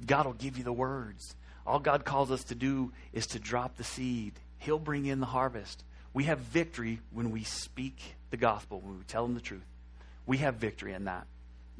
[0.05, 1.36] God will give you the words.
[1.66, 4.35] All God calls us to do is to drop the seed.
[4.59, 5.85] He'll bring in the harvest.
[6.12, 7.98] We have victory when we speak
[8.31, 9.65] the gospel, when we tell them the truth.
[10.27, 11.27] We have victory in that.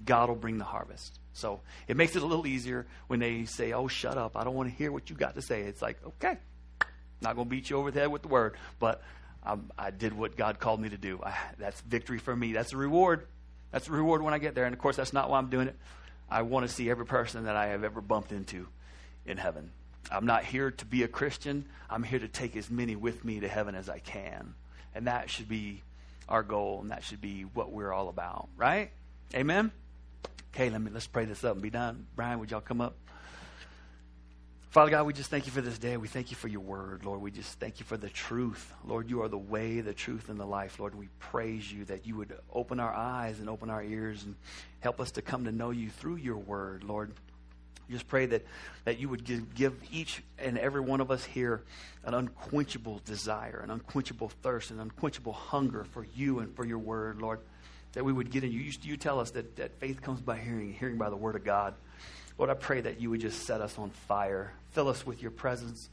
[0.05, 1.19] God will bring the harvest.
[1.35, 4.37] So it makes it a little easier when they say, Oh, shut up.
[4.37, 5.63] I don't want to hear what you got to say.
[5.63, 6.39] It's like, okay,
[7.21, 9.03] not going to beat you over the head with the word, but
[9.45, 11.21] um, I did what God called me to do.
[11.23, 12.53] I, that's victory for me.
[12.53, 13.27] That's a reward.
[13.75, 14.67] That's the reward when I get there.
[14.67, 15.75] And of course, that's not why I'm doing it.
[16.31, 18.69] I want to see every person that I have ever bumped into
[19.27, 19.73] in heaven.
[20.13, 21.65] I'm not here to be a Christian.
[21.91, 24.55] I'm here to take as many with me to heaven as I can.
[24.95, 25.83] And that should be
[26.29, 28.93] our goal, and that should be what we're all about, right?
[29.35, 29.73] Amen?
[30.55, 32.07] Okay, let me, let's pray this up and be done.
[32.15, 32.95] Brian, would y'all come up?
[34.75, 35.97] Father God, we just thank you for this day.
[35.97, 37.21] We thank you for your word, Lord.
[37.21, 38.73] We just thank you for the truth.
[38.85, 40.97] Lord, you are the way, the truth, and the life, Lord.
[40.97, 44.35] We praise you that you would open our eyes and open our ears and
[44.81, 47.13] help us to come to know you through your word, Lord.
[47.89, 48.45] just pray that,
[48.85, 51.63] that you would give, give each and every one of us here
[52.03, 57.23] an unquenchable desire, an unquenchable thirst, an unquenchable hunger for you and for your word,
[57.23, 57.39] Lord.
[57.93, 58.59] That we would get in you.
[58.59, 61.45] You, you tell us that, that faith comes by hearing, hearing by the word of
[61.45, 61.75] God.
[62.37, 65.31] Lord, I pray that you would just set us on fire, fill us with your
[65.31, 65.89] presence,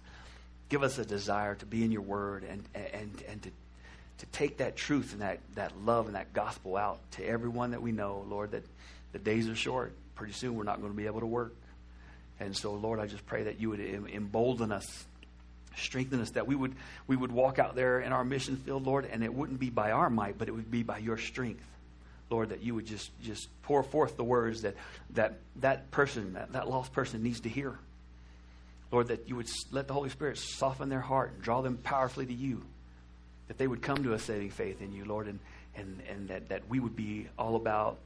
[0.70, 3.50] give us a desire to be in your word and, and, and to,
[4.20, 7.82] to take that truth and that, that love and that gospel out to everyone that
[7.82, 8.64] we know, Lord, that
[9.12, 9.94] the days are short.
[10.16, 11.54] Pretty soon we're not going to be able to work.
[12.40, 15.06] And so, Lord, I just pray that you would embolden us,
[15.78, 16.74] strengthen us, that we would,
[17.06, 19.92] we would walk out there in our mission field, Lord, and it wouldn't be by
[19.92, 21.64] our might, but it would be by your strength.
[22.32, 24.76] Lord, that you would just, just pour forth the words that
[25.12, 27.78] that, that person, that, that lost person needs to hear.
[28.92, 32.26] Lord, that you would let the Holy Spirit soften their heart and draw them powerfully
[32.26, 32.64] to you.
[33.48, 35.40] That they would come to a saving faith in you, Lord, and,
[35.76, 38.00] and, and that, that we would be all about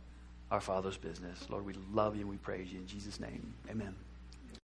[0.51, 1.47] our Father's business.
[1.49, 2.79] Lord, we love you and we praise you.
[2.79, 3.95] In Jesus' name, amen.